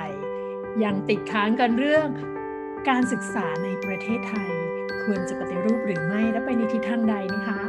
[0.85, 2.09] ยังติดค้างกันเรื่อง
[2.89, 4.53] การศึกษาในประเทศไทย
[5.05, 7.61] ควรจะปฏิรูปหรือไม่และไปในทิศทางใดนะคะ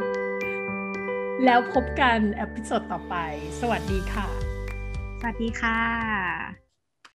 [1.44, 3.16] แล้วพบกัน episode ต่อไป
[3.60, 4.28] สวัสดีค่ะ
[5.20, 6.63] สวัสดีค่ะ